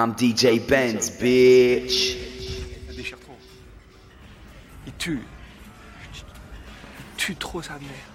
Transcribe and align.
I'm 0.00 0.14
DJ 0.16 0.60
Benz, 0.64 1.10
bitch. 1.18 2.16
Ça 2.86 2.92
déchire 2.94 3.18
trop. 3.18 3.36
Il 4.86 4.92
tue. 4.94 5.22
Il 6.14 7.16
tue 7.16 7.34
trop 7.34 7.60
sa 7.60 7.72
mère. 7.80 8.06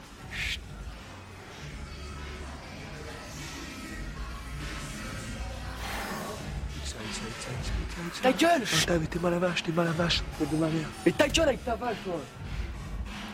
Ta 8.21 8.31
gueule 8.31 8.61
Oh, 8.63 8.93
T'es 9.09 9.19
mal 9.19 9.33
à 9.33 9.39
vache, 9.39 9.63
t'es 9.63 9.71
mal 9.71 9.87
à 9.87 9.91
vache. 9.91 10.21
T'es 10.39 10.45
de 10.45 10.55
ma 10.55 10.67
mère. 10.67 10.87
Mais 11.05 11.11
ta 11.11 11.27
gueule 11.27 11.49
avec 11.49 11.65
ta 11.65 11.75
vache, 11.75 11.95
toi 12.05 12.15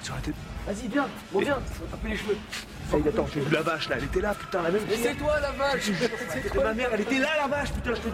Tu 0.03 0.11
aurais 0.11 0.19
été- 0.19 0.33
Vas-y, 0.67 0.87
viens, 0.87 1.07
bon, 1.31 1.39
viens, 1.39 1.57
on 1.57 1.85
va 1.85 1.91
taper 1.91 2.09
les 2.09 2.17
cheveux. 2.17 2.37
Hey, 2.91 3.07
attends, 3.07 3.27
j'ai 3.31 3.41
vu 3.41 3.53
la 3.53 3.61
vache 3.61 3.87
là, 3.87 3.97
elle 3.99 4.05
était 4.05 4.21
là, 4.21 4.33
putain, 4.33 4.63
la 4.63 4.71
même 4.71 4.81
Mais 4.89 4.97
c'est 4.97 5.13
toi 5.13 5.39
la 5.39 5.51
vache 5.51 5.91
C'était 6.41 6.63
ma 6.63 6.73
mère, 6.73 6.89
elle 6.91 7.01
était 7.01 7.19
là 7.19 7.29
la 7.41 7.47
vache, 7.47 7.71
putain, 7.71 7.91
je 7.93 8.01
te. 8.01 8.07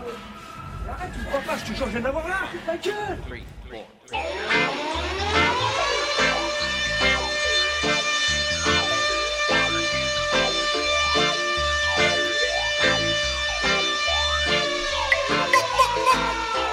Arrête, 0.89 1.11
tu 1.13 1.19
me 1.19 1.25
crois 1.25 1.39
pas, 1.39 1.57
je 1.57 1.71
te 1.71 1.77
jure, 1.77 1.85
je 1.85 1.91
viens 1.91 2.01
d'avoir 2.01 2.27
là 2.27 2.41
Ta 2.65 2.75
gueule 2.77 3.19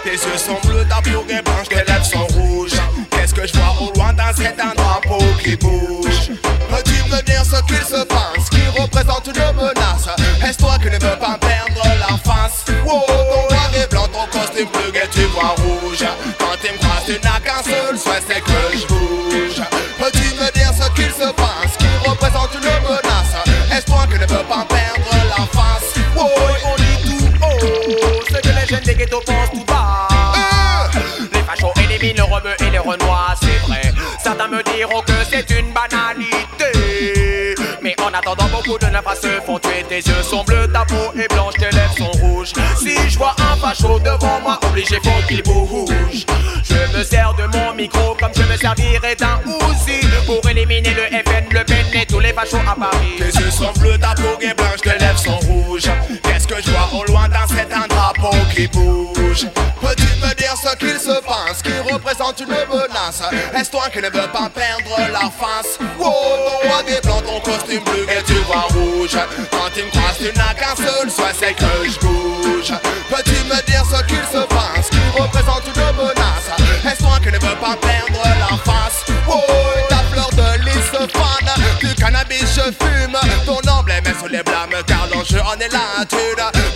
Tes 0.02 0.10
yeux 0.10 0.36
sont 0.36 0.58
bleus, 0.64 0.84
ta 0.88 1.00
peau 1.00 1.24
est 1.28 1.42
blanche, 1.42 1.68
tes 1.68 1.76
lèvres 1.76 2.04
sont 2.04 2.26
rouges. 2.26 2.72
Qu'est-ce 3.12 3.32
que 3.32 3.46
je 3.46 3.52
vois 3.52 3.74
au 3.80 3.92
loin 3.96 4.12
dans 4.12 4.34
cet 4.34 4.60
un 4.60 4.74
drapeau 4.74 5.22
qui 5.42 5.56
bouge? 5.56 6.41
Ce 7.52 7.62
qu'il 7.64 7.84
se 7.84 8.02
passe, 8.04 8.48
qui 8.50 8.80
représente 8.80 9.26
une 9.26 9.56
menace. 9.56 10.08
Est-ce 10.42 10.58
toi 10.58 10.78
qui 10.80 10.86
ne 10.86 10.92
veux 10.92 11.18
pas 11.18 11.36
perdre 11.38 11.82
la 12.00 12.16
face? 12.16 12.64
Wow, 12.84 13.04
ton 13.06 13.54
noir 13.54 13.70
et 13.76 13.86
blanc, 13.90 14.08
ton 14.08 14.26
costume 14.38 14.68
bleu 14.72 14.92
et 14.94 15.08
tu 15.08 15.24
vois 15.26 15.54
rouge. 15.58 16.04
Quand 16.38 16.56
tu 16.62 16.72
me 16.72 16.78
croises, 16.78 17.04
tu 17.04 17.20
n'as 17.22 17.40
qu'un 17.40 17.62
seul 17.62 17.98
souhait, 17.98 18.22
c'est 18.26 18.40
que 18.40 18.78
je 18.78 18.86
bouge. 18.86 19.60
Peux-tu 19.98 20.34
me 20.40 20.50
dire 20.52 20.72
ce 20.72 20.90
qu'il 20.92 21.12
se 21.12 21.30
passe, 21.32 21.76
qui 21.78 22.08
représente 22.08 22.54
une 22.54 22.88
menace? 22.88 23.34
Est-ce 23.70 23.86
toi 23.86 24.06
qui 24.10 24.14
ne 24.14 24.26
veux 24.26 24.44
pas 24.44 24.64
perdre 24.68 25.10
la 25.36 25.44
face? 25.52 25.92
Wow, 26.16 26.28
on 26.64 26.76
dit 26.76 26.98
tout 27.04 27.28
haut, 27.44 28.22
ce 28.28 28.34
que 28.34 28.48
les 28.48 28.66
jeunes 28.66 28.84
des 28.84 28.94
ghettos 28.94 29.20
pensent 29.26 29.61
Attendant, 38.32 38.48
beaucoup 38.50 38.78
de 38.78 38.86
nafras 38.86 39.16
se 39.16 39.28
font 39.44 39.58
tuer. 39.58 39.84
Tes 39.88 39.96
yeux 39.96 40.22
sont 40.22 40.42
bleus, 40.44 40.66
ta 40.72 40.84
peau 40.84 41.12
est 41.18 41.30
blanche, 41.32 41.54
tes 41.54 41.70
lèvres 41.70 41.94
sont 41.98 42.18
rouges. 42.20 42.52
Si 42.78 42.96
je 43.10 43.18
vois 43.18 43.34
un 43.38 43.56
facho 43.56 43.98
devant 43.98 44.40
moi, 44.40 44.58
obligé 44.66 44.96
faut 44.96 45.26
qu'il 45.28 45.42
bouge. 45.42 46.24
Je 46.64 46.96
me 46.96 47.04
sers 47.04 47.34
de 47.34 47.44
mon 47.56 47.74
micro 47.74 48.16
comme 48.18 48.32
je 48.34 48.42
me 48.42 48.56
servirais 48.56 49.16
d'un 49.16 49.40
Uzi 49.44 50.06
pour 50.24 50.48
éliminer 50.48 50.94
le 50.94 51.04
FN, 51.08 51.52
le 51.52 51.64
PN 51.64 52.00
et 52.00 52.06
tous 52.06 52.20
les 52.20 52.32
fachos 52.32 52.56
à 52.66 52.74
Paris. 52.74 53.16
Tes 53.18 53.38
yeux 53.38 53.50
sont 53.50 53.72
bleus, 53.78 53.98
ta 53.98 54.14
peau 54.14 54.38
est 54.40 54.54
blanche, 54.54 54.80
tes 54.82 54.98
lèvres 54.98 55.18
sont 55.18 55.38
rouges. 55.38 55.90
Qu'est-ce 56.22 56.46
que 56.46 56.62
je 56.62 56.70
vois 56.70 56.88
au 56.98 57.04
loin 57.04 57.28
dans 57.28 57.46
cet 57.54 57.72
un 57.72 57.86
drapeau 57.86 58.34
qui 58.54 58.66
bouge? 58.68 59.46
Peux-tu 59.80 60.04
me 60.22 60.34
dire 60.34 60.54
ce 60.56 60.76
qu'il 60.76 60.98
se 60.98 61.20
passe, 61.22 61.62
qui 61.62 61.72
représente 61.92 62.40
une 62.40 62.48
menace? 62.48 63.22
Est-ce 63.54 63.70
toi 63.70 63.88
qui 63.92 63.98
ne 63.98 64.04
veux 64.04 64.28
pas 64.28 64.48
perdre 64.54 65.10
la 65.10 65.30
face? 65.30 65.78
Wow, 65.98 66.06
ton 66.06 66.68
noir 66.68 66.82
et 66.86 67.00
blanc, 67.04 67.20
ton 67.20 67.40
costume 67.40 67.82
bleu 67.84 68.06
Quand 69.02 69.68
tu 69.74 69.82
me 69.82 69.90
croises, 69.90 70.18
tu 70.18 70.38
n'as 70.38 70.54
qu'un 70.54 70.76
seul 70.76 71.10
souhait, 71.10 71.32
c'est 71.36 71.54
que 71.54 71.90
je 71.90 71.98
bouge. 71.98 72.72
Peux-tu 73.10 73.32
me 73.50 73.60
dire 73.66 73.84
ce 73.84 74.00
qu'il 74.04 74.22
se 74.30 74.46
passe, 74.46 74.90
qui 74.90 75.20
représente 75.20 75.64
une 75.66 75.96
menace? 75.96 76.86
Est-ce 76.86 77.02
toi 77.02 77.18
qui 77.20 77.26
ne 77.26 77.32
veux 77.32 77.56
pas 77.56 77.76
perdre 77.82 78.22
la 78.22 78.56
face? 78.58 79.04
Wow, 79.26 79.40
ta 79.88 79.96
fleur 80.12 80.30
de 80.30 80.64
lys 80.64 80.86
se 80.86 81.18
fane. 81.18 81.80
Du 81.80 81.92
cannabis 81.96 82.44
je 82.54 82.62
fume. 82.62 83.18
Ton 83.44 83.58
emblème 83.70 84.04
est 84.06 84.18
sous 84.20 84.28
les 84.28 84.42
blâmes 84.42 84.70
Car 84.86 85.08
l'enjeu 85.12 85.40
en 85.40 85.58
est 85.58 85.72
la 85.72 86.04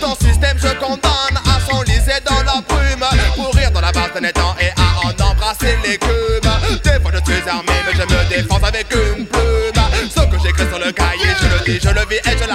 Ton 0.01 0.15
système 0.15 0.57
je 0.57 0.67
condamne 0.79 1.39
À 1.45 1.71
s'enliser 1.71 2.19
dans 2.25 2.43
la 2.43 2.61
brume. 2.67 3.05
Pour 3.35 3.53
rire 3.55 3.71
dans 3.71 3.81
la 3.81 3.91
base 3.91 4.13
d'un 4.13 4.27
étang 4.27 4.55
Et 4.59 4.69
à 4.79 5.07
en 5.07 5.31
embrasser 5.31 5.77
l'écume. 5.83 6.11
Des 6.83 6.99
fois 7.01 7.11
je 7.13 7.31
suis 7.31 7.49
armé 7.49 7.71
Mais 7.85 7.93
je 7.93 8.01
me 8.01 8.29
défends 8.29 8.63
avec 8.63 8.86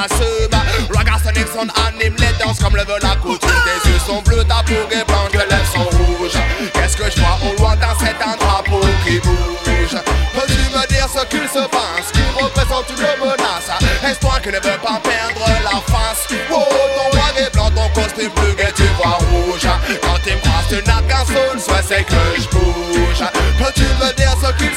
je 0.02 0.14
l'assume 0.14 0.88
Ragazza 0.94 1.32
Nixon 1.32 1.68
anime 1.86 2.14
les 2.18 2.44
danses 2.44 2.58
Comme 2.58 2.76
le 2.76 2.82
veut 2.82 3.00
la 3.02 3.16
coutume. 3.16 3.38
Tes 3.48 3.88
yeux 3.88 3.98
sont 4.06 4.22
bleus, 4.22 4.44
ta 4.44 4.62
peau 4.62 4.74
est 4.90 5.06
blanche 5.06 5.30
Tes 5.32 5.38
lèvres 5.38 5.72
sont 5.72 5.96
rouges. 5.96 6.38
Qu'est-ce 6.74 6.96
que 6.96 7.10
je 7.10 7.20
vois 7.20 7.38
au 7.42 7.58
loin 7.58 7.76
dans 7.76 7.98
cet 7.98 8.16
un 8.22 8.36
drapeau 8.36 8.80
qui 9.04 9.18
bouge. 9.20 9.96
Peux-tu 10.34 10.62
me 10.76 10.86
dire 10.88 11.08
ce 11.08 11.24
qu'il 11.26 11.48
se 11.48 11.66
passe 11.68 12.12
Qui 12.12 12.22
représente 12.42 12.86
une 12.90 13.24
menace? 13.24 13.70
Est-ce 14.04 14.20
toi 14.20 14.38
qui 14.42 14.48
ne 14.48 14.54
veux 14.54 14.78
pas 14.78 15.00
perdre 15.02 15.46
la 15.62 15.80
face. 15.92 16.26
Oh, 16.50 16.64
ton 16.70 17.16
noir 17.16 17.32
et 17.38 17.50
blanc, 17.52 17.70
ton 17.70 17.88
costume 18.00 18.30
bleu 18.36 18.54
et 18.58 18.72
tu 18.72 18.84
vois 18.96 19.18
rouge. 19.30 19.68
Quand 20.02 20.18
tu 20.24 20.34
me 20.34 20.52
tu 20.68 20.88
n'as 20.88 21.02
qu'un 21.02 21.24
seul 21.26 21.60
souhait, 21.60 21.84
c'est 21.86 22.04
que 22.04 22.14
je 22.36 22.48
bouge. 22.48 23.22
Peux-tu 23.58 23.82
me 23.82 24.12
dire 24.14 24.34
ce 24.42 24.52
qu'il 24.58 24.71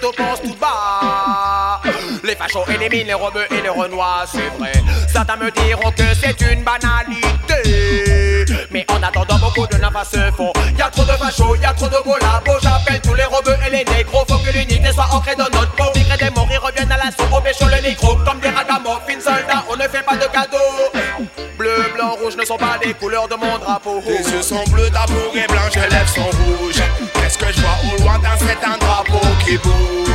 ghettos 0.00 0.12
pensent 0.12 0.42
tout 0.42 0.56
bas. 0.60 1.80
Les 2.24 2.34
fachos 2.34 2.64
éliminent 2.68 3.06
les 3.06 3.14
rebeux 3.14 3.46
et 3.50 3.60
les 3.62 3.68
renois, 3.68 4.24
c'est 4.30 4.48
vrai. 4.58 4.72
Certains 5.12 5.36
me 5.36 5.50
diront 5.50 5.90
que 5.92 6.02
c'est 6.20 6.40
une 6.52 6.62
banalité. 6.62 8.44
Mais 8.70 8.84
en 8.88 9.02
attendant 9.02 9.38
beaucoup 9.38 9.66
de 9.66 9.76
navas 9.76 10.04
se 10.04 10.30
font. 10.36 10.52
Y'a 10.78 10.90
trop 10.90 11.04
de 11.04 11.12
fachos, 11.12 11.56
y'a 11.56 11.72
trop 11.72 11.88
de 11.88 11.96
collabos 11.96 12.58
J'appelle 12.62 13.00
tous 13.00 13.14
les 13.14 13.24
rebeux 13.24 13.56
et 13.66 13.70
les 13.70 13.84
négros. 13.84 14.24
Faut 14.28 14.38
que 14.38 14.50
l'unité 14.52 14.92
soit 14.92 15.08
ancrée 15.12 15.34
dans 15.36 15.44
notre 15.44 15.72
peau. 15.72 15.84
Migrés 15.94 16.16
des 16.18 16.30
morts, 16.30 16.48
ils 16.50 16.58
reviennent 16.58 16.92
à 16.92 16.96
l'assaut 16.96 17.24
Au 17.36 17.40
pécho 17.40 17.64
le 17.66 17.88
micro 17.88 18.16
Comme 18.24 18.40
des 18.40 18.48
ragamuffins. 18.48 19.20
Soldats 19.20 19.64
On 19.68 19.76
ne 19.76 19.82
fait 19.82 20.04
pas 20.04 20.16
de 20.16 20.26
cadeaux. 20.26 21.28
Bleu, 21.58 21.92
blanc, 21.94 22.16
rouge 22.22 22.36
ne 22.36 22.44
sont 22.44 22.56
pas 22.56 22.78
les 22.84 22.94
couleurs 22.94 23.28
de 23.28 23.34
mon 23.34 23.58
drapeau. 23.58 24.00
Tes 24.06 24.30
yeux 24.30 24.42
sont 24.42 24.64
bleus, 24.70 24.90
ta 24.90 25.00
peau 25.00 25.36
est 25.36 25.46
blanche, 25.50 25.72
tes 25.72 25.80
lèvres 25.80 26.08
sont 26.08 26.22
rouges 26.22 26.82
Qu'est-ce 27.14 27.38
que 27.38 27.52
je 27.52 27.60
vois 27.60 27.76
au 27.92 28.02
loin 28.02 28.18
dans 28.18 28.38
cet 28.38 28.64
un 28.64 28.78
drapeau? 28.78 29.09
Qui 29.50 29.58
bouge 29.58 30.09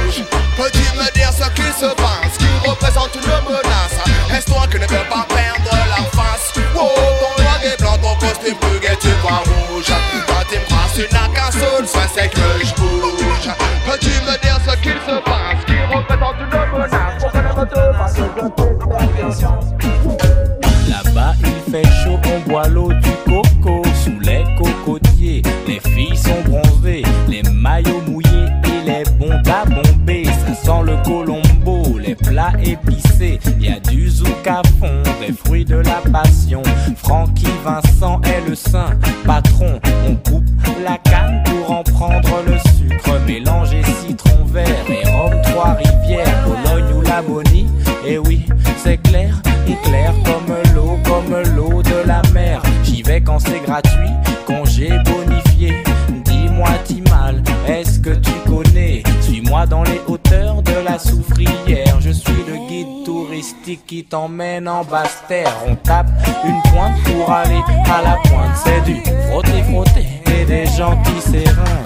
t'emmène 64.15 64.69
en 64.69 64.81
basse 64.85 65.23
terre. 65.27 65.53
On 65.67 65.75
tape 65.75 66.07
une 66.45 66.61
pointe 66.71 66.95
pour 67.03 67.29
aller 67.29 67.61
à 67.93 68.01
la 68.01 68.15
pointe. 68.29 68.55
C'est 68.63 68.81
du 68.85 69.01
frotter, 69.27 69.61
frotter 69.63 70.05
et 70.33 70.45
des 70.45 70.65
gentils 70.67 71.21
sérins. 71.21 71.84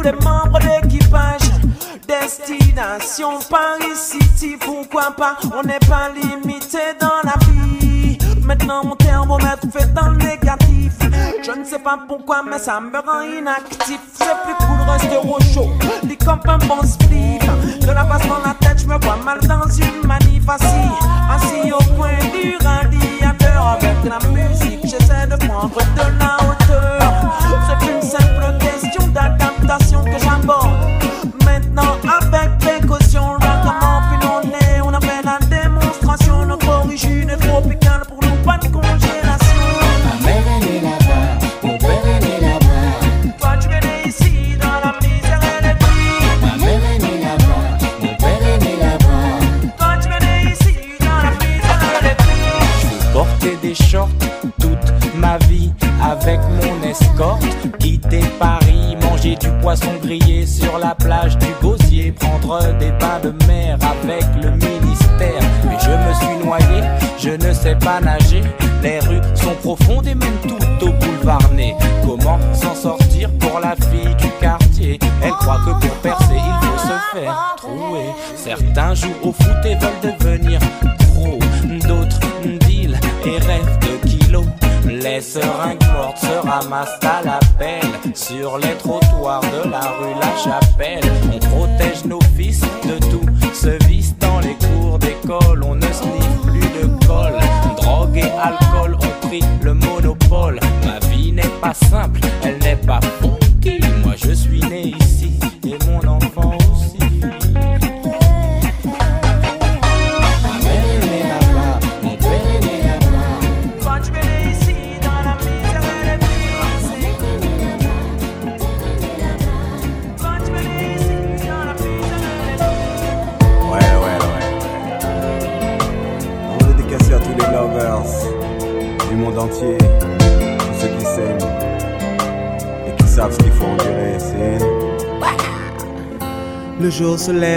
Tous 0.00 0.06
les 0.06 0.12
membres 0.12 0.58
d'équipage. 0.60 1.50
Destination 2.06 3.38
Paris 3.48 3.94
City, 3.94 4.56
pourquoi 4.58 5.12
pas? 5.16 5.36
On 5.54 5.62
n'est 5.62 5.78
pas 5.88 6.10
limité 6.14 6.78
dans 7.00 7.20
la 7.22 7.34
vie. 7.46 8.18
Maintenant 8.44 8.84
mon 8.84 8.96
thermomètre 8.96 9.66
fait 9.72 9.92
dans 9.92 10.10
le 10.10 10.16
négatif. 10.16 10.92
Je 11.42 11.52
ne 11.52 11.64
sais 11.64 11.78
pas 11.78 11.98
pourquoi, 12.08 12.42
mais 12.42 12.58
ça 12.58 12.80
me 12.80 12.98
rend 12.98 13.22
inactif. 13.22 14.00
C'est 14.14 14.24
plus 14.44 14.54
cool 14.58 14.80
rester 14.88 15.16
au 15.16 15.38
chaud, 15.54 15.70
dit 16.04 16.16
comme 16.16 16.40
un 16.46 16.58
bon 16.58 16.82
spliff. 16.82 17.40
De 17.80 17.92
la 17.92 18.04
base 18.04 18.26
dans 18.26 18.38
la 18.38 18.54
tête, 18.60 18.80
je 18.80 18.86
me 18.86 18.98
vois 18.98 19.16
mal 19.16 19.38
dans 19.40 19.68
une 19.68 20.06
manif 20.06 20.48
assis, 20.48 20.66
assis 21.30 21.59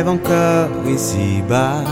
encore 0.07 0.69
ici-bas, 0.87 1.83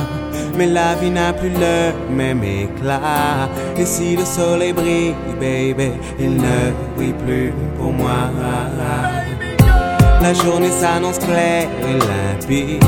mais 0.58 0.68
la 0.68 0.96
vie 0.96 1.10
n'a 1.10 1.34
plus 1.34 1.50
le 1.50 1.92
même 2.14 2.44
éclat. 2.44 3.50
Et 3.78 3.86
si 3.86 4.16
le 4.16 4.26
soleil 4.26 4.74
brille, 4.74 5.16
baby, 5.40 5.92
il 6.20 6.36
ne 6.36 6.72
brille 6.96 7.16
plus 7.26 7.54
pour 7.78 7.92
moi. 7.94 8.30
La 10.22 10.34
journée 10.34 10.70
s'annonce 10.70 11.20
claire 11.20 11.68
et 11.90 11.94
limpide. 11.94 12.84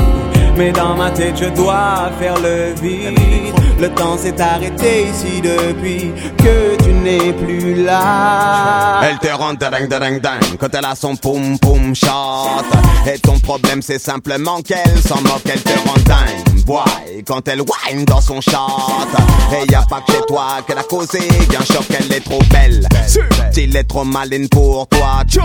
Mais 0.56 0.70
dans 0.70 0.94
ma 0.94 1.10
tête, 1.10 1.36
je 1.36 1.46
dois 1.46 2.10
faire 2.18 2.36
le 2.40 2.74
vide. 2.80 3.54
Le 3.80 3.88
temps 3.90 4.16
s'est 4.16 4.40
arrêté 4.40 5.08
ici 5.08 5.40
depuis 5.42 6.12
que 6.38 6.82
tu 6.82 6.92
n'es 6.92 7.32
plus 7.32 7.82
là. 7.82 9.00
Elle 9.02 9.18
te 9.18 9.34
rend 9.34 9.54
dingue 9.54 9.88
dingue 9.88 10.20
dingue 10.20 10.56
quand 10.60 10.72
elle 10.72 10.84
a 10.84 10.94
son 10.94 11.16
poum 11.16 11.58
poum 11.58 11.94
shot. 11.94 12.64
Et 13.12 13.18
ton 13.18 13.38
problème 13.40 13.82
c'est 13.82 13.98
simplement 13.98 14.62
qu'elle 14.62 15.02
s'en 15.02 15.20
moque, 15.22 15.42
elle 15.46 15.60
te 15.60 15.76
rend 15.88 15.96
dingue. 16.06 16.53
Boy, 16.66 17.22
quand 17.26 17.46
elle 17.48 17.60
whine 17.60 18.04
dans 18.06 18.20
son 18.20 18.40
shot. 18.40 18.56
Et 19.52 19.70
y 19.70 19.74
a 19.74 19.82
pas 19.82 20.00
que 20.00 20.12
chez 20.12 20.20
toi 20.26 20.46
qu'elle 20.66 20.78
a 20.78 20.82
causé 20.82 21.18
un 21.18 21.64
choc, 21.64 21.84
elle 21.90 22.12
est 22.12 22.20
trop 22.20 22.40
belle. 22.50 22.86
Subtile 23.06 23.76
est 23.76 23.84
trop 23.84 24.04
maline 24.04 24.48
pour 24.48 24.86
toi. 24.88 25.22
Tcho, 25.28 25.42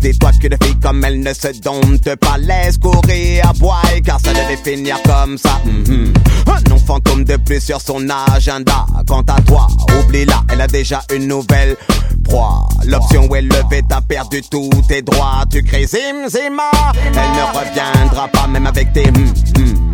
dis-toi 0.00 0.30
qu'une 0.40 0.56
fille 0.62 0.78
comme 0.80 1.04
elle 1.04 1.20
ne 1.20 1.34
se 1.34 1.48
dompte 1.60 2.14
pas, 2.16 2.38
laisse 2.38 2.78
courir 2.78 3.48
à 3.48 3.52
boy, 3.52 4.02
car 4.04 4.18
ça 4.20 4.32
devait 4.32 4.56
finir 4.56 4.96
comme 5.02 5.36
ça. 5.36 5.60
Mhm. 5.64 6.14
Un 6.46 6.70
nom 6.70 6.78
fantôme 6.78 7.24
de 7.24 7.36
plus 7.36 7.60
sur 7.60 7.80
son 7.80 8.08
agenda. 8.34 8.86
Quant 9.06 9.24
à 9.28 9.40
toi, 9.42 9.66
oublie-la, 10.00 10.42
elle 10.50 10.60
a 10.62 10.66
déjà 10.66 11.02
une 11.14 11.26
nouvelle 11.26 11.76
proie. 12.24 12.66
L'option 12.86 13.28
où 13.28 13.36
elle 13.36 13.48
levait, 13.48 13.82
t'as 13.88 14.00
perdu 14.00 14.40
tous 14.50 14.70
tes 14.88 15.02
droits. 15.02 15.44
Tu 15.50 15.62
crées 15.62 15.86
Zim 15.86 16.28
Zima, 16.28 16.70
elle 16.94 17.12
ne 17.12 17.58
reviendra 17.58 18.28
pas 18.28 18.46
même 18.46 18.66
avec 18.66 18.92
tes 18.92 19.08
hum. 19.08 19.91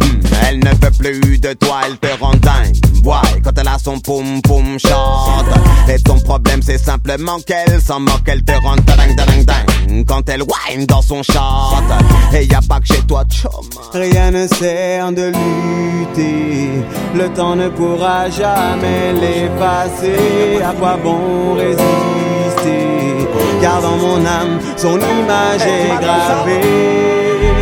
Elle 0.48 0.58
ne 0.58 0.70
veut 0.70 0.90
plus 0.98 1.38
de 1.38 1.52
toi, 1.54 1.80
elle 1.86 1.98
te 1.98 2.20
rend 2.20 2.32
dingue. 2.32 2.76
Ouais, 3.04 3.40
quand 3.42 3.52
elle 3.58 3.68
a 3.68 3.78
son 3.78 3.98
poum 4.00 4.42
poum 4.42 4.78
chante. 4.78 5.46
Et 5.88 5.98
ton 6.00 6.18
problème 6.18 6.60
c'est 6.62 6.78
simplement 6.78 7.38
qu'elle 7.40 7.80
s'en 7.80 8.00
moque, 8.00 8.26
elle 8.26 8.42
te 8.42 8.52
rend 8.52 8.76
dingue 8.76 9.16
dingue 9.16 9.44
dingue. 9.44 10.04
Quand 10.06 10.28
elle 10.28 10.42
whine 10.42 10.86
dans 10.86 11.02
son 11.02 11.22
chante. 11.22 11.84
Et 12.34 12.46
y 12.46 12.54
a 12.54 12.60
pas 12.68 12.80
que 12.80 12.86
chez 12.86 13.02
toi, 13.02 13.24
chum. 13.30 13.50
Rien 13.92 14.30
ne 14.30 14.46
sert 14.46 15.12
de 15.12 15.26
lutter, 15.26 16.70
le 17.14 17.28
temps 17.30 17.56
ne 17.56 17.68
pourra 17.68 18.28
jamais 18.30 19.12
l'effacer. 19.12 20.62
À 20.62 20.72
quoi 20.72 20.96
bon 21.02 21.54
résister? 21.54 21.88
Car 23.60 23.80
dans 23.82 23.96
mon 23.96 24.24
âme, 24.24 24.58
son 24.76 24.98
image 24.98 25.62
est 25.62 26.00
gravée. 26.00 27.17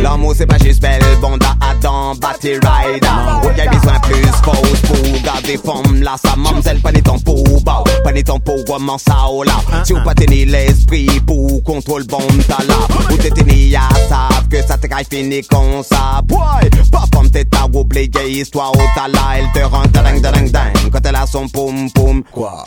L'amour 0.07 0.33
c'est 0.37 0.45
pas 0.45 0.57
juste 0.57 0.81
belle, 0.81 1.01
bonda 1.19 1.53
Adam, 1.59 2.15
Batty 2.15 2.53
Rider 2.53 3.07
Ok, 3.43 3.73
besoin 3.73 3.99
plus 3.99 4.23
fausse 4.41 4.81
pour 4.83 5.21
garder 5.21 5.57
forme 5.57 6.01
là, 6.01 6.15
sa 6.23 6.33
mamzelle, 6.37 6.79
pas 6.79 6.93
ton 6.93 7.19
pour 7.19 7.61
bao, 7.61 7.83
pas 8.05 8.13
ni 8.13 8.23
ton 8.23 8.39
pour 8.39 8.63
comment 8.65 8.97
ça 8.97 9.25
oh 9.29 9.43
là. 9.43 9.57
Si 9.83 9.91
ou 9.91 10.01
pas 10.05 10.13
ni 10.29 10.45
l'esprit 10.45 11.09
pour 11.27 11.61
contrôle 11.61 12.05
bon 12.05 12.25
là 12.47 12.75
ou 13.11 13.17
t'es 13.17 13.31
ni 13.43 13.75
à 13.75 13.81
savent 14.07 14.47
que 14.49 14.65
ça 14.65 14.77
te 14.77 14.87
caille 14.87 15.03
fini 15.11 15.41
comme 15.41 15.83
ça. 15.83 16.21
Boy, 16.23 16.69
pas 16.89 17.03
femme 17.13 17.29
t'es 17.29 17.43
ta 17.43 17.65
oublié 17.65 18.09
histoire 18.29 18.71
au 18.71 18.83
tala, 18.95 19.19
elle 19.39 19.51
te 19.51 19.67
rend 19.67 19.83
dingue 19.91 20.21
dingue 20.21 20.51
dingue 20.51 20.89
quand 20.89 21.05
elle 21.05 21.15
a 21.15 21.27
son 21.27 21.49
poum 21.49 21.91
poum. 21.91 22.23
Quoi? 22.31 22.63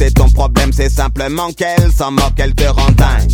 Et 0.00 0.10
ton 0.10 0.28
problème 0.30 0.72
c'est 0.72 0.90
simplement 0.90 1.52
qu'elle 1.52 1.92
s'en 1.92 2.10
moque, 2.10 2.34
elle 2.38 2.56
te 2.56 2.66
rend 2.66 2.90
dingue. 2.96 3.30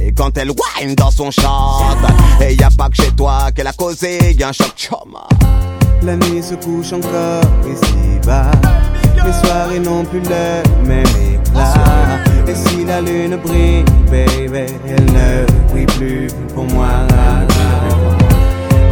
Et 0.00 0.12
quand 0.12 0.36
elle 0.38 0.50
whine 0.50 0.94
dans 0.94 1.10
son 1.10 1.30
chant, 1.30 1.96
et 2.54 2.60
y 2.60 2.64
a 2.64 2.70
pas 2.70 2.88
que 2.88 2.96
chez 2.96 3.10
toi 3.12 3.50
qu'elle 3.54 3.66
a 3.66 3.72
causé, 3.72 4.36
un 4.42 4.52
choc 4.52 4.72
choma. 4.76 5.26
La 6.02 6.16
nuit 6.16 6.42
se 6.42 6.54
couche 6.54 6.92
encore 6.92 7.42
ici-bas. 7.66 8.50
Les 9.24 9.32
soirées 9.32 9.80
n'ont 9.80 10.04
plus 10.04 10.20
le 10.20 10.86
même 10.86 11.04
éclat. 11.32 12.20
Et 12.46 12.54
si 12.54 12.84
la 12.84 13.00
lune 13.00 13.36
brille, 13.36 13.84
baby, 14.10 14.72
elle 14.86 15.04
ne 15.06 15.46
brille 15.70 15.86
plus 15.86 16.28
pour 16.54 16.64
moi. 16.64 16.88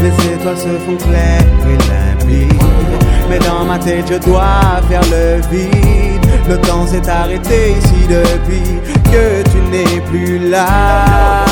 Les 0.00 0.34
étoiles 0.34 0.58
se 0.58 0.78
font 0.84 0.96
claires 0.96 1.44
et 1.68 2.26
limpides. 2.26 2.58
Mais 3.28 3.38
dans 3.38 3.64
ma 3.64 3.78
tête, 3.78 4.06
je 4.10 4.18
dois 4.26 4.80
faire 4.88 5.02
le 5.10 5.40
vide. 5.50 6.26
Le 6.48 6.58
temps 6.58 6.86
s'est 6.86 7.08
arrêté 7.08 7.72
ici 7.72 8.06
depuis 8.08 8.80
que 9.04 9.42
tu 9.50 9.58
n'es 9.70 10.00
plus 10.10 10.50
là. 10.50 11.51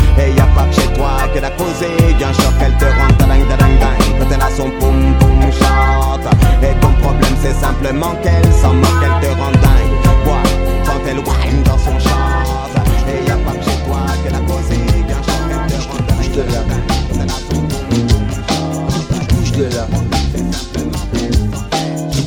Et 0.17 0.33
y 0.33 0.39
a 0.39 0.45
pas 0.55 0.63
que 0.65 0.75
chez 0.75 0.87
toi 0.93 1.11
que 1.33 1.39
la 1.39 1.49
causé, 1.51 1.87
bien 2.17 2.33
sûr 2.33 2.51
qu'elle 2.57 2.75
te 2.77 2.85
rend 2.85 3.27
dingue 3.27 3.47
dingue 3.47 3.79
dingue 3.79 4.19
quand 4.19 4.31
elle 4.33 4.41
a 4.41 4.49
son 4.49 4.69
poum 4.79 5.15
poum 5.19 5.41
chante. 5.51 6.27
Et 6.61 6.73
ton 6.79 6.91
problème 7.01 7.35
c'est 7.41 7.53
simplement 7.53 8.13
qu'elle 8.21 8.53
s'en 8.61 8.73
moque, 8.73 8.99
qu'elle 9.01 9.29
te 9.29 9.35
rend 9.39 9.51
dingue. 9.51 9.95
Quoi, 10.23 10.37
quand 10.85 11.01
elle 11.07 11.19
wine 11.19 11.63
dans 11.63 11.77
son 11.77 11.97
chante. 11.99 12.75
Et 13.07 13.27
y 13.27 13.31
a 13.31 13.35
pas 13.37 13.51
que 13.51 13.63
chez 13.63 13.77
toi 13.85 13.99
que 14.23 14.31
la 14.31 14.39
causé, 14.39 14.77
bien 15.07 15.21
sûr 15.23 15.33
qu'elle 15.47 15.75
te 15.75 15.81
rend 15.81 16.17
dingue 16.17 16.31
de 16.33 16.53
là. 16.53 16.61
quand 16.69 17.15
elle 17.15 17.21
a 17.21 17.33
son 17.33 17.61
poum 17.61 18.07
poum 18.07 18.25
chante. 18.47 19.29
Bouge 19.29 19.51
de 19.53 19.63
là. 19.75 19.87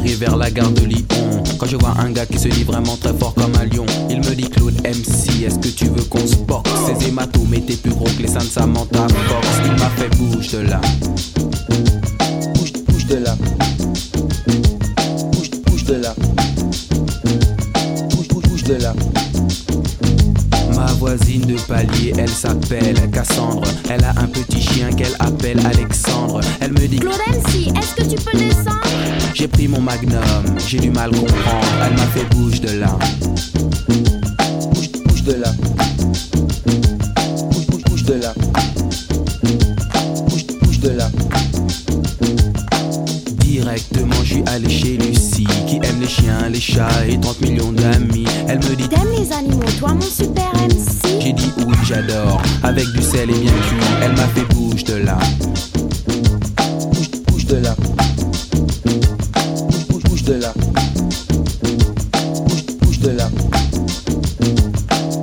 J'arrive 0.00 0.18
vers 0.18 0.36
la 0.36 0.50
gare 0.50 0.70
de 0.70 0.84
Lyon. 0.84 1.04
Quand 1.58 1.66
je 1.66 1.76
vois 1.76 1.94
un 1.98 2.10
gars 2.10 2.24
qui 2.24 2.38
se 2.38 2.48
dit 2.48 2.64
vraiment 2.64 2.96
très 2.96 3.12
fort 3.12 3.34
comme 3.34 3.52
un 3.56 3.66
lion, 3.66 3.84
il 4.08 4.18
me 4.18 4.34
dit 4.34 4.48
Claude 4.48 4.74
MC, 4.82 5.44
est-ce 5.44 5.58
que 5.58 5.68
tu 5.68 5.86
veux 5.86 6.02
qu'on 6.04 6.26
se 6.26 6.36
boxe? 6.36 6.70
Ces 6.86 7.08
hématomes 7.08 7.52
étaient 7.54 7.76
plus 7.76 7.90
gros 7.90 8.04
que 8.04 8.22
les 8.22 8.28
seins 8.28 8.38
de 8.38 8.44
Samantha 8.44 9.06
Fox. 9.08 9.46
Il 9.66 9.72
m'a 9.72 9.90
fait 9.90 10.08
bouge 10.16 10.52
de 10.52 10.58
là. 10.60 10.80
Bouge, 12.54 12.72
bouge 12.88 13.06
de 13.06 13.16
là. 13.16 13.36
Voisine 21.16 21.40
de 21.40 21.56
palier, 21.66 22.12
elle 22.16 22.28
s'appelle 22.28 22.94
Cassandre. 23.10 23.66
Elle 23.88 24.04
a 24.04 24.10
un 24.10 24.28
petit 24.28 24.62
chien 24.62 24.92
qu'elle 24.92 25.16
appelle 25.18 25.58
Alexandre. 25.66 26.40
Elle 26.60 26.72
me 26.72 26.86
dit 26.86 27.00
MC, 27.00 27.76
est-ce 27.76 27.94
que 27.96 28.02
tu 28.08 28.22
peux 28.22 28.38
descendre? 28.38 28.80
J'ai 29.34 29.48
pris 29.48 29.66
mon 29.66 29.80
magnum, 29.80 30.22
j'ai 30.68 30.78
du 30.78 30.90
mal 30.90 31.10
comprendre. 31.10 31.66
Elle 31.84 31.94
m'a 31.94 32.06
fait 32.14 32.24
bouge 32.36 32.60
de 32.60 32.78
là. 32.78 32.96
Bouge, 33.88 34.90
bouge 35.04 35.22
de 35.24 35.32
là. 35.32 35.52
Bouge, 37.50 37.66
bouge, 37.66 37.82
bouge 37.82 38.04
de 38.04 38.14
là. 38.14 38.34
Bouge, 40.28 40.46
bouge 40.62 40.78
de 40.78 40.90
là. 40.90 41.10
Directement, 43.40 44.22
je 44.22 44.34
suis 44.34 44.44
allé 44.46 44.70
chez 44.70 44.96
Lucie, 44.96 45.48
qui 45.66 45.80
aime 45.82 46.00
les 46.00 46.08
chiens, 46.08 46.48
les 46.48 46.60
chats 46.60 47.04
et 47.08 47.18
30 47.18 47.40
millions 47.40 47.72
d'amis. 47.72 48.26
Elle 48.46 48.58
me 48.58 48.76
dit 48.76 48.88
T'aimes 48.88 49.10
les 49.18 49.32
animaux, 49.32 49.70
toi 49.80 49.94
mon 49.94 50.00
super 50.00 50.52
MC 50.54 50.99
j'adore. 51.90 52.40
Avec 52.62 52.86
du 52.92 53.02
sel 53.02 53.30
et 53.30 53.38
bien 53.38 53.52
cuit, 53.52 53.76
elle 54.02 54.12
m'a 54.12 54.28
fait 54.28 54.44
bouge 54.54 54.84
de 54.84 54.94
là. 54.94 55.18
Bouge, 57.28 57.46
de 57.46 57.56
là. 57.56 57.74
Bouge, 59.88 60.22
de 60.22 60.34
là. 60.34 60.52
Bouge, 62.80 62.98
de 63.00 63.10
là. 63.10 63.28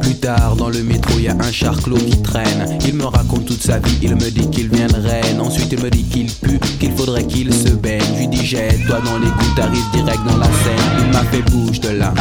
Plus 0.01 0.15
tard, 0.15 0.55
dans 0.57 0.69
le 0.69 0.83
métro, 0.83 1.17
y 1.19 1.29
a 1.29 1.33
un 1.33 1.51
charclot 1.51 1.97
qui 1.97 2.21
traîne. 2.21 2.77
Il 2.86 2.95
me 2.95 3.05
raconte 3.05 3.45
toute 3.45 3.63
sa 3.63 3.79
vie, 3.79 3.97
il 4.01 4.15
me 4.15 4.29
dit 4.29 4.50
qu'il 4.50 4.69
vient 4.69 4.88
de 4.88 4.95
Rennes. 4.95 5.39
Ensuite, 5.39 5.71
il 5.71 5.81
me 5.81 5.89
dit 5.89 6.03
qu'il 6.03 6.27
pue, 6.27 6.59
qu'il 6.79 6.91
faudrait 6.93 7.25
qu'il 7.25 7.53
se 7.53 7.69
baigne. 7.69 8.01
Je 8.13 8.19
lui 8.19 8.27
dis 8.27 8.45
jette-toi 8.45 9.00
dans 9.05 9.17
les 9.19 9.27
gouttes, 9.27 9.55
t'arrives 9.55 9.91
direct 9.93 10.19
dans 10.27 10.38
la 10.38 10.45
scène. 10.45 11.05
Il 11.05 11.13
m'a 11.13 11.24
fait 11.24 11.43
bouge 11.43 11.79
de 11.79 11.89
là. 11.89 12.13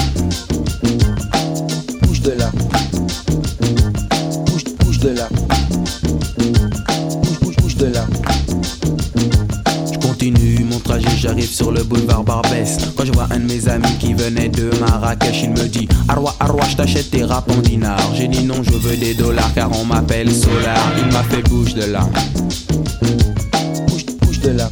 Sur 11.56 11.72
le 11.72 11.82
boulevard 11.84 12.22
Barbès. 12.22 12.76
Quand 12.96 13.06
je 13.06 13.12
vois 13.12 13.28
un 13.30 13.38
de 13.38 13.46
mes 13.46 13.66
amis 13.66 13.96
qui 13.98 14.12
venait 14.12 14.50
de 14.50 14.68
Marrakech, 14.78 15.42
il 15.42 15.50
me 15.50 15.66
dit 15.66 15.88
Arwa, 16.06 16.34
Arwa, 16.38 16.62
je 16.68 16.76
t'achète 16.76 17.10
tes 17.10 17.24
rap 17.24 17.50
en 17.50 17.62
dinars. 17.62 18.14
J'ai 18.14 18.28
dit 18.28 18.44
non, 18.44 18.62
je 18.62 18.72
veux 18.72 18.96
des 18.96 19.14
dollars 19.14 19.54
car 19.54 19.70
on 19.72 19.86
m'appelle 19.86 20.30
Solar. 20.30 20.78
Il 20.98 21.10
m'a 21.14 21.22
fait 21.22 21.42
bouge 21.48 21.72
de 21.72 21.84
là. 21.84 22.06
De 24.42 24.50
là. 24.50 24.70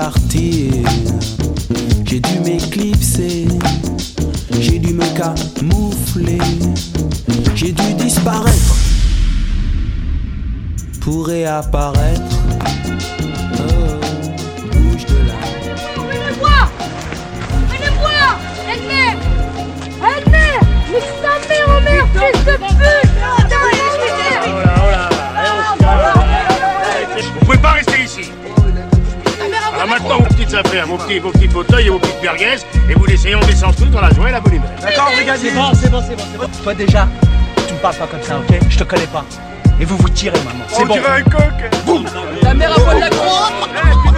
Partir, 0.00 0.72
j'ai 2.06 2.20
dû 2.20 2.40
m'éclipser, 2.40 3.46
j'ai 4.58 4.78
dû 4.78 4.94
me 4.94 5.04
camoufler, 5.14 6.38
j'ai 7.54 7.72
dû 7.72 7.94
disparaître. 7.98 8.76
Pour 11.02 11.26
réapparaître. 11.26 12.36
Oh, 13.58 14.00
bouge 14.72 15.04
de 15.04 15.18
là. 15.28 15.38
Venez 15.96 16.32
voir 16.38 16.70
Venez 17.70 17.92
voir 18.00 18.40
Edmé 18.72 19.06
Edmé 20.16 20.48
Mais 20.92 21.04
sa 21.20 21.32
mère, 21.48 21.68
oh 21.68 21.80
merde, 21.84 22.08
fils 22.14 22.44
de 22.44 22.56
pute 22.56 23.09
petites 30.50 30.66
affaires, 30.66 30.86
vos 30.86 30.96
petits, 30.96 31.18
vos 31.18 31.30
petits 31.30 31.48
fauteuils 31.48 31.86
et 31.86 31.90
vos 31.90 31.98
petites 31.98 32.22
merguez, 32.22 32.56
et 32.88 32.94
vous 32.94 33.06
laissez, 33.06 33.34
on 33.34 33.40
descend 33.40 33.74
tous 33.76 33.86
dans 33.86 34.00
la 34.00 34.10
joie 34.10 34.28
et 34.28 34.32
la 34.32 34.40
bonne 34.40 34.54
humeur. 34.54 34.70
D'accord, 34.82 35.10
brigadier 35.14 35.50
C'est 35.50 35.54
bon, 35.54 35.70
c'est 35.74 35.90
bon, 35.90 36.02
c'est 36.06 36.16
bon, 36.16 36.24
c'est 36.32 36.38
bon. 36.38 36.62
Toi 36.62 36.74
déjà, 36.74 37.08
tu 37.66 37.74
me 37.74 37.78
parles 37.78 37.96
pas 37.96 38.06
comme 38.06 38.22
ça, 38.22 38.38
ok? 38.38 38.58
Je 38.68 38.78
te 38.78 38.84
connais 38.84 39.06
pas. 39.06 39.24
Et 39.80 39.84
vous 39.84 39.96
vous 39.96 40.08
tirez, 40.08 40.38
maman. 40.38 40.64
C'est 40.68 40.84
bon. 40.84 40.94
un 40.94 41.22
coq 41.22 42.02
La 42.42 42.54
mère 42.54 42.72
a 42.72 42.80
pas 42.80 42.94
de 42.94 43.00
la 43.00 43.10
croix 43.10 43.50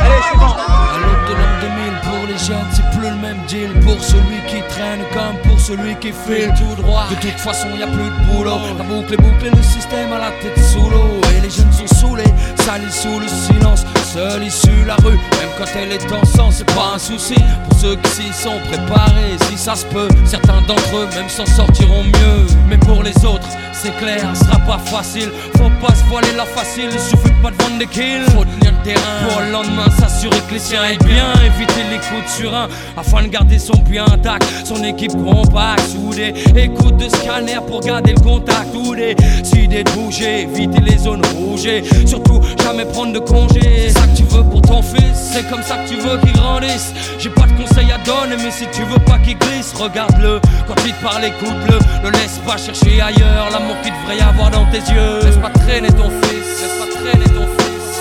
Allez, 0.00 0.14
c'est 0.30 0.38
bon. 0.38 1.51
À 1.62 1.64
l'aube 1.64 1.74
de 1.74 1.76
l'an 1.76 1.76
2000, 1.76 2.00
pour 2.02 2.26
les 2.26 2.38
jeunes, 2.38 2.68
c'est 2.72 2.98
plus 2.98 3.08
le 3.08 3.16
même 3.16 3.38
deal. 3.46 3.70
Pour 3.80 4.02
celui 4.02 4.40
qui 4.48 4.62
traîne 4.68 5.00
comme 5.12 5.36
pour 5.48 5.60
celui 5.60 5.94
qui 5.96 6.12
file 6.12 6.52
tout 6.56 6.82
droit. 6.82 7.06
De 7.10 7.16
toute 7.16 7.38
façon, 7.38 7.68
y 7.78 7.82
a 7.82 7.86
plus 7.86 8.04
de 8.04 8.32
boulot. 8.32 8.58
La 8.78 8.84
boucle 8.84 9.14
est 9.14 9.16
bouclée, 9.16 9.50
le 9.50 9.62
système 9.62 10.12
à 10.12 10.18
la 10.18 10.30
tête 10.42 10.58
sous 10.64 10.90
l'eau. 10.90 11.20
Et 11.36 11.40
les 11.40 11.50
jeunes 11.50 11.72
sont 11.72 11.94
saoulés, 11.94 12.32
salis 12.64 12.92
sous 12.92 13.18
le 13.18 13.28
silence. 13.28 13.84
Seule 14.12 14.44
issue 14.44 14.84
la 14.86 14.96
rue, 14.96 15.16
même 15.16 15.48
quand 15.58 15.70
elle 15.74 15.92
est 15.92 16.12
en 16.12 16.24
sang, 16.24 16.50
c'est 16.50 16.70
pas 16.74 16.92
un 16.94 16.98
souci. 16.98 17.36
Pour 17.68 17.78
ceux 17.78 17.96
qui 17.96 18.10
s'y 18.10 18.32
sont 18.32 18.58
préparés, 18.70 19.36
si 19.48 19.56
ça 19.56 19.74
se 19.74 19.86
peut, 19.86 20.08
certains 20.26 20.60
d'entre 20.68 20.96
eux 20.96 21.08
même 21.14 21.28
s'en 21.28 21.46
sortiront 21.46 22.04
mieux. 22.04 22.46
Mais 22.68 22.76
pour 22.76 23.02
les 23.02 23.16
autres, 23.24 23.48
c'est 23.72 23.96
clair, 23.96 24.20
ce 24.34 24.44
sera 24.44 24.58
pas 24.58 24.78
facile. 24.78 25.30
Faut 25.56 25.70
pas 25.84 25.94
se 25.94 26.04
voiler 26.04 26.32
la 26.36 26.44
facile, 26.44 26.90
il 26.92 27.00
suffit 27.00 27.32
pas 27.42 27.50
de 27.50 27.62
vendre 27.62 27.78
des 27.78 27.86
kills. 27.86 28.24
Faut 28.36 28.44
tenir 28.44 28.72
le 28.72 28.84
terrain 28.84 29.28
pour 29.28 29.40
le 29.40 29.50
lendemain 29.50 29.90
s'assurer 29.98 30.38
que 30.48 30.54
les 30.54 30.60
siens 30.60 30.82
aillent 30.82 30.98
bien. 30.98 31.32
Éviter 31.54 31.82
coups 32.08 32.24
de 32.24 32.28
surin 32.28 32.68
afin 32.96 33.22
de 33.22 33.28
garder 33.28 33.58
son 33.58 33.76
puits 33.78 33.98
intact. 33.98 34.44
Son 34.64 34.82
équipe 34.82 35.12
compacte, 35.12 35.82
soudée. 35.88 36.34
Écoute 36.56 36.96
de 36.96 37.08
scanner 37.08 37.58
pour 37.66 37.80
garder 37.80 38.12
le 38.12 38.20
contact. 38.20 38.74
Ou 38.74 38.94
des 38.94 39.14
idées 39.56 39.84
de 39.84 39.90
bouger, 39.90 40.42
éviter 40.42 40.80
les 40.80 40.98
zones 40.98 41.22
rouges. 41.36 41.66
et 41.66 41.82
Surtout 42.06 42.40
jamais 42.62 42.84
prendre 42.84 43.12
de 43.12 43.18
congé. 43.18 43.60
C'est 43.88 43.90
ça 43.90 44.06
que 44.06 44.16
tu 44.16 44.24
veux 44.24 44.44
pour 44.44 44.62
ton 44.62 44.82
fils, 44.82 45.30
c'est 45.32 45.48
comme 45.50 45.62
ça 45.62 45.76
que 45.76 45.88
tu 45.88 45.96
veux 45.96 46.18
qu'il 46.18 46.32
grandisse. 46.32 46.92
J'ai 47.18 47.30
pas 47.30 47.46
de 47.46 47.52
conseils 47.52 47.90
à 47.92 47.98
donner, 47.98 48.36
mais 48.42 48.50
si 48.50 48.66
tu 48.72 48.82
veux 48.84 48.98
pas 49.00 49.18
qu'il 49.18 49.36
glisse, 49.38 49.72
regarde-le. 49.74 50.40
Quand 50.66 50.74
il 50.84 50.92
te 50.92 51.02
parle, 51.02 51.24
écoute-le. 51.24 51.78
Ne 52.04 52.10
laisse 52.12 52.40
pas 52.46 52.56
chercher 52.56 53.00
ailleurs 53.00 53.50
l'amour 53.52 53.76
qu'il 53.82 53.92
devrait 53.92 54.18
y 54.18 54.20
avoir 54.20 54.50
dans 54.50 54.64
tes 54.66 54.78
yeux. 54.92 55.20
Laisse 55.22 55.36
pas 55.36 55.50
traîner 55.50 55.88
ton 55.88 56.10
fils, 56.22 56.62
laisse 56.62 56.78
pas 56.78 56.90
traîner 56.98 57.24
ton 57.26 57.46
fils. 57.58 58.00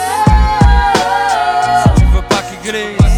Si 1.83 2.01
tu 2.01 2.05
veux 2.15 2.21
pas 2.29 2.41
qu'il 2.49 2.71
glisse, 2.71 3.10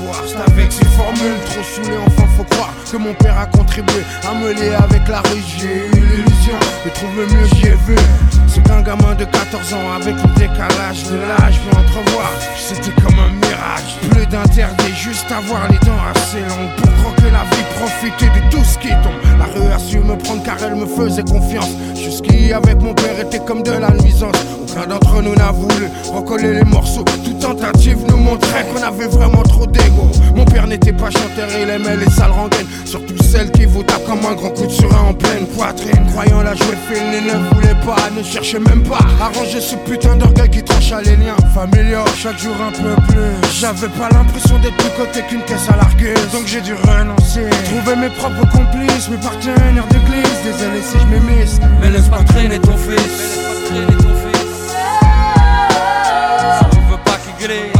t'avoir 0.00 0.24
C'est 0.26 0.36
avec 0.52 0.72
ces 0.72 0.84
formules 0.86 1.40
trop 1.44 1.62
saoulées 1.62 1.96
croire 1.96 2.09
que 2.90 2.96
mon 2.96 3.14
père 3.14 3.38
a 3.38 3.46
contribué 3.46 4.02
à 4.28 4.34
me 4.34 4.52
lier 4.52 4.74
avec 4.74 5.06
la 5.06 5.18
rue. 5.18 5.42
J'ai 5.58 5.86
eu 5.86 6.00
l'illusion 6.00 6.58
de 6.84 6.90
trouver 6.90 7.26
mieux, 7.26 7.46
j'ai 7.56 7.76
vu. 7.86 7.96
C'est 8.48 8.62
qu'un 8.64 8.82
gamin 8.82 9.14
de 9.14 9.24
14 9.24 9.74
ans 9.74 9.92
avec 10.00 10.14
le 10.14 10.28
décalage 10.34 11.04
de 11.04 11.16
l'âge 11.16 11.60
peut 11.60 11.76
entrevoir. 11.76 12.32
C'était 12.56 12.90
comme 13.00 13.18
un 13.18 13.30
mirage. 13.30 13.96
Plus 14.10 14.26
d'interdit, 14.26 14.92
juste 14.96 15.30
avoir 15.30 15.68
les 15.70 15.78
dents 15.78 16.02
assez 16.14 16.40
longues 16.40 16.74
pour 16.78 16.92
croquer 17.04 17.30
la 17.30 17.44
vie, 17.54 17.64
profiter 17.78 18.26
de 18.26 18.50
tout 18.50 18.64
ce 18.64 18.78
qui 18.78 18.88
tombe. 18.88 19.38
La 19.38 19.44
rue 19.44 19.72
a 19.72 19.78
su 19.78 19.98
me 19.98 20.16
prendre 20.16 20.42
car 20.42 20.56
elle 20.64 20.74
me 20.74 20.86
faisait 20.86 21.22
confiance. 21.22 21.70
Jusqu'ici 21.94 22.52
avec 22.52 22.80
mon 22.80 22.94
père 22.94 23.18
était 23.20 23.40
comme 23.40 23.62
de 23.62 23.72
la 23.72 23.90
nuisance. 23.90 24.36
Aucun 24.62 24.86
d'entre 24.86 25.22
nous 25.22 25.34
n'a 25.34 25.52
voulu 25.52 25.86
recoller 26.12 26.54
les 26.54 26.64
morceaux. 26.64 27.04
Toute 27.24 27.38
tentative 27.38 27.98
nous 28.08 28.16
montrait 28.16 28.66
qu'on 28.72 28.82
avait 28.82 29.06
vraiment 29.06 29.42
trop 29.42 29.66
d'ego. 29.66 30.10
Mon 30.34 30.44
père 30.44 30.66
n'était 30.66 30.92
pas 30.92 31.10
chanteur, 31.10 31.48
il 31.60 31.68
aimait 31.68 31.96
les 31.96 32.10
sales 32.10 32.32
rengaines. 32.32 32.66
Surtout 32.84 33.22
celles 33.22 33.50
qui 33.52 33.64
vous 33.64 33.82
tapent 33.82 34.04
comme 34.06 34.24
un 34.26 34.34
grand 34.34 34.50
coup 34.50 34.66
de 34.66 34.72
surin 34.72 35.10
en 35.10 35.14
pleine 35.14 35.46
poitrine. 35.46 36.06
Croyant 36.10 36.42
la 36.42 36.54
jouer 36.54 36.76
fine, 36.90 37.12
il 37.12 37.26
ne 37.26 37.54
voulait 37.54 37.76
pas, 37.86 38.10
ne 38.16 38.22
cherchait 38.22 38.58
même 38.58 38.82
pas 38.82 38.98
à 39.20 39.28
ranger 39.36 39.60
ce 39.60 39.76
putain 39.76 40.16
d'orgueil 40.16 40.50
qui 40.50 40.62
trancha 40.62 41.00
les 41.02 41.16
liens 41.16 41.36
familiaux. 41.54 42.04
Chaque 42.16 42.38
jour 42.38 42.54
un 42.60 42.72
peu 42.72 42.94
plus. 43.08 43.50
J'avais 43.60 43.88
pas 43.88 44.08
l'impression 44.12 44.58
d'être 44.58 44.76
plus 44.76 44.90
côté 44.96 45.22
qu'une 45.28 45.42
caisse 45.42 45.68
à 45.72 45.76
largueuse. 45.76 46.30
Donc 46.32 46.46
j'ai 46.46 46.60
dû 46.60 46.74
renoncer. 46.74 47.48
Trouver 47.64 47.96
mes 47.96 48.10
propres 48.10 48.48
complices, 48.50 49.08
mes 49.08 49.18
partenaires 49.18 49.86
d'église. 49.90 50.38
Désolé 50.44 50.80
si 50.82 50.98
je 50.98 51.06
m'émisse. 51.06 51.60
Mais 51.80 51.90
laisse 51.90 52.08
pas 52.08 52.22
traîner 52.24 52.58
ton 52.58 52.76
fils. 52.76 52.96
Laisse 52.96 53.38
pas 53.46 53.54
traîner 53.68 53.96
ton 53.96 54.14
fils. 54.22 54.40
Tu 56.70 56.78
veux 56.90 57.02
pas 57.04 57.18
qu'il 57.22 57.46
glisse, 57.46 57.79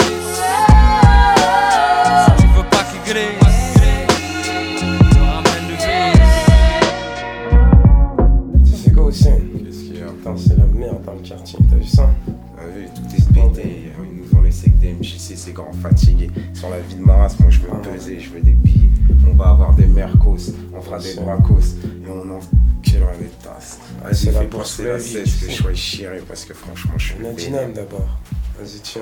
des 15.51 15.53
grands 15.53 15.73
fatigués. 15.73 16.31
Sur 16.53 16.69
la 16.69 16.79
vie 16.79 16.95
de 16.95 17.01
ma 17.01 17.15
race, 17.15 17.39
moi 17.39 17.49
je 17.49 17.59
veux 17.59 17.81
peser, 17.81 18.19
je 18.19 18.29
veux 18.29 18.41
des 18.41 18.51
billets. 18.51 18.89
On 19.29 19.35
va 19.35 19.49
avoir 19.49 19.73
des 19.73 19.85
mercos, 19.85 20.53
on 20.73 20.81
fera 20.81 20.99
des 20.99 21.13
bracos 21.15 21.75
et 21.83 22.09
on 22.09 22.29
en 22.31 22.39
killera 22.81 23.11
des 23.17 23.29
tasses. 23.43 23.79
Vas-y, 24.03 24.15
C'est 24.15 24.31
la 24.31 24.41
fais 24.41 24.47
de 24.83 24.87
la 24.87 24.99
cesse 24.99 25.35
que 25.35 25.51
je 25.51 25.55
sois 25.55 25.73
chiré 25.73 26.21
parce 26.27 26.45
que 26.45 26.53
franchement 26.53 26.93
je 26.97 27.07
suis 27.07 27.15
On 27.21 27.25
a 27.25 27.29
pété. 27.29 27.47
Dinam 27.47 27.73
d'abord. 27.73 28.19
Vas-y, 28.59 28.79
tiens. 28.81 29.01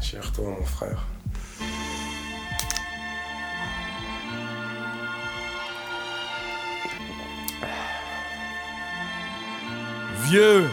Chère-toi, 0.00 0.44
mon 0.58 0.64
frère. 0.64 1.06
Vieux, 10.24 10.64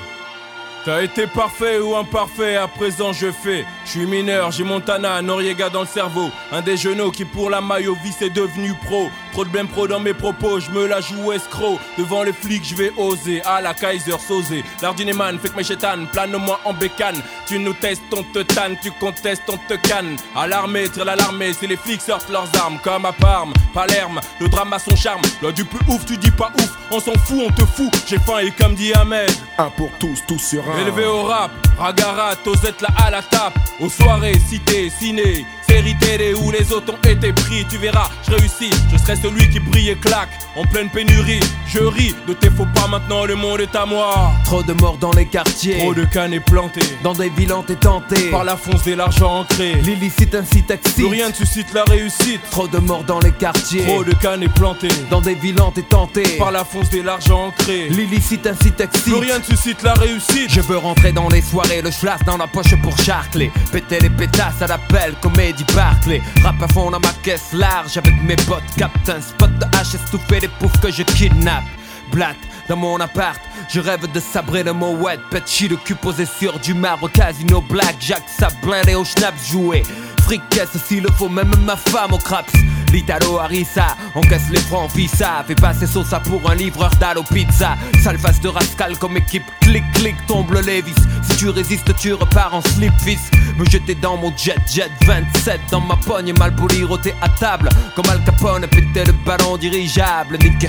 t'as 0.85 1.03
été 1.03 1.27
parfait 1.27 1.79
ou 1.79 1.95
imparfait, 1.95 2.55
à 2.55 2.67
présent 2.67 3.13
je 3.13 3.31
fais. 3.31 3.65
Je 3.85 3.91
suis 3.91 4.05
mineur, 4.05 4.51
j'ai 4.51 4.63
Montana, 4.63 5.21
Noriega 5.21 5.69
dans 5.69 5.81
le 5.81 5.87
cerveau. 5.87 6.29
Un 6.51 6.61
des 6.61 6.77
genoux 6.77 7.11
qui 7.11 7.25
pour 7.25 7.49
la 7.49 7.61
maillot 7.61 7.97
vice 8.03 8.21
est 8.21 8.29
devenu 8.29 8.73
pro. 8.85 9.09
Trop 9.31 9.45
de 9.45 9.49
blême 9.49 9.67
pro 9.67 9.87
dans 9.87 9.99
mes 9.99 10.13
propos, 10.13 10.59
je 10.59 10.71
me 10.71 10.87
la 10.87 11.01
joue 11.01 11.31
escroc. 11.31 11.79
Devant 11.97 12.23
les 12.23 12.33
flics, 12.33 12.65
je 12.65 12.75
vais 12.75 12.91
oser. 12.97 13.41
À 13.43 13.61
la 13.61 13.73
Kaiser 13.73 14.17
Sosé. 14.19 14.63
L'ardinéman 14.81 15.37
fait 15.39 15.49
que 15.49 15.57
mes 15.57 15.63
chétanes, 15.63 16.07
plane-moi 16.07 16.59
en 16.65 16.73
bécane. 16.73 17.21
Tu 17.47 17.59
nous 17.59 17.73
testes, 17.73 18.03
on 18.15 18.23
te 18.23 18.39
tanne, 18.39 18.77
tu 18.81 18.91
contestes, 18.91 19.43
on 19.47 19.57
te 19.57 19.75
canne. 19.87 20.15
À 20.35 20.47
tire 20.93 21.05
l'alarmée, 21.05 21.53
si 21.53 21.67
les 21.67 21.77
flics 21.77 22.01
sortent 22.01 22.29
leurs 22.29 22.49
armes. 22.59 22.79
Comme 22.83 23.05
à 23.05 23.13
Parme, 23.13 23.53
Palerme, 23.73 24.19
le 24.39 24.47
drame 24.47 24.73
a 24.73 24.79
son 24.79 24.95
charme. 24.95 25.21
Loi 25.41 25.51
du 25.51 25.65
plus 25.65 25.79
ouf, 25.87 26.05
tu 26.05 26.17
dis 26.17 26.31
pas 26.31 26.51
ouf, 26.57 26.71
on 26.91 26.99
s'en 26.99 27.13
fout, 27.13 27.39
on 27.47 27.51
te 27.51 27.65
fout. 27.65 27.91
J'ai 28.07 28.19
faim 28.19 28.39
et 28.39 28.51
comme 28.51 28.75
dit 28.75 28.93
Ahmed. 28.93 29.31
Un 29.57 29.69
pour 29.69 29.89
tous, 29.99 30.23
tous 30.27 30.39
sur. 30.39 30.68
Élevé 30.77 31.05
au 31.05 31.23
rap, 31.23 31.51
Ragarat, 31.77 32.35
Osette 32.45 32.81
là 32.81 32.89
à 32.97 33.09
la 33.09 33.21
tape. 33.21 33.57
Aux 33.79 33.89
soirées, 33.89 34.37
cité, 34.49 34.89
ciné, 34.89 35.45
série 35.79 35.95
télé 35.95 36.33
où 36.33 36.51
les 36.51 36.73
autres 36.73 36.93
ont 36.93 37.07
été 37.07 37.31
pris? 37.31 37.65
Tu 37.69 37.77
verras, 37.77 38.09
je 38.27 38.31
réussis, 38.31 38.71
je 38.91 38.97
serai 38.97 39.15
celui 39.15 39.49
qui 39.49 39.59
brille 39.59 39.89
et 39.89 39.95
claque. 39.95 40.29
En 40.57 40.65
pleine 40.65 40.89
pénurie, 40.89 41.39
je 41.67 41.79
ris 41.79 42.13
de 42.27 42.33
tes 42.33 42.49
faux 42.49 42.67
pas 42.75 42.87
maintenant, 42.87 43.23
le 43.25 43.35
monde 43.35 43.61
est 43.61 43.75
à 43.75 43.85
moi. 43.85 44.31
Trop 44.43 44.61
de 44.61 44.73
morts 44.73 44.97
dans 44.97 45.11
les 45.11 45.25
quartiers. 45.25 45.77
Trop 45.77 45.93
de 45.93 46.03
cannes 46.03 46.33
et 46.33 46.41
plantés. 46.41 46.81
Dans 47.01 47.13
des 47.13 47.29
villes 47.29 47.53
t'es 47.65 47.75
tenté. 47.75 48.29
Par 48.29 48.43
la 48.43 48.57
fonce 48.57 48.85
et 48.87 48.95
l'argent 48.95 49.39
ancré. 49.39 49.75
L'illicite 49.75 50.33
excite. 50.33 50.69
Plus 50.95 51.05
rien 51.05 51.29
ne 51.29 51.33
suscite 51.33 51.73
la 51.73 51.83
réussite. 51.85 52.41
Trop 52.51 52.67
de 52.67 52.79
morts 52.79 53.03
dans 53.05 53.19
les 53.19 53.31
quartiers. 53.31 53.85
Trop 53.85 54.03
de 54.03 54.13
cannes 54.13 54.43
et 54.43 54.49
plantés. 54.49 54.89
Dans 55.09 55.21
des 55.21 55.35
villes 55.35 55.61
t'es 55.73 55.83
tenté. 55.83 56.23
Par 56.37 56.51
la 56.51 56.65
fonce 56.65 56.93
et 56.93 57.03
l'argent 57.03 57.47
ancré. 57.47 57.87
L'illicite 57.89 58.45
excite. 58.45 58.85
Plus 59.03 59.15
rien 59.15 59.39
ne 59.39 59.43
suscite 59.43 59.81
la 59.83 59.93
réussite. 59.93 60.49
Je 60.49 60.61
veux 60.61 60.77
rentrer 60.77 61.11
dans 61.11 61.29
les 61.29 61.41
soirées, 61.41 61.81
le 61.81 61.91
schlass 61.91 62.19
dans 62.25 62.37
la 62.37 62.47
poche 62.47 62.75
pour 62.81 62.97
charcler. 62.97 63.51
Péter 63.71 63.99
les 63.99 64.09
pétasses 64.09 64.61
à 64.61 64.67
l'appel, 64.67 65.13
comédie 65.21 65.63
Barclay. 65.75 66.21
Rap 66.43 66.61
à 66.61 66.67
fond 66.67 66.91
dans 66.91 66.99
ma 66.99 67.13
caisse 67.23 67.53
large 67.53 67.97
avec 67.97 68.21
mes 68.23 68.35
potes. 68.35 68.63
Captain 68.77 69.21
spot 69.21 69.51
de 69.59 69.65
hache, 69.77 69.95
estouffer 69.95 70.39
les 70.41 70.47
poufs 70.47 70.79
que 70.81 70.91
je 70.91 71.03
kidnappe. 71.03 71.63
Blatt 72.11 72.37
dans 72.67 72.77
mon 72.77 72.99
appart, 72.99 73.39
je 73.67 73.79
rêve 73.79 74.11
de 74.11 74.19
sabrer 74.19 74.63
le 74.63 74.73
mot 74.73 74.95
wet. 74.95 75.19
Petit 75.31 75.67
le 75.67 75.75
cul 75.75 75.95
posé 75.95 76.25
sur 76.25 76.59
du 76.59 76.75
marbre, 76.75 77.09
casino 77.09 77.61
black, 77.61 77.95
Jack, 77.99 78.23
ça 78.27 78.49
blindé 78.63 78.93
au 78.93 79.03
schnaps 79.03 79.51
joué. 79.51 79.81
Fricasse 80.21 80.77
s'il 80.87 81.01
le 81.01 81.09
faut, 81.11 81.29
même 81.29 81.51
ma 81.65 81.75
femme 81.75 82.13
au 82.13 82.19
craps. 82.19 82.53
L'Italo 82.91 83.39
Harissa, 83.39 83.95
encaisse 84.13 84.49
les 84.51 84.59
francs 84.59 84.91
visa. 84.95 85.43
Fais 85.47 85.55
passer 85.55 85.87
Sosa 85.87 86.19
pour 86.19 86.47
un 86.49 86.53
livreur 86.53 86.91
d'Allo 86.99 87.23
Pizza. 87.23 87.75
Sale 88.03 88.17
de 88.17 88.47
rascal 88.47 88.97
comme 88.99 89.17
équipe, 89.17 89.45
clic 89.61 89.83
clic 89.93 90.15
tombe 90.27 90.51
le 90.51 90.61
Levis. 90.61 90.93
Si 91.23 91.37
tu 91.37 91.49
résistes, 91.49 91.95
tu 91.97 92.13
repars 92.13 92.53
en 92.53 92.61
slip 92.61 92.93
fils. 92.99 93.31
Me 93.59 93.65
jeter 93.65 93.95
dans 93.95 94.15
mon 94.15 94.31
jet 94.37 94.55
jet 94.73 94.89
27 95.05 95.59
dans 95.71 95.81
ma 95.81 95.97
pogne, 95.97 96.33
mal 96.39 96.55
poli 96.55 96.83
roté 96.83 97.13
à 97.21 97.27
table. 97.27 97.67
Comme 97.93 98.05
Al 98.09 98.23
Capone, 98.23 98.65
péter 98.67 99.03
le 99.05 99.11
ballon 99.25 99.57
dirigeable. 99.57 100.37
Nick 100.41 100.65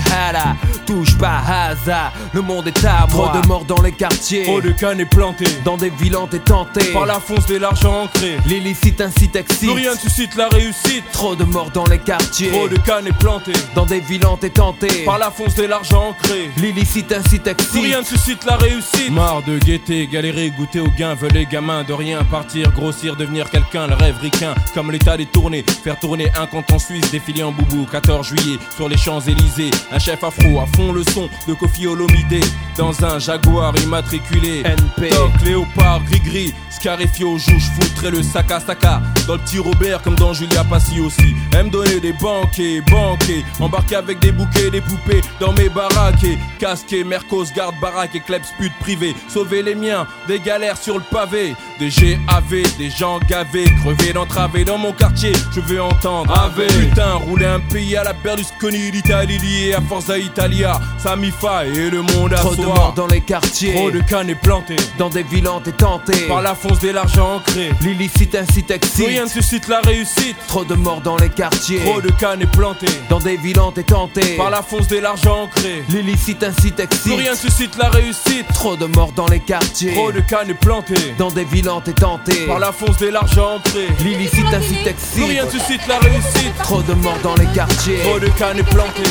touche 0.85 1.17
pas 1.17 1.41
hasard, 1.47 2.11
le 2.33 2.41
monde 2.41 2.67
est 2.67 2.85
à 2.85 3.07
moi. 3.13 3.29
Trop 3.29 3.41
de 3.41 3.47
morts 3.47 3.63
dans 3.63 3.81
les 3.81 3.93
quartiers. 3.93 4.43
Trop 4.43 4.59
de 4.59 4.71
cannes 4.71 4.99
et 4.99 5.05
plantés. 5.05 5.45
Dans 5.63 5.77
des 5.77 5.89
villes 5.89 6.17
t'es 6.29 6.39
tenté. 6.39 6.83
Par 6.91 7.05
la 7.05 7.21
fonce 7.21 7.49
et 7.49 7.59
l'argent 7.59 8.03
ancré. 8.03 8.37
L'illicite 8.45 8.99
incite 8.99 9.37
excite. 9.37 9.59
Plus 9.59 9.71
rien 9.71 9.93
ne 9.93 9.97
suscite 9.97 10.35
la 10.35 10.49
réussite. 10.49 11.05
Trop 11.13 11.35
de 11.35 11.45
morts 11.45 11.71
dans 11.71 11.85
les 11.85 11.99
quartiers. 11.99 12.51
Trop 12.51 12.67
de 12.67 12.77
cannes 12.77 13.07
et 13.07 13.13
plantés. 13.13 13.53
Dans 13.73 13.85
des 13.85 14.01
villes 14.01 14.25
t'es 14.41 14.49
tenté. 14.49 15.05
Par 15.05 15.17
la 15.17 15.31
fonce 15.31 15.57
et 15.59 15.67
l'argent 15.67 16.09
ancré. 16.09 16.51
L'illicite 16.57 17.13
incite 17.13 17.47
excite. 17.47 17.71
Plus 17.71 17.81
rien 17.81 18.01
ne 18.01 18.05
suscite 18.05 18.43
la 18.43 18.57
réussite. 18.57 19.11
Marre 19.11 19.43
de 19.43 19.57
guetter, 19.59 20.07
galérer, 20.07 20.51
goûter 20.51 20.81
au 20.81 20.89
gain. 20.89 21.15
Veulent 21.15 21.31
les 21.31 21.45
gamins 21.45 21.83
de 21.83 21.93
rien 21.93 22.23
partir, 22.25 22.73
grossir, 22.81 23.15
devenir 23.15 23.49
quelqu'un. 23.49 23.87
Le 23.87 23.93
rêve 23.93 24.17
ricain, 24.19 24.55
comme 24.73 24.91
l'état 24.91 25.15
des 25.15 25.27
tournées. 25.27 25.63
Faire 25.83 25.99
tourner 25.99 26.29
un 26.39 26.47
compte 26.47 26.71
en 26.71 26.79
Suisse, 26.79 27.09
défiler 27.11 27.43
en 27.43 27.51
boubou. 27.51 27.85
14 27.85 28.27
juillet, 28.27 28.57
sur 28.75 28.89
les 28.89 28.97
Champs-Élysées. 28.97 29.71
Un 29.91 29.99
chef 29.99 30.23
afro 30.23 30.59
à 30.59 30.65
fond 30.75 30.91
le 30.91 31.03
son 31.03 31.29
de 31.47 31.53
Kofi 31.53 31.85
Olomide. 31.87 32.43
Dans 32.77 33.05
un 33.05 33.19
Jaguar 33.19 33.73
immatriculé. 33.77 34.63
NP. 34.65 35.09
Toc, 35.09 35.31
léopard, 35.45 36.03
gris-gris. 36.05 36.53
Scarifio, 36.81 37.37
jouge, 37.37 37.69
foutrait 37.79 38.09
le 38.09 38.23
sac 38.23 38.49
à 38.49 38.59
sac 38.59 38.81
Dans 39.27 39.35
le 39.35 39.39
petit 39.41 39.59
Robert, 39.59 40.01
comme 40.01 40.15
dans 40.15 40.33
Julia 40.33 40.63
Passi 40.63 40.99
aussi. 40.99 41.35
aime 41.55 41.69
donner 41.69 41.99
des 41.99 42.13
banquets, 42.13 42.81
banquets. 42.89 43.45
Embarqué 43.59 43.97
avec 43.97 44.17
des 44.17 44.31
bouquets, 44.31 44.71
des 44.71 44.81
poupées 44.81 45.21
dans 45.39 45.53
mes 45.53 45.69
baraques. 45.69 46.23
Et 46.23 46.39
casqué, 46.57 47.03
Mercos, 47.03 47.45
garde 47.55 47.75
baraque 47.79 48.15
et 48.15 48.19
kleps 48.19 48.47
pute 48.57 48.73
privé. 48.79 49.15
Sauver 49.27 49.61
les 49.61 49.75
miens, 49.75 50.07
des 50.27 50.39
galères 50.39 50.75
sur 50.75 50.95
le 50.95 51.03
pavé. 51.11 51.55
Des 51.79 51.89
GAV, 51.89 52.63
des 52.79 52.89
gens 52.89 53.19
gavés, 53.29 53.65
crevés 53.83 54.13
d'entraver 54.13 54.65
dans 54.65 54.79
mon 54.79 54.91
quartier. 54.91 55.33
Je 55.53 55.59
veux 55.61 55.81
entendre 55.83 56.31
Ave. 56.35 56.65
Putain, 56.79 57.13
rouler 57.13 57.45
un 57.45 57.59
pays 57.59 57.95
à 57.95 58.03
la 58.03 58.13
Berlusconi, 58.13 58.89
l'Italie 58.89 59.37
liée 59.37 59.75
à 59.75 59.81
Forza 59.81 60.17
Italia. 60.17 60.79
Samifa 60.97 61.65
et 61.65 61.91
le 61.91 62.01
monde 62.01 62.33
à 62.33 62.37
Trop 62.37 62.55
de 62.55 62.63
soi. 62.63 62.65
morts 62.65 62.93
dans 62.95 63.07
les 63.07 63.21
quartiers. 63.21 63.73
Trop 63.73 63.91
de 63.91 63.99
cannes 64.01 64.29
et 64.31 64.35
plantés. 64.35 64.77
Dans 64.97 65.09
des 65.09 65.23
villes 65.23 65.47
et 65.65 65.71
tentées. 65.73 66.27
Par 66.27 66.41
la 66.41 66.55
fonce 66.71 66.79
de 66.79 66.89
l'argent 66.91 67.35
ancré. 67.35 67.71
L'illicite 67.81 68.35
incite 68.35 68.71
excite. 68.71 69.07
Rien 69.07 69.23
ne 69.25 69.29
suscite 69.29 69.67
la 69.67 69.81
réussite. 69.81 70.37
Trop 70.47 70.63
de 70.63 70.75
morts 70.75 71.01
dans 71.01 71.17
les 71.17 71.29
quartiers. 71.29 71.79
Trop 71.79 72.01
de 72.01 72.09
cannes 72.11 72.41
et 72.41 72.45
plantés. 72.45 72.87
Dans 73.09 73.19
des 73.19 73.35
villes 73.35 73.59
et 73.75 73.83
tentées. 73.83 74.37
Par 74.37 74.49
la 74.49 74.61
fonce 74.61 74.87
de 74.87 74.97
l'argent 74.97 75.43
ancré. 75.43 75.83
L'illicite 75.89 76.43
incite 76.43 76.79
excite. 76.79 77.17
Rien 77.17 77.31
ne 77.31 77.37
suscite 77.37 77.77
la 77.77 77.89
réussite. 77.89 78.47
Trop 78.53 78.77
de 78.77 78.85
morts 78.85 79.11
dans 79.15 79.27
les 79.27 79.39
quartiers. 79.39 79.93
Trop 79.93 80.11
de 80.11 80.21
cannes 80.21 80.49
et 80.49 80.53
plantés. 80.53 81.13
Dans 81.17 81.29
des 81.29 81.43
villes 81.43 81.69
et 81.87 81.93
tentées. 81.93 82.45
Par 82.47 82.59
la 82.59 82.71
fonce 82.71 82.97
de 82.97 83.07
l'argent 83.07 83.55
ancré. 83.55 83.87
L'illicite 83.99 84.53
incite 84.53 84.87
excite. 84.87 85.25
Rien 85.25 85.45
ne 85.45 85.49
suscite 85.49 85.85
la 85.87 85.99
réussite. 85.99 86.55
Trop 86.63 86.81
de 86.81 86.93
morts 86.93 87.19
dans 87.21 87.35
les 87.35 87.47
quartiers. 87.47 87.99
Trop 87.99 88.19
de 88.19 88.27
cannes 88.29 88.59
et 88.59 88.63
plantés. 88.63 89.03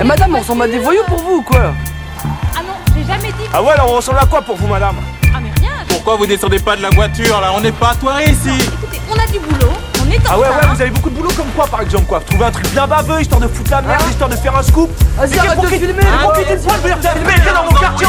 Eh 0.00 0.04
madame, 0.04 0.34
on 0.34 0.40
ressemble 0.40 0.62
à 0.62 0.68
des 0.68 0.78
voyous 0.78 1.04
pour 1.06 1.18
vous 1.18 1.36
ou 1.36 1.42
quoi 1.42 1.74
Ah 2.56 2.62
non, 2.62 2.74
j'ai 2.96 3.06
jamais 3.06 3.28
dit. 3.28 3.48
Ah 3.54 3.62
ouais, 3.62 3.70
alors 3.70 3.92
on 3.92 3.96
ressemble 3.96 4.18
à 4.18 4.26
quoi 4.26 4.42
pour 4.42 4.56
vous, 4.56 4.66
madame? 4.66 4.96
Pourquoi 6.04 6.18
vous 6.18 6.26
descendez 6.26 6.58
pas 6.58 6.74
de 6.74 6.82
la 6.82 6.90
voiture 6.90 7.40
là? 7.40 7.52
On 7.56 7.60
n'est 7.60 7.70
pas 7.70 7.90
à 7.90 7.94
toi 7.94 8.20
ici. 8.24 8.48
Écoutez, 8.48 9.00
on 9.08 9.14
a 9.14 9.24
du 9.30 9.38
boulot, 9.38 9.70
on 10.04 10.10
est 10.10 10.18
en 10.18 10.32
Ah 10.32 10.36
ouais, 10.36 10.48
ouais, 10.48 10.74
vous 10.74 10.82
avez 10.82 10.90
beaucoup 10.90 11.10
de 11.10 11.14
boulot 11.14 11.30
comme 11.36 11.46
quoi, 11.54 11.64
par 11.68 11.80
exemple, 11.80 12.06
quoi? 12.06 12.18
Trouver 12.18 12.46
un 12.46 12.50
truc 12.50 12.68
bien 12.72 12.88
baveux, 12.88 13.20
histoire 13.20 13.40
de 13.40 13.46
foutre 13.46 13.70
la 13.70 13.82
merde, 13.82 14.02
histoire 14.10 14.28
de 14.28 14.34
faire 14.34 14.56
un 14.56 14.62
scoop. 14.64 14.90
Vas-y, 15.16 15.38
arrête 15.38 15.54
pour 15.54 15.62
de 15.62 15.68
filmer, 15.68 16.02
Hein, 16.02 16.28
je 16.36 17.02
t'as 17.02 17.14
filmé, 17.14 17.34
t'es 17.34 17.52
dans 17.54 17.64
mon 17.70 17.78
quartier 17.78 18.08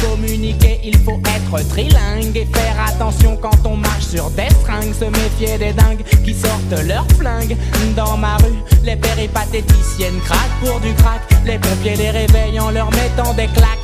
communiquer, 0.00 0.80
il 0.84 0.96
faut 0.98 1.20
être 1.36 1.68
trilingue 1.68 2.36
et 2.36 2.46
faire 2.46 2.76
attention 2.86 3.36
quand 3.36 3.58
on 3.64 3.76
marche 3.76 4.06
sur 4.06 4.30
des 4.30 4.50
stringues. 4.60 4.94
Se 4.94 5.04
méfier 5.04 5.58
des 5.58 5.72
dingues 5.72 6.04
qui 6.24 6.34
sortent 6.34 6.86
leurs 6.86 7.06
flingues. 7.18 7.56
Dans 7.96 8.16
ma 8.16 8.36
rue, 8.36 8.58
les 8.84 8.96
péripatéticiennes 8.96 10.20
craquent 10.24 10.60
pour 10.64 10.80
du 10.80 10.92
crack. 10.94 11.22
Les 11.44 11.58
pompiers 11.58 11.96
les 11.96 12.10
réveillent 12.10 12.60
en 12.60 12.70
leur 12.70 12.90
mettant 12.90 13.34
des 13.34 13.46
claques. 13.46 13.83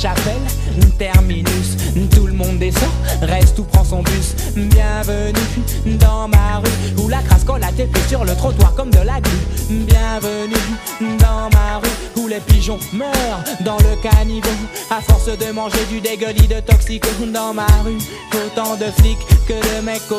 Chapelle, 0.00 0.46
terminus, 0.96 1.76
tout 2.14 2.28
le 2.28 2.32
monde 2.32 2.58
descend, 2.60 2.88
reste 3.22 3.58
ou 3.58 3.64
prend 3.64 3.84
son 3.84 4.02
bus. 4.02 4.34
Bienvenue 4.54 5.98
dans 5.98 6.28
ma 6.28 6.58
rue, 6.58 7.02
où 7.02 7.08
la 7.08 7.18
crasse 7.22 7.44
colle 7.44 7.62
à 7.64 7.72
tes 7.72 7.86
pieds 7.86 8.08
sur 8.08 8.24
le 8.24 8.34
trottoir 8.34 8.74
comme 8.74 8.90
de 8.90 8.98
la 8.98 9.20
glu. 9.20 9.38
Bienvenue 9.70 10.54
dans 11.18 11.48
ma 11.52 11.78
rue, 11.78 12.20
où 12.22 12.28
les 12.28 12.40
pigeons 12.40 12.78
meurent 12.92 13.44
dans 13.60 13.78
le 13.78 13.96
caniveau, 14.02 14.48
à 14.90 15.00
force 15.00 15.26
de 15.26 15.52
manger 15.52 15.84
du 15.90 16.00
dégueulis 16.00 16.48
de 16.48 16.60
toxico. 16.60 17.08
Dans 17.32 17.52
ma 17.52 17.66
rue, 17.84 17.98
autant 18.34 18.76
de 18.76 18.90
flics 19.00 19.18
que 19.46 19.54
de 19.54 19.84
mecs 19.84 20.10
au. 20.10 20.18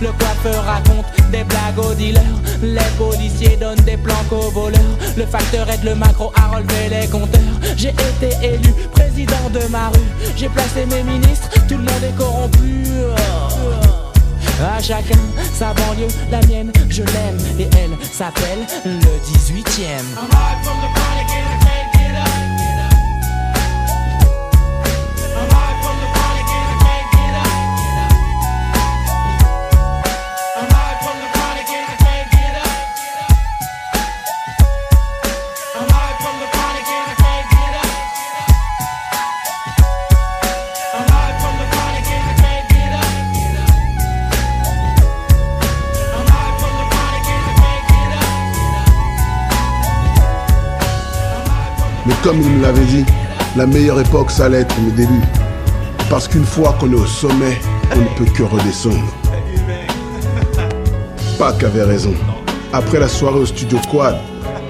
Le 0.00 0.08
coiffeur 0.12 0.64
raconte 0.64 1.06
des 1.30 1.44
blagues 1.44 1.78
aux 1.78 1.94
dealers, 1.94 2.22
les 2.62 2.80
policiers 2.98 3.56
donnent 3.56 3.84
des 3.84 3.96
planques 3.96 4.32
aux 4.32 4.50
voleurs. 4.50 4.80
Le 5.16 5.24
facteur 5.24 5.68
aide 5.70 5.84
le 5.84 5.94
macro 5.94 6.32
à 6.36 6.56
relever 6.56 6.88
les 6.90 7.06
compteurs. 7.08 7.40
J'ai 7.76 7.90
été 7.90 8.30
élu 8.42 8.72
président 8.92 9.50
de 9.52 9.66
ma 9.70 9.88
rue. 9.88 10.00
J'ai 10.36 10.48
placé 10.48 10.84
mes 10.86 11.02
ministres, 11.02 11.48
tout 11.68 11.76
le 11.76 11.84
monde 11.84 12.04
est 12.04 12.16
corrompu. 12.16 12.35
À 14.58 14.82
chacun 14.82 15.18
sa 15.52 15.72
banlieue, 15.74 16.08
la 16.30 16.40
mienne 16.46 16.72
je 16.88 17.02
l'aime 17.02 17.38
et 17.58 17.68
elle 17.76 17.96
s'appelle 18.12 18.66
le 18.84 19.00
18ème. 19.24 21.05
Comme 52.26 52.42
il 52.42 52.50
me 52.50 52.62
l'avait 52.62 52.84
dit, 52.86 53.04
la 53.56 53.68
meilleure 53.68 54.00
époque, 54.00 54.32
ça 54.32 54.46
allait 54.46 54.62
être 54.62 54.74
le 54.84 54.90
début. 54.90 55.22
Parce 56.10 56.26
qu'une 56.26 56.44
fois 56.44 56.76
qu'on 56.80 56.90
est 56.90 56.96
au 56.96 57.06
sommet, 57.06 57.56
on 57.94 58.00
ne 58.00 58.18
peut 58.18 58.32
que 58.32 58.42
redescendre. 58.42 59.14
Pac 61.38 61.62
avait 61.62 61.84
raison. 61.84 62.14
Après 62.72 62.98
la 62.98 63.06
soirée 63.06 63.38
au 63.38 63.46
studio 63.46 63.78
Quad, 63.88 64.16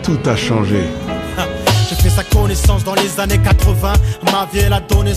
tout 0.02 0.18
a 0.26 0.36
changé. 0.36 0.82
Dans 2.84 2.94
les 2.94 3.18
années 3.18 3.38
80. 3.38 3.92
Ma 4.30 4.46
vie, 4.52 4.60
elle 4.60 4.72
a 4.72 4.78
donné. 4.80 5.12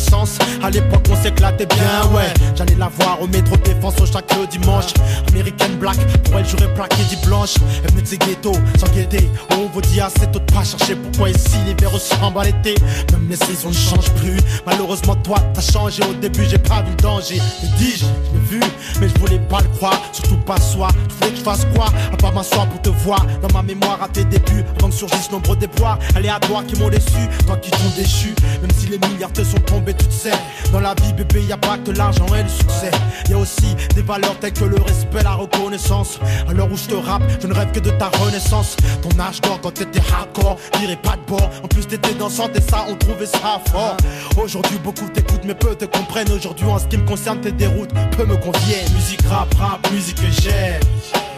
À 0.63 0.69
l'époque, 0.71 1.05
on 1.11 1.15
s'éclatait 1.21 1.67
bien, 1.67 2.11
ouais. 2.11 2.33
J'allais 2.55 2.75
la 2.75 2.87
voir 2.87 3.21
au 3.21 3.27
métro 3.27 3.55
défense 3.57 4.01
au 4.01 4.05
chaque 4.05 4.33
dimanche. 4.49 4.93
American 5.29 5.69
Black, 5.79 5.97
pour 6.23 6.39
elle, 6.39 6.45
j'aurais 6.47 6.73
plaqué 6.73 7.03
dit 7.07 7.17
blanche. 7.27 7.53
Elle 7.83 8.01
de 8.01 8.07
ces 8.07 8.17
ghettos, 8.17 8.53
sans 8.79 8.87
guetter. 8.93 9.29
On 9.51 9.67
vous 9.67 9.81
dit 9.81 10.01
assez 10.01 10.25
tôt 10.31 10.39
de 10.39 10.51
pas 10.51 10.63
chercher 10.63 10.95
pourquoi 10.95 11.29
ici 11.29 11.57
l'hiver 11.67 11.91
ressemble 11.91 12.39
à 12.39 12.43
l'été? 12.45 12.73
Même 13.11 13.27
les 13.29 13.35
saisons 13.35 13.69
ne 13.69 13.73
changent 13.73 14.11
plus. 14.15 14.37
Malheureusement, 14.65 15.15
toi, 15.17 15.37
t'as 15.53 15.61
changé. 15.61 16.01
Au 16.03 16.13
début, 16.13 16.45
j'ai 16.49 16.57
pas 16.57 16.81
vu 16.81 16.91
le 16.91 16.97
danger. 16.97 17.35
Me 17.35 17.77
dis-je, 17.77 18.05
je 18.05 18.33
l'ai 18.33 18.45
vu, 18.49 18.59
mais 18.99 19.07
je 19.07 19.19
voulais 19.19 19.39
pas 19.39 19.61
le 19.61 19.67
croire. 19.77 20.01
Surtout 20.13 20.37
pas 20.37 20.59
soi. 20.59 20.87
Tu 21.09 21.15
voulais 21.15 21.31
que 21.31 21.37
je 21.37 21.43
fasse 21.43 21.67
quoi? 21.75 21.87
À 22.11 22.17
part 22.17 22.33
m'asseoir 22.33 22.67
pour 22.67 22.81
te 22.81 22.89
voir. 22.89 23.25
Dans 23.41 23.53
ma 23.53 23.61
mémoire 23.61 23.99
à 24.01 24.07
tes 24.07 24.23
débuts, 24.23 24.63
avant 24.79 24.89
que 24.89 24.95
surgissent 24.95 25.31
nombreux 25.31 25.57
déboires 25.57 25.99
aléatoires 26.15 26.65
qui 26.65 26.75
m'ont 26.79 26.89
déçu. 26.89 27.18
Toi 27.45 27.57
qui 27.57 27.71
t'ont 27.71 27.89
déchu, 27.97 28.33
même 28.61 28.71
si 28.77 28.87
les 28.87 28.99
milliards 29.07 29.33
te 29.33 29.43
sont 29.43 29.59
tombés, 29.59 29.93
tu 29.93 30.05
sais. 30.09 30.31
Dans 30.71 30.79
la 30.79 30.93
vie, 30.95 31.13
bébé, 31.13 31.43
y 31.43 31.51
a 31.51 31.57
pas 31.57 31.77
que 31.77 31.91
l'argent 31.91 32.27
et 32.35 32.43
le 32.43 32.49
succès. 32.49 32.91
Y 33.29 33.33
a 33.33 33.37
aussi 33.37 33.75
des 33.95 34.01
valeurs 34.01 34.37
telles 34.39 34.53
que 34.53 34.65
le 34.65 34.77
respect, 34.81 35.23
la 35.23 35.33
reconnaissance. 35.33 36.19
À 36.47 36.53
l'heure 36.53 36.71
où 36.71 36.77
je 36.77 36.85
te 36.85 36.95
rappe, 36.95 37.23
je 37.41 37.47
ne 37.47 37.53
rêve 37.53 37.71
que 37.71 37.79
de 37.79 37.91
ta 37.91 38.09
renaissance. 38.23 38.75
Ton 39.01 39.19
âge 39.19 39.41
d'or 39.41 39.59
quand 39.61 39.71
t'étais 39.71 40.01
hardcore, 40.11 40.57
dirais 40.79 40.99
pas 41.01 41.15
de 41.15 41.25
bord. 41.27 41.49
En 41.63 41.67
plus, 41.67 41.85
t'étais 41.85 42.13
dansante 42.13 42.55
et 42.55 42.61
ça, 42.61 42.85
on 42.89 42.95
trouvait 42.95 43.25
ça 43.25 43.61
fort. 43.71 43.97
Aujourd'hui, 44.41 44.77
beaucoup 44.83 45.07
t'écoutent, 45.09 45.45
mais 45.45 45.55
peu 45.55 45.75
te 45.75 45.85
comprennent. 45.85 46.31
Aujourd'hui, 46.31 46.65
en 46.67 46.79
ce 46.79 46.85
qui 46.85 46.97
me 46.97 47.07
concerne, 47.07 47.39
tes 47.41 47.51
déroutes 47.51 47.93
peu 48.15 48.25
me 48.25 48.35
conviennent. 48.37 48.91
Musique 48.93 49.21
rap, 49.27 49.53
rap, 49.55 49.91
musique 49.91 50.15
que 50.15 50.41
j'aime. 50.41 50.81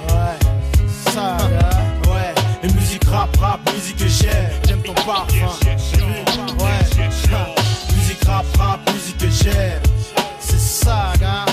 Ouais, 0.09 1.11
ça. 1.13 1.37
Et 2.63 2.67
musique 2.73 3.03
rap, 3.05 3.35
rap, 3.37 3.59
musique 3.73 3.97
que 3.97 4.07
j'aime. 4.07 4.51
J'aime 4.67 4.81
ton 4.83 4.93
parfum. 4.93 5.47
Ouais, 6.59 6.79
musique 7.95 8.23
rap, 8.25 8.45
rap, 8.57 8.79
musique 8.93 9.17
que 9.17 9.29
j'aime. 9.29 9.81
C'est 10.39 10.59
ça, 10.59 11.13
gars. 11.19 11.45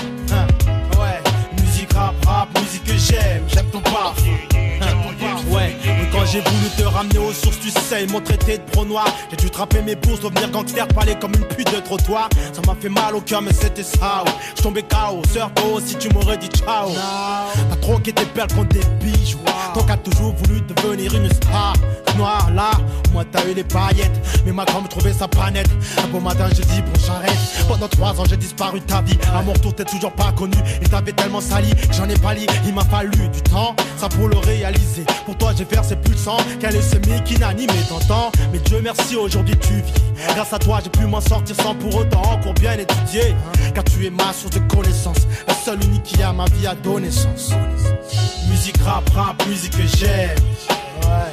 J'ai 6.31 6.41
voulu 6.41 6.69
te 6.77 6.83
ramener 6.83 7.17
aux 7.17 7.33
sources, 7.33 7.59
tu 7.59 7.69
sais, 7.69 8.03
ils 8.03 8.11
m'ont 8.11 8.21
traité 8.21 8.57
de 8.57 8.63
pro 8.71 8.85
noir. 8.85 9.05
J'ai 9.31 9.37
dû 9.37 9.49
trapper 9.49 9.81
mes 9.81 9.95
bourses, 9.95 10.19
devenir 10.19 10.49
gangster, 10.51 10.87
parler 10.89 11.15
comme 11.19 11.33
une 11.33 11.45
pute 11.45 11.73
de 11.73 11.79
trottoir. 11.79 12.29
Ça 12.53 12.61
m'a 12.67 12.75
fait 12.79 12.89
mal 12.89 13.15
au 13.15 13.21
cœur, 13.21 13.41
mais 13.41 13.53
c'était 13.53 13.83
ça. 13.83 14.23
ouais. 14.25 14.31
Je 14.55 14.61
tombais 14.61 14.83
KO, 14.83 15.21
sœur, 15.33 15.51
toi 15.53 15.65
aussi 15.75 15.95
tu 15.95 16.09
m'aurais 16.13 16.37
dit 16.37 16.47
ciao. 16.47 16.89
T'as 17.69 17.75
troqué 17.77 18.13
tes 18.13 18.25
perles 18.25 18.53
contre 18.53 18.69
des 18.69 18.85
bijoux. 19.01 19.39
Qui 19.73 19.91
as 19.91 19.97
toujours 19.97 20.33
voulu 20.35 20.61
devenir 20.61 21.13
une 21.15 21.31
star. 21.31 21.73
Noir, 22.17 22.49
là, 22.53 22.71
moi 23.13 23.23
t'as 23.31 23.45
eu 23.47 23.53
les 23.53 23.63
paillettes. 23.63 24.19
Mais 24.45 24.51
ma 24.51 24.65
grand 24.65 24.81
me 24.81 24.87
trouvait 24.87 25.13
ça 25.13 25.27
pas 25.27 25.49
net. 25.51 25.67
Un 26.03 26.07
beau 26.07 26.19
matin, 26.19 26.47
j'ai 26.55 26.63
dit 26.63 26.81
bon, 26.81 26.99
j'arrête. 27.05 27.37
Pendant 27.67 27.87
trois 27.87 28.19
ans, 28.19 28.23
j'ai 28.29 28.37
disparu 28.37 28.81
ta 28.81 29.01
vie. 29.01 29.17
À 29.33 29.41
mon 29.41 29.53
retour, 29.53 29.73
t'es 29.73 29.85
toujours 29.85 30.11
pas 30.11 30.31
connu. 30.33 30.57
Il 30.81 30.89
t'avait 30.89 31.13
tellement 31.13 31.41
sali 31.41 31.71
j'en 31.91 32.07
ai 32.09 32.17
pas 32.17 32.33
li. 32.33 32.45
Il 32.65 32.73
m'a 32.73 32.83
fallu 32.83 33.29
du 33.29 33.41
temps, 33.41 33.75
ça 33.97 34.09
pour 34.09 34.27
le 34.27 34.37
réaliser. 34.37 35.05
Pour 35.25 35.37
toi, 35.37 35.53
j'ai 35.57 35.65
versé 35.65 35.95
plus 35.95 36.18
sang 36.19 36.37
qu'un 36.59 36.71
leucémie 36.71 37.23
qui 37.23 37.37
n'animait 37.37 37.85
t'entends. 37.87 38.31
Mais 38.51 38.59
Dieu 38.59 38.81
merci, 38.83 39.15
aujourd'hui 39.15 39.55
tu 39.57 39.75
vis. 39.75 39.93
Grâce 40.35 40.53
à 40.53 40.59
toi, 40.59 40.79
j'ai 40.83 40.89
pu 40.89 41.05
m'en 41.05 41.21
sortir 41.21 41.55
sans 41.55 41.75
pour 41.75 41.95
autant 41.95 42.21
encore 42.21 42.53
bien 42.53 42.73
étudier. 42.73 43.35
Car 43.73 43.83
tu 43.85 44.05
es 44.05 44.09
ma 44.09 44.33
source 44.33 44.55
de 44.55 44.59
connaissances. 44.73 45.27
La 45.47 45.53
seule 45.53 45.83
unique 45.83 46.03
qui 46.03 46.21
a 46.21 46.33
ma 46.33 46.45
vie 46.45 46.67
à 46.67 46.75
donner 46.75 47.11
sens. 47.11 47.51
Musique 48.49 48.77
rap, 48.83 49.07
rap, 49.15 49.41
musique 49.47 49.77
que 49.77 49.97
j'aime. 49.97 50.37
Ouais, 51.03 51.31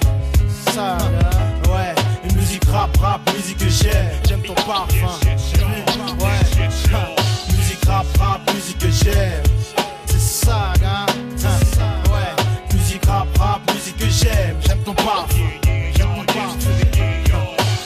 ça, 0.72 0.98
ouais. 1.68 1.94
Une 2.28 2.36
musique 2.36 2.64
rap, 2.66 2.96
rap, 2.98 3.20
musique 3.34 3.58
que 3.58 3.68
j'aime. 3.68 4.10
J'aime 4.28 4.42
ton 4.42 4.54
parfum. 4.54 5.18
Ouais, 6.20 6.40
musique 7.48 7.84
rap, 7.86 8.06
rap, 8.18 8.40
musique 8.54 8.78
que 8.78 8.90
j'aime. 8.90 9.42
C'est 10.06 10.46
ça, 10.46 10.72
gars. 10.80 11.06
Ouais, 12.10 12.74
musique 12.74 13.04
rap, 13.06 13.26
rap, 13.38 13.60
musique 13.74 13.96
que 13.96 14.08
j'aime. 14.08 14.56
Ton. 14.86 14.94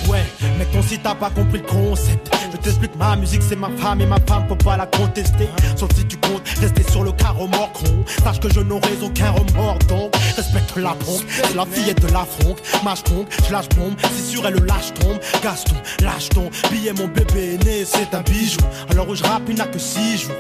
Ouais, 0.07 0.25
mec, 0.59 0.71
ton 0.71 0.83
si 0.83 0.99
t'as 0.99 1.15
pas 1.15 1.31
compris 1.31 1.59
le 1.59 1.67
concept. 1.67 2.31
Je 2.53 2.59
t'explique, 2.59 2.95
ma 2.97 3.17
musique 3.17 3.43
c'est 3.43 3.57
ma 3.57 3.71
femme 3.79 4.03
et 4.03 4.07
ma 4.07 4.21
femme 4.29 4.45
faut 4.47 4.57
pas 4.57 4.77
la 4.77 4.85
contester. 4.85 5.49
Sauf 5.77 5.89
si 5.97 6.05
tu 6.05 6.19
comptes 6.19 6.47
rester 6.61 6.83
sur 6.91 7.03
le 7.03 7.13
carreau 7.13 7.47
mort 7.47 7.73
con. 7.73 8.05
Sache 8.23 8.41
que 8.41 8.53
je 8.53 8.61
n'aurai 8.61 8.99
aucun 9.03 9.31
remords 9.31 9.79
donc 9.89 10.15
respecte 10.37 10.77
la 10.77 10.91
ponte. 10.91 11.25
C'est 11.29 11.55
la 11.55 11.65
fillette 11.65 12.03
de 12.03 12.13
la 12.13 12.27
fronque. 12.27 12.59
Mâche 12.85 13.03
compte, 13.05 13.29
je 13.47 13.53
lâche 13.53 13.71
bombe. 13.71 13.95
Si 14.15 14.33
sur 14.33 14.47
elle 14.47 14.55
le 14.55 14.67
lâche 14.67 14.93
tombe. 14.93 15.19
Gaston, 15.43 15.77
lâche 16.03 16.29
ton 16.29 16.51
billet, 16.71 16.93
mon 16.93 17.09
bébé 17.09 17.55
est 17.55 17.65
né, 17.65 17.85
c'est 17.87 18.15
un 18.15 18.21
bijou. 18.21 18.61
Alors 18.91 19.09
où 19.09 19.15
je 19.15 19.23
rappe, 19.23 19.45
il 19.49 19.57
n'a 19.57 19.65
que 19.65 19.79
6 19.79 20.19
jours. 20.19 20.33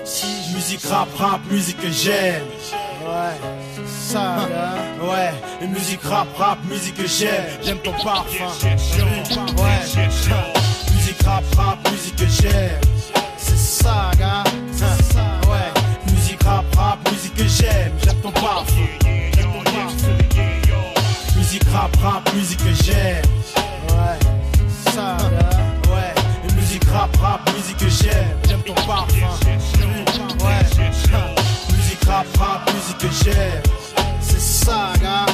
Musique 0.55 0.85
rap, 0.91 1.09
rap, 1.17 1.41
musique 1.51 1.81
que 1.81 1.91
j'aime. 1.91 2.45
Ouais, 3.11 3.35
ça, 3.89 4.37
ouais, 5.03 5.33
une 5.61 5.73
musique 5.73 6.01
rap, 6.05 6.29
rap, 6.39 6.59
musique 6.69 6.95
que 6.95 7.09
j'aime. 7.09 7.45
J'aime 7.61 7.79
ton 7.79 7.91
parfum. 7.93 8.45
Ouais, 9.59 9.81
musique 10.95 11.23
rap, 11.25 11.43
rap, 11.57 11.91
musique 11.91 12.15
que 12.15 12.27
j'aime. 12.27 12.81
C'est 13.37 13.59
ça, 13.59 14.13
gars. 14.17 14.45
Hein, 14.45 15.49
Ouais, 15.51 16.13
musique 16.13 16.41
rap, 16.45 16.65
rap, 16.77 16.99
musique 17.11 17.35
que 17.35 17.49
j'aime. 17.49 17.93
J'aime 18.05 18.21
ton 18.23 18.31
parfum. 18.31 18.75
Musique 21.37 21.65
rap, 21.73 21.97
rap, 22.01 22.33
musique 22.35 22.63
que 22.63 22.85
j'aime. 22.85 23.25
Ouais, 23.89 24.93
ça, 24.93 25.17
ouais, 25.93 26.15
une 26.49 26.55
musique 26.55 26.85
rap, 26.85 27.17
rap, 27.17 27.41
musique 27.57 27.77
que 27.77 27.89
j'aime. 27.89 28.37
J'aime 28.49 28.63
ton 28.63 28.75
parfum. 28.75 29.27
Rap, 32.11 32.27
rap, 32.39 32.71
musique 32.75 32.99
que 32.99 33.25
j'aime. 33.25 33.63
C'est 34.21 34.41
ça, 34.41 34.93
gars. 35.01 35.27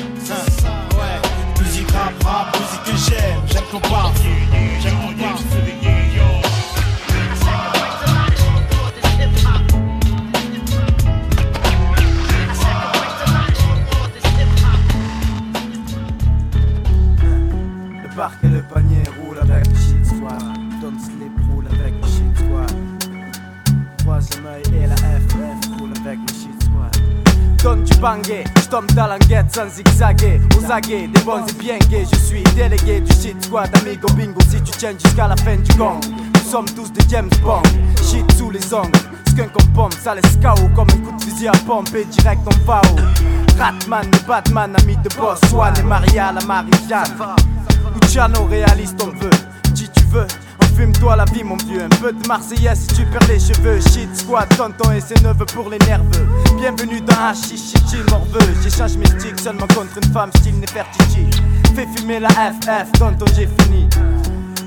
L'enquête 29.56 29.68
sans 29.68 29.68
zigzaguer. 29.68 30.40
Aux 30.56 30.60
des 30.60 31.50
et 31.50 31.54
bien 31.58 31.78
gays. 31.88 32.06
Je 32.12 32.18
suis 32.18 32.42
délégué 32.54 33.00
du 33.00 33.12
shit 33.12 33.42
squad, 33.44 33.70
amigo 33.76 34.08
bingo. 34.14 34.40
Si 34.48 34.60
tu 34.62 34.72
tiens 34.72 34.92
jusqu'à 34.92 35.28
la 35.28 35.36
fin 35.36 35.56
du 35.56 35.72
gang, 35.76 36.00
nous 36.34 36.50
sommes 36.50 36.66
tous 36.66 36.90
des 36.92 37.04
James 37.08 37.30
Bond. 37.42 37.62
Shit 38.02 38.30
sous 38.32 38.50
les 38.50 38.74
ongles, 38.74 38.92
skunk 39.28 39.50
en 39.56 39.74
pompe, 39.74 39.94
ça 39.94 40.14
laisse 40.14 40.38
KO 40.42 40.68
comme 40.74 40.88
un 40.90 40.98
coup 40.98 41.16
de 41.16 41.22
fusil 41.22 41.48
à 41.48 41.52
pompe 41.66 41.94
et 41.94 42.04
direct 42.04 42.40
en 42.46 42.64
FAO. 42.64 42.96
Ratman, 43.58 44.06
le 44.10 44.26
Batman, 44.26 44.74
ami 44.80 44.96
de 44.96 45.08
boss, 45.16 45.40
Swan 45.48 45.74
et 45.78 45.82
Maria, 45.82 46.32
la 46.32 46.44
Marie-Jeanne. 46.44 47.16
Luciano, 48.02 48.44
réaliste, 48.44 49.02
on 49.02 49.18
veut. 49.18 49.30
Si 49.74 49.88
tu 49.90 50.04
veux, 50.04 50.26
fume-toi 50.76 51.16
la 51.16 51.24
vie, 51.24 51.42
mon 51.42 51.56
vieux. 51.56 51.82
Un 51.82 51.88
peu 51.88 52.12
de 52.12 52.28
Marseillaise 52.28 52.80
si 52.80 52.96
tu 52.96 53.06
perds 53.06 53.28
les 53.28 53.40
cheveux. 53.40 53.80
Shit, 53.80 54.14
squad, 54.14 54.48
tonton 54.56 54.92
et 54.92 55.00
ses 55.00 55.14
neveux 55.22 55.46
pour 55.46 55.70
les 55.70 55.78
nerveux. 55.78 56.28
Bienvenue 56.58 57.00
dans 57.00 57.14
Hachi, 57.14 57.56
chichi, 57.56 57.96
morveux. 58.10 58.54
J'échange 58.62 58.96
mes 58.96 59.06
sticks 59.06 59.40
seulement 59.40 59.66
contre 59.68 59.98
une 60.02 60.12
femme, 60.12 60.30
style 60.36 60.58
Nefertiti. 60.60 61.30
Fais 61.74 61.86
fumer 61.96 62.20
la 62.20 62.28
FF, 62.28 62.92
tonton, 62.98 63.24
j'ai 63.34 63.48
fini. 63.60 63.88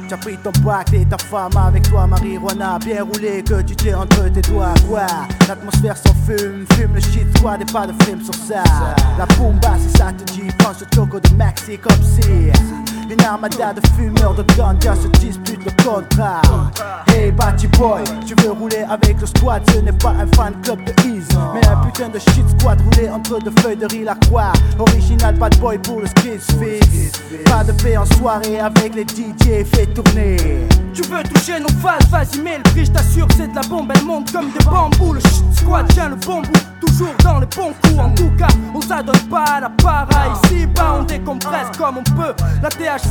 Tu 0.08 0.16
as 0.16 0.18
pris 0.18 0.38
ton 0.38 0.52
bac 0.64 0.92
et 0.94 1.06
ta 1.06 1.18
femme 1.20 1.56
avec 1.56 1.88
toi, 1.88 2.08
marijuana 2.08 2.80
bien 2.80 3.04
roulé 3.04 3.44
que 3.44 3.62
tu 3.62 3.76
tiens 3.76 4.00
entre 4.00 4.28
tes 4.30 4.42
doigts. 4.42 4.74
Quoi? 4.88 5.06
L'atmosphère 5.48 5.98
sans 5.98 6.16
fume, 6.26 6.66
fume 6.74 6.96
le 6.96 7.02
shit 7.02 7.38
squad 7.38 7.62
et 7.62 7.72
pas 7.72 7.86
de 7.86 7.94
film 8.04 8.20
sur 8.24 8.34
ça. 8.34 8.64
La 9.20 9.28
bomba, 9.38 9.78
si 9.78 9.96
ça 9.96 10.12
te 10.12 10.24
dit, 10.34 10.50
pense 10.58 10.80
le 10.80 10.88
choco 10.96 11.20
de 11.20 11.36
Maxi 11.36 11.78
comme 11.78 12.02
si 12.04 12.50
une 13.10 13.22
armada 13.22 13.74
de 13.74 13.82
fumeurs 13.96 14.34
de 14.36 14.44
ganja 14.56 14.94
se 14.96 15.08
dispute 15.20 15.60
le 15.66 15.84
contrat. 15.84 16.42
Hey 17.08 17.32
Batty 17.32 17.68
Boy, 17.68 18.04
tu 18.26 18.36
veux 18.42 18.52
rouler 18.52 18.86
avec 18.90 19.20
le 19.20 19.26
squad, 19.26 19.64
ce 19.72 19.80
n'est 19.80 19.92
pas 19.92 20.12
un 20.12 20.28
fan 20.36 20.54
club 20.62 20.84
de 20.84 20.92
Ease, 21.08 21.28
mais 21.54 21.66
un 21.68 21.78
putain 21.78 22.10
de 22.10 22.20
shit 22.20 22.48
squad 22.60 22.80
roulé 22.82 23.10
entre 23.10 23.40
deux 23.40 23.54
feuilles 23.62 23.78
de 23.78 23.88
riz 23.88 24.04
la 24.04 24.16
croix. 24.16 24.54
Original 24.78 25.36
bad 25.36 25.58
boy 25.60 25.78
pour 25.80 26.02
le 26.02 26.08
skis. 26.08 26.56
Pas 27.46 27.64
de 27.64 27.72
paix 27.84 27.98
en 27.98 28.06
soirée 28.06 28.60
avec 28.60 28.96
les 28.96 29.04
DJ, 29.04 29.66
fais 29.66 29.88
tourner. 29.88 30.38
Tu 30.94 31.02
veux 31.04 31.24
toucher 31.24 31.60
nos 31.60 31.70
phases, 31.80 32.08
vas-y 32.10 32.40
prix, 32.64 32.86
je 32.86 32.92
t'assure 32.92 33.28
c'est 33.36 33.48
de 33.48 33.56
la 33.56 33.62
bombe, 33.62 33.92
elle 33.96 34.06
monte 34.06 34.32
comme 34.32 34.52
des 34.52 34.66
bambous 34.66 35.14
Le 35.14 35.20
shit 35.22 35.56
squad 35.56 35.88
tient 35.94 36.10
le 36.10 36.16
bon 36.16 36.42
bout 36.42 36.70
toujours 37.00 37.16
dans 37.24 37.40
les 37.40 37.46
bons 37.46 37.74
coups. 37.82 38.00
En 38.00 38.10
tout 38.12 38.32
cas, 38.38 38.48
on 38.74 38.82
s'adonne 38.82 39.28
pas 39.30 39.44
à 39.44 39.60
la 39.62 39.70
pareille. 39.70 40.32
Si 40.48 40.66
bas, 40.66 40.98
on 41.00 41.04
décompresse 41.04 41.68
comme 41.78 41.98
on 41.98 42.04
peut. 42.04 42.34
La 42.62 42.70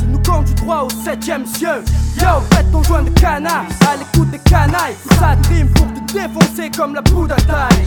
Nous 0.09 0.19
conduit 0.21 0.55
droit 0.55 0.87
au 0.87 0.91
septième 0.91 1.47
cieux. 1.47 1.85
Yo, 2.17 2.41
faites 2.53 2.71
ton 2.73 2.83
joint 2.83 3.03
de 3.03 3.11
canard 3.11 3.65
à 3.87 3.97
l'écoute 3.97 4.31
des 4.31 4.39
canailles. 4.39 4.97
Ça 5.19 5.37
dream 5.43 5.69
pour 5.69 5.87
te 5.87 6.13
défoncer 6.13 6.71
comme 6.77 6.95
la 6.95 7.03
poudre 7.03 7.35
à 7.35 7.41
taille. 7.41 7.85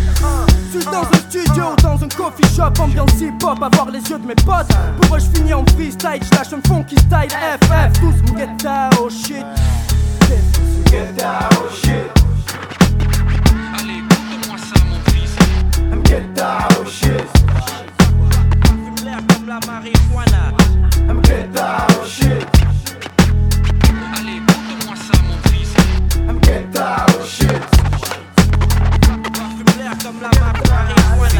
Suis 0.72 0.86
dans 0.86 1.02
un 1.02 1.30
studio 1.30 1.64
ou 1.72 1.82
dans 1.82 2.04
un 2.04 2.08
coffee 2.08 2.56
shop, 2.56 2.82
ambiance 2.82 3.20
hip-hop, 3.20 3.62
avoir 3.62 3.90
les 3.92 4.00
yeux 4.00 4.20
de 4.20 4.26
mes 4.26 4.36
potes. 4.36 4.68
Pour 5.02 5.16
eux, 5.16 5.20
je 5.20 5.38
finis 5.38 5.54
en 5.54 5.66
freestyle, 5.76 6.22
je 6.22 6.38
lâche 6.38 6.54
un 6.54 6.62
funky 6.68 6.96
style 6.96 7.30
FF. 7.30 8.00
Tous 8.00 8.16
get 8.38 8.48
oh 9.00 9.10
shit. 9.10 9.46
Get 10.90 11.24
oh 11.24 11.70
shit. 11.74 12.10
Allez, 13.78 14.00
écoute-moi 14.00 14.58
ça, 14.58 14.82
mon 14.90 15.00
fils. 15.12 15.36
Get 16.06 16.16
shit. 16.16 16.36
Get 16.36 16.44
oh 16.44 16.86
shit. 16.86 17.28
Oh 17.44 18.30
shit. 18.46 19.22
comme 19.28 19.48
la 19.48 19.60
marijuana. 19.68 20.61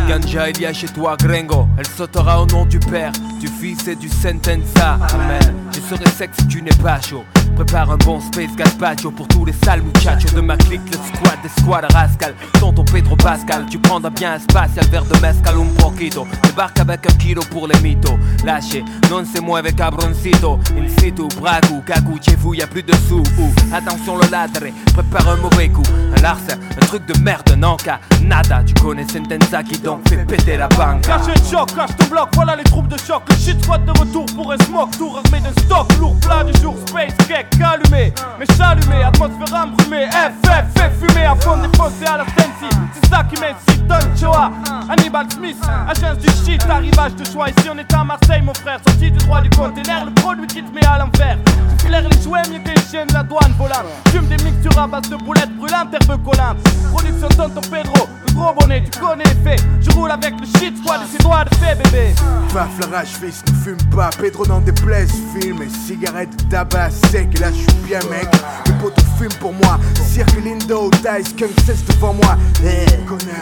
Ganja 0.08 0.50
il 0.50 0.60
y 0.60 0.66
a 0.66 0.74
chez 0.74 0.88
toi 0.88 1.16
Gringo 1.16 1.68
Elle 1.78 1.88
sautera 1.88 2.42
au 2.42 2.46
nom 2.46 2.66
du 2.66 2.80
Père, 2.80 3.14
du 3.40 3.48
Fils 3.48 3.88
et 3.88 3.96
du 3.96 4.10
Sentenza 4.10 5.00
Amen. 5.14 5.56
Je 5.74 5.80
serai 5.80 6.10
sec 6.10 6.32
si 6.38 6.48
tu 6.48 6.62
n'es 6.62 6.76
pas 6.84 7.00
chaud 7.00 7.24
Prépare 7.64 7.92
un 7.92 7.98
bon 7.98 8.20
space 8.20 8.56
gazpacho 8.56 9.12
pour 9.12 9.28
tous 9.28 9.46
les 9.46 9.54
sales 9.54 9.84
muchachos 9.84 10.34
de 10.36 10.42
ma 10.42 10.58
clique 10.58 10.82
Le 10.88 10.98
squad 10.98 11.42
des 11.44 11.62
squads 11.62 11.94
rascal 11.94 12.34
Tonton 12.60 12.84
Pedro 12.84 13.16
Pascal 13.16 13.68
Tu 13.70 13.78
prendras 13.78 14.10
bien 14.10 14.34
un 14.34 14.40
spatial 14.40 14.84
verre 14.88 15.06
de 15.06 15.20
mezcal 15.20 15.54
un 15.60 15.80
poquito. 15.80 16.26
Débarque 16.42 16.80
avec 16.80 17.06
un 17.06 17.14
kilo 17.18 17.44
pour 17.52 17.68
les 17.68 17.80
mythos. 17.82 18.18
Lâchez, 18.44 18.84
non 19.12 19.24
moi 19.44 19.60
avec 19.60 19.76
cabroncito. 19.76 20.60
In 20.76 20.88
situ, 20.88 21.28
bragu, 21.40 21.84
cagou, 21.86 22.18
chez 22.20 22.36
vous 22.36 22.56
y 22.56 22.64
a 22.64 22.68
plus 22.68 22.82
de 22.82 22.94
sous. 23.08 23.22
Ou, 23.38 23.54
Attention 23.72 24.18
le 24.18 24.28
ladre, 24.32 24.66
prépare 24.94 25.30
un 25.30 25.36
mauvais 25.36 25.70
coup 25.70 25.84
Un 26.22 26.24
larcin, 26.24 26.60
un 26.78 26.86
truc 26.86 27.04
de 27.08 27.20
merde, 27.20 27.56
non 27.58 27.78
cas 27.78 28.00
Nada, 28.22 28.62
tu 28.64 28.76
connais 28.76 29.08
Sentenza 29.08 29.64
qui 29.64 29.80
donc 29.80 30.08
fait 30.08 30.18
péter 30.18 30.56
la 30.56 30.68
banque. 30.68 31.02
Caché 31.02 31.34
de 31.34 31.46
choc, 31.50 31.74
cache 31.76 31.96
ton 31.98 32.06
bloc, 32.06 32.30
voilà 32.36 32.56
les 32.56 32.64
troupes 32.64 32.88
de 32.88 32.98
choc. 32.98 33.24
Le 33.28 33.36
shit 33.36 33.64
squad 33.64 33.84
de 33.86 33.92
retour 33.92 34.26
pour 34.36 34.52
un 34.52 34.58
smoke 34.66 34.92
Tour 34.98 35.20
armé 35.26 35.40
d'un 35.40 35.62
stock. 35.64 35.92
Lourd, 36.00 36.16
plat 36.20 36.44
du 36.44 36.54
jour 36.62 36.76
Space 36.86 37.16
cake, 37.28 37.48
allumé, 37.60 38.14
mais 38.38 38.46
chalumé 38.56 39.04
Atmosphère 39.04 39.64
embrumée, 39.64 40.08
FF, 40.12 40.66
fait 40.76 40.92
fumer 41.00 41.26
À 41.26 41.36
fond 41.36 41.58
défoncé 41.58 42.06
à 42.06 42.18
la 42.18 42.26
Sensi. 42.26 42.70
C'est 42.94 43.10
ça 43.10 43.24
qui 43.24 43.42
m'incite, 43.42 43.88
Don 43.88 44.16
Choa. 44.16 44.52
Hannibal 44.90 45.26
Smith, 45.32 45.58
agence 45.88 46.20
du 46.20 46.30
shit 46.46 46.64
Arrivage 46.70 47.16
de 47.16 47.26
choix, 47.26 47.50
ici 47.50 47.68
on 47.74 47.78
est 47.80 47.94
à 47.94 48.04
Marseille 48.04 48.44
mon 48.44 48.54
frère. 48.54 48.80
Sorti 48.86 49.10
du 49.10 49.18
droit 49.18 49.42
du 49.42 49.50
conteneur, 49.50 50.06
le 50.06 50.14
produit 50.14 50.46
qui 50.46 50.62
te 50.62 50.72
met 50.72 50.86
à 50.86 51.00
l'envers 51.00 51.38
Tu 51.80 51.88
flaires 51.88 52.08
les 52.08 52.22
jouets 52.22 52.42
mieux 52.52 52.60
que 52.60 53.08
de 53.08 53.14
la 53.14 53.24
douane 53.24 53.54
volante 53.58 53.86
Fume 54.10 54.28
des 54.28 54.44
mixtures 54.44 54.78
à 54.78 54.88
base 54.88 55.10
de 55.10 55.16
boulettes 55.16 55.56
brûlantes, 55.58 55.92
Production 56.18 57.30
Tonton 57.30 57.62
Pedro, 57.62 58.08
le 58.28 58.34
gros 58.34 58.54
bonnet, 58.54 58.84
tu 58.92 59.00
connais 59.00 59.24
les 59.24 59.50
faits 59.52 59.64
Je 59.80 59.90
roule 59.92 60.12
avec 60.12 60.34
le 60.40 60.46
shit 60.60 60.78
squad 60.78 61.02
et 61.02 61.12
ses 61.12 61.24
doigts 61.24 61.46
de 61.46 61.56
fait 61.56 61.76
bébé. 61.76 62.14
Paf 62.54 62.68
la 62.82 62.98
rage 62.98 63.08
fils 63.20 63.42
ne 63.48 63.54
fume 63.64 63.90
pas. 63.96 64.10
Pedro 64.20 64.46
n'en 64.46 64.60
déplaise 64.60 65.12
Filme 65.40 65.62
et 65.62 65.70
cigarette 65.70 66.50
tabac 66.50 66.90
sec. 66.90 67.40
Là 67.40 67.48
je 67.52 67.60
suis 67.60 67.82
bien 67.86 68.00
mec. 68.10 68.28
Les 68.66 68.74
potes 68.74 69.00
fument 69.18 69.34
pour 69.40 69.54
moi. 69.54 69.80
Cirque 70.06 70.36
Lindo, 70.44 70.90
Dice, 71.02 71.34
Kung 71.38 71.52
cesse 71.66 71.86
devant 71.86 72.14
moi. 72.14 72.36
Eh, 72.66 72.86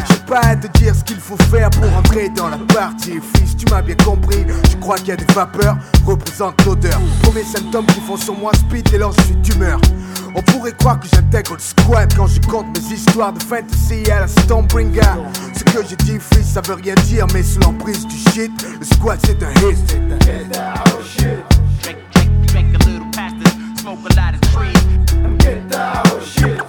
J'ai 0.09 0.19
pas 0.27 0.41
à 0.41 0.55
te 0.55 0.67
dire 0.77 0.93
ce 0.93 1.03
qu'il 1.03 1.19
faut 1.19 1.37
faire 1.49 1.71
pour 1.71 1.91
entrer 1.97 2.29
dans 2.29 2.49
la 2.49 2.57
partie. 2.57 3.19
Fils 3.35 3.57
tu 3.57 3.65
m'as 3.71 3.81
bien 3.81 3.95
compris. 3.95 4.45
Je 4.69 4.75
crois 4.77 4.97
qu'il 4.97 5.07
y 5.07 5.11
a 5.11 5.15
des 5.15 5.33
vapeurs 5.33 5.77
Représente 6.09 6.65
l'odeur 6.65 6.99
Premier 7.21 7.43
symptômes 7.43 7.85
qui 7.85 7.99
font 8.01 8.17
sur 8.17 8.33
moi 8.33 8.51
speed 8.55 8.91
Et 8.91 8.95
alors 8.95 9.13
je 9.13 9.21
suis 9.25 9.35
d'humeur 9.35 9.79
on 10.35 10.41
pourrait 10.43 10.73
croire 10.73 10.99
que 10.99 11.07
j'intègre 11.07 11.53
le 11.53 11.59
squad 11.59 12.13
quand 12.15 12.27
je 12.27 12.39
compte 12.41 12.67
mes 12.77 12.93
histoires 12.93 13.33
de 13.33 13.41
fantasy 13.41 14.09
à 14.11 14.21
la 14.21 14.27
Stormbringer. 14.27 15.01
Ce 15.55 15.63
que 15.63 15.83
j'ai 15.89 15.95
dit, 15.95 16.19
fils, 16.19 16.45
ça 16.45 16.61
veut 16.61 16.75
rien 16.75 16.93
dire, 17.05 17.25
mais 17.33 17.41
sous 17.41 17.59
l'emprise 17.59 18.05
du 18.05 18.15
shit, 18.15 18.51
le 18.79 18.85
squad 18.85 19.19
c'est 19.25 19.41
un 19.41 19.51
hit. 19.53 19.97
Oh 20.85 21.01
shit. 21.03 21.59
Drink, 26.39 26.68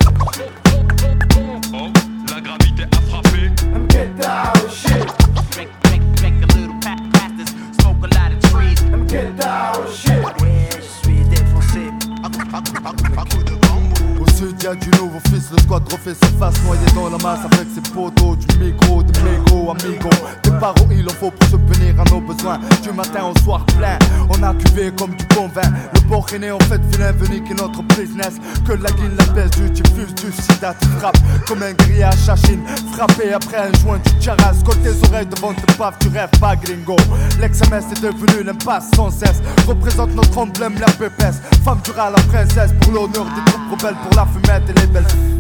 to 14.41 14.60
Sud 14.61 14.65
y'a 14.65 14.75
du 14.75 14.91
nouveau 14.99 15.19
fils, 15.29 15.51
le 15.53 15.59
squad 15.63 15.83
refait 15.93 16.15
sa 16.15 16.27
face 16.39 16.63
Noyé 16.65 16.85
dans 16.95 17.09
la 17.09 17.19
masse 17.19 17.41
avec 17.53 17.69
ses 17.75 17.81
poteaux 17.93 18.37
Du 18.37 18.59
micro, 18.59 19.03
de 19.03 19.13
mégo, 19.21 19.71
amigo. 19.71 20.11
Des 20.43 20.51
barreaux 20.51 20.89
il 20.91 21.07
en 21.07 21.13
faut 21.13 21.31
pour 21.31 21.49
subvenir 21.49 22.01
à 22.01 22.05
nos 22.11 22.21
besoins. 22.21 22.59
Du 22.83 22.93
matin 22.93 23.25
au 23.25 23.39
soir 23.41 23.65
plein 23.67 23.99
On 24.29 24.43
a 24.43 24.55
cuvé 24.55 24.93
comme 24.97 25.15
du 25.15 25.25
bon 25.35 25.49
vin. 25.49 25.71
Le 25.95 26.01
port 26.09 26.27
rené 26.31 26.51
en 26.51 26.59
fait 26.61 26.81
vilain 26.93 27.13
venu 27.13 27.43
qui 27.43 27.53
est 27.53 27.55
notre 27.55 27.83
business. 27.83 28.35
Que 28.67 28.73
la 28.73 28.91
guine, 28.91 29.17
la 29.19 29.25
peste, 29.33 29.61
du 29.61 29.71
diffuse, 29.71 30.15
du 30.15 30.33
sida 30.33 30.75
Tu 30.81 30.89
frappes 30.99 31.19
comme 31.47 31.63
un 31.63 31.73
grillage 31.73 32.29
à 32.29 32.37
Chine 32.37 32.63
Frappé 32.93 33.33
après 33.33 33.57
un 33.57 33.73
joint 33.81 33.99
du 33.99 34.23
charas 34.25 34.55
Colle 34.65 34.79
tes 34.79 35.09
oreilles 35.09 35.27
devant 35.27 35.53
tes 35.55 35.75
paf, 35.75 35.99
tu 36.01 36.09
rêves 36.09 36.29
pas 36.41 36.57
gringo. 36.57 36.97
L'ex-MS 37.41 37.85
est 37.93 38.03
devenu 38.03 38.45
l'impasse 38.45 38.91
sans 38.95 39.11
cesse. 39.11 39.41
Représente 39.67 40.15
notre 40.15 40.37
emblème, 40.37 40.75
la 40.79 40.93
pépesse. 40.93 41.41
Femme 41.65 41.81
du 41.85 41.91
rat, 41.93 42.11
la 42.11 42.23
princesse 42.23 42.73
Pour 42.81 42.93
l'honneur 42.93 43.25
des 43.25 43.51
troupes 43.51 43.81
rebelles 43.81 43.97
Pour 44.03 44.17
la 44.17 44.27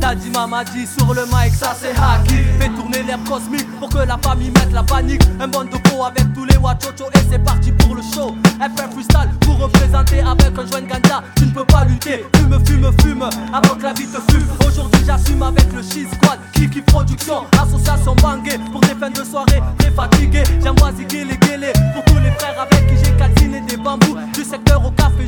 T'as 0.01 0.15
dit 0.15 0.31
maman 0.31 0.63
dit 0.73 0.87
sur 0.87 1.13
le 1.13 1.23
mic 1.25 1.53
ça 1.53 1.75
c'est 1.77 1.91
hacky 1.91 2.45
Fais 2.61 2.69
tourner 2.69 3.03
l'air 3.03 3.19
cosmique 3.29 3.67
pour 3.81 3.89
que 3.89 3.99
la 3.99 4.17
famille 4.19 4.51
mette 4.51 4.73
la 4.73 4.85
panique. 4.85 5.23
Un 5.41 5.49
bon 5.49 5.67
peau 5.67 6.05
avec 6.05 6.33
tous 6.33 6.45
les 6.45 6.57
wachocho 6.57 7.07
et 7.15 7.19
c'est 7.29 7.41
parti 7.41 7.73
pour 7.73 7.97
le 7.97 8.03
show. 8.03 8.37
FR 8.61 8.93
freestyle 8.93 9.31
pour 9.41 9.59
représenter 9.59 10.21
avec 10.21 10.57
un 10.57 10.67
joint 10.67 10.83
ganja. 10.83 11.25
Tu 11.37 11.47
ne 11.47 11.51
peux 11.51 11.65
pas 11.65 11.85
lutter, 11.87 12.25
fume, 12.37 12.65
fume, 12.65 12.91
fume 13.03 13.29
avant 13.53 13.75
que 13.75 13.83
la 13.83 13.93
vie 13.95 14.07
te 14.07 14.33
fume. 14.33 14.47
Aujourd'hui 14.65 15.03
j'assume 15.05 15.43
avec 15.43 15.73
le 15.73 15.83
shit 15.83 16.09
squad. 16.15 16.39
Kiki 16.53 16.81
Production, 16.81 17.47
association 17.61 18.15
bangée 18.15 18.59
Pour 18.71 18.81
des 18.81 18.95
fins 18.95 19.11
de 19.11 19.25
soirée 19.25 19.61
très 19.79 19.91
fatigué. 19.91 20.45
J'envoie 20.63 20.93
les 20.93 21.05
guélés 21.05 21.73
pour 21.95 22.05
tous 22.05 22.23
les 22.23 22.31
frères 22.39 22.61
avec 22.61 22.87
qui 22.87 23.05
j'ai 23.05 23.13
calciné 23.17 23.61
des 23.63 23.77
bambous. 23.77 24.17
Du 24.35 24.45
secteur 24.45 24.87
au 24.87 24.91
café 24.93 25.27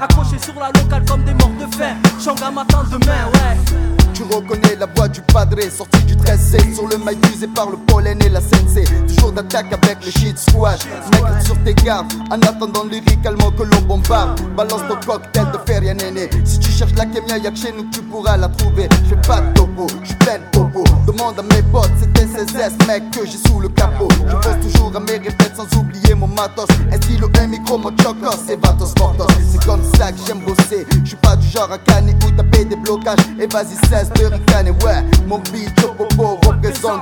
Accrochés 0.00 0.38
sur 0.38 0.54
la 0.58 0.68
locale 0.68 1.04
comme 1.04 1.24
des 1.24 1.34
morts 1.34 1.54
de 1.60 1.74
faim. 1.74 1.96
Changa 2.22 2.50
m'attend 2.50 2.84
demain, 2.84 3.26
ouais 3.32 3.93
Tu 4.14 4.22
reconnais 4.22 4.76
la 4.78 4.86
voix 4.86 5.08
du 5.08 5.20
padre 5.20 5.60
sorti 5.70 6.02
du 6.04 6.16
13 6.16 6.56
Sur 6.74 6.88
le 6.88 6.98
mic 6.98 7.18
usé 7.34 7.48
par 7.48 7.68
le 7.68 7.76
pollen 7.76 8.18
et 8.22 8.28
la 8.28 8.40
sensei. 8.40 8.84
Toujours 9.08 9.32
d'attaque 9.32 9.72
avec 9.72 10.04
le 10.04 10.10
shit 10.10 10.38
squad. 10.38 10.78
Mec 11.12 11.44
sur 11.44 11.56
tes 11.64 11.74
gardes 11.74 12.12
En 12.30 12.40
attendant 12.40 12.84
lyricalement 12.84 13.50
que 13.50 13.64
l'on 13.64 13.80
bombarde. 13.82 14.40
Balance 14.56 14.82
ton 14.88 14.96
cocktail 15.04 15.46
de 15.52 15.58
feria 15.70 15.94
néné. 15.94 16.30
Si 16.44 16.58
tu 16.60 16.70
cherches 16.70 16.94
la 16.96 17.06
kémia 17.06 17.38
y'a 17.38 17.50
que 17.50 17.58
chez 17.58 17.72
nous 17.72 17.84
tu 17.90 18.00
pourras 18.02 18.36
la 18.36 18.48
trouver. 18.48 18.88
J'fais 19.06 19.20
pas 19.26 19.40
de 19.40 19.52
topo, 19.54 19.86
j'suis 20.02 20.14
plein 20.16 20.38
de 20.38 20.44
popo 20.52 20.84
Demande 21.06 21.38
à 21.38 21.42
mes 21.42 21.62
potes 21.62 21.90
c'est 21.98 22.14
SSS 22.24 22.86
mec 22.86 23.10
que 23.10 23.26
j'ai 23.26 23.38
sous 23.48 23.60
le 23.60 23.68
capot. 23.68 24.08
Je 24.26 24.32
pense 24.32 24.60
toujours 24.62 24.92
à 24.96 25.00
mes 25.00 25.18
répètes 25.18 25.54
sans 25.56 25.78
oublier 25.78 26.14
mon 26.14 26.26
matos. 26.28 26.66
Un 26.90 26.96
stylo, 26.96 27.28
un 27.38 27.46
micro, 27.46 27.78
mon 27.78 27.90
chocos 27.98 28.48
et 28.48 28.56
vatos 28.56 28.94
mortos 28.98 29.26
C'est 29.50 29.64
comme 29.64 29.82
ça 29.96 30.10
que 30.12 30.18
j'aime 30.26 30.40
bosser. 30.40 30.86
J'suis 31.04 31.16
pas 31.16 31.36
du 31.36 31.46
genre 31.48 31.70
à 31.70 31.78
canner 31.78 32.16
ou 32.26 32.30
taper 32.30 32.64
des 32.64 32.76
blocages. 32.76 33.18
Et 33.38 33.46
vas-y 33.46 33.76
cesse 34.04 34.12
de 34.20 34.26
ricaner 34.26 34.70
ouais 34.70 35.02
Mon 35.26 35.38
beat 35.52 35.74
popo 35.96 36.43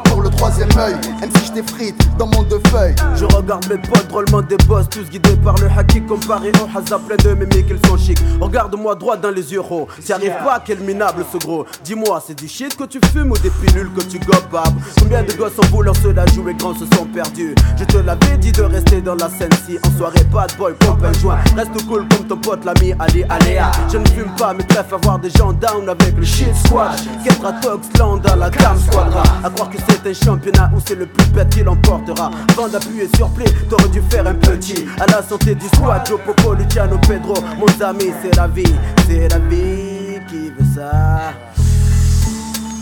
pour 0.04 0.22
le 0.22 0.30
troisième 0.30 0.68
œil. 0.76 0.94
Même 1.20 1.30
si 1.36 1.46
j't'ai 1.46 1.62
frite 1.62 1.96
dans 2.18 2.26
mon 2.26 2.42
deux 2.42 2.60
feuilles. 2.68 2.94
Je 3.14 3.24
regarde 3.24 3.64
mes 3.70 3.78
potes 3.78 4.08
drôlement 4.08 4.42
des 4.42 4.56
boss 4.66 4.88
Tous 4.90 5.08
guidés 5.08 5.36
par 5.36 5.54
le 5.56 5.68
haki 5.68 6.02
comparé 6.02 6.50
au 6.60 6.76
hasard 6.76 7.00
plein 7.00 7.16
de 7.16 7.34
mémés 7.34 7.64
qu'ils 7.64 7.78
sont 7.86 7.96
chics. 7.96 8.18
Regarde-moi 8.40 8.96
droit 8.96 9.16
dans 9.16 9.30
les 9.30 9.52
yeux 9.52 9.62
oh. 9.70 9.86
T'y 10.04 10.12
arrives 10.12 10.36
pas 10.44 10.60
quel 10.64 10.78
minable 10.80 11.24
ce 11.32 11.38
gros. 11.38 11.64
Dis-moi 11.84 12.22
c'est 12.26 12.38
du 12.38 12.48
shit 12.48 12.76
que 12.76 12.84
tu 12.84 12.98
fumes 13.12 13.30
ou 13.30 13.38
des 13.38 13.50
pilules 13.50 13.90
que 13.96 14.02
tu 14.02 14.18
gobes 14.18 14.50
bab 14.50 14.74
Combien 14.98 15.22
de 15.22 15.32
gosses 15.32 15.58
en 15.58 15.66
voulant 15.68 15.94
se 15.94 16.08
la 16.08 16.26
jouer 16.26 16.54
grands 16.54 16.74
se 16.74 16.84
sont 16.96 17.06
perdus? 17.06 17.54
Je 17.78 17.84
te 17.84 17.98
l'avais 17.98 18.36
dit 18.38 18.52
de 18.52 18.62
rester 18.62 19.00
dans 19.00 19.14
la 19.14 19.28
scène. 19.28 19.50
Si 19.66 19.78
En 19.86 19.96
soirée 19.96 20.24
pas 20.32 20.48
de 20.48 20.54
boy 20.54 20.74
pompe 20.80 21.04
un 21.04 21.12
joint. 21.20 21.38
Reste 21.56 21.86
cool 21.86 22.06
comme 22.08 22.26
ton 22.26 22.36
pote 22.36 22.64
l'ami 22.64 22.94
Ali 22.98 23.24
Aléa 23.28 23.70
Je 23.92 23.98
ne 23.98 24.08
fume 24.08 24.34
pas 24.36 24.54
mais 24.54 24.64
préfère 24.64 24.98
voir 25.02 25.20
des 25.20 25.30
gens 25.30 25.52
down 25.52 25.88
avec 25.88 26.16
le 26.16 26.24
shit 26.24 26.54
squad. 26.66 26.98
Ketra 27.24 27.52
Toxland 27.52 28.22
à 28.26 28.34
la 28.34 28.50
gamme 28.50 28.78
squadra. 28.80 29.22
À 29.44 29.51
croire 29.54 29.70
que 29.70 29.78
c'est 29.78 30.08
un 30.08 30.12
championnat 30.14 30.70
où 30.74 30.80
c'est 30.84 30.94
le 30.94 31.06
plus 31.06 31.26
bête 31.28 31.50
qui 31.50 31.62
l'emportera. 31.62 32.30
Avant 32.50 32.68
d'appuyer 32.68 33.08
sur 33.16 33.28
play, 33.30 33.46
t'aurais 33.68 33.88
dû 33.88 34.02
faire 34.10 34.26
un 34.26 34.34
petit. 34.34 34.86
À 35.00 35.06
la 35.06 35.22
santé 35.22 35.54
du 35.54 35.66
squad, 35.66 36.06
Joe 36.06 36.20
Poco, 36.24 36.54
Luciano, 36.54 36.98
Pedro, 36.98 37.34
mon 37.58 37.86
ami, 37.86 38.12
c'est 38.22 38.34
la 38.36 38.48
vie, 38.48 38.74
c'est 39.06 39.28
la 39.28 39.38
vie 39.38 40.20
qui 40.28 40.50
veut 40.50 40.66
ça. 40.74 41.32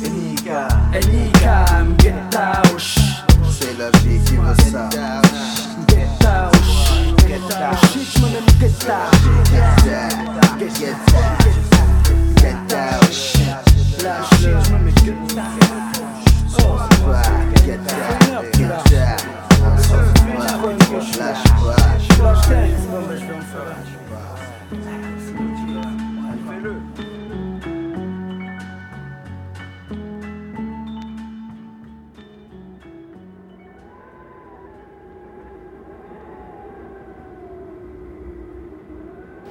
Enika, 0.05 0.69
Enika, 0.95 1.65
get 1.99 2.15
out. 2.37 2.81
C'est 3.51 3.77
la 3.79 3.91
vie 4.01 4.19
qui 4.25 4.37
veut 4.37 4.55
ça. 4.71 4.89
Get 5.89 6.27
out, 6.27 6.53
get 7.27 7.41
out. 7.61 7.81
Get 8.61 8.91
out. 8.91 9.21
Get 9.21 9.53
out, 10.31 10.59
get 12.37 12.73
out. 12.73 13.11
Lâche-le, 14.03 14.55
mon 14.55 14.77
ami, 14.77 14.93
get 15.05 15.39
out. 15.39 15.70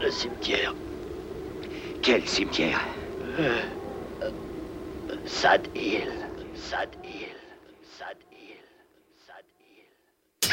Le 0.02 0.12
cimetière. 0.12 0.74
Quel 2.02 2.26
cimetière? 2.26 2.80
Euh, 3.38 3.60
euh, 4.24 4.32
euh 5.12 5.16
Sad 5.26 5.68
Hill. 5.76 6.08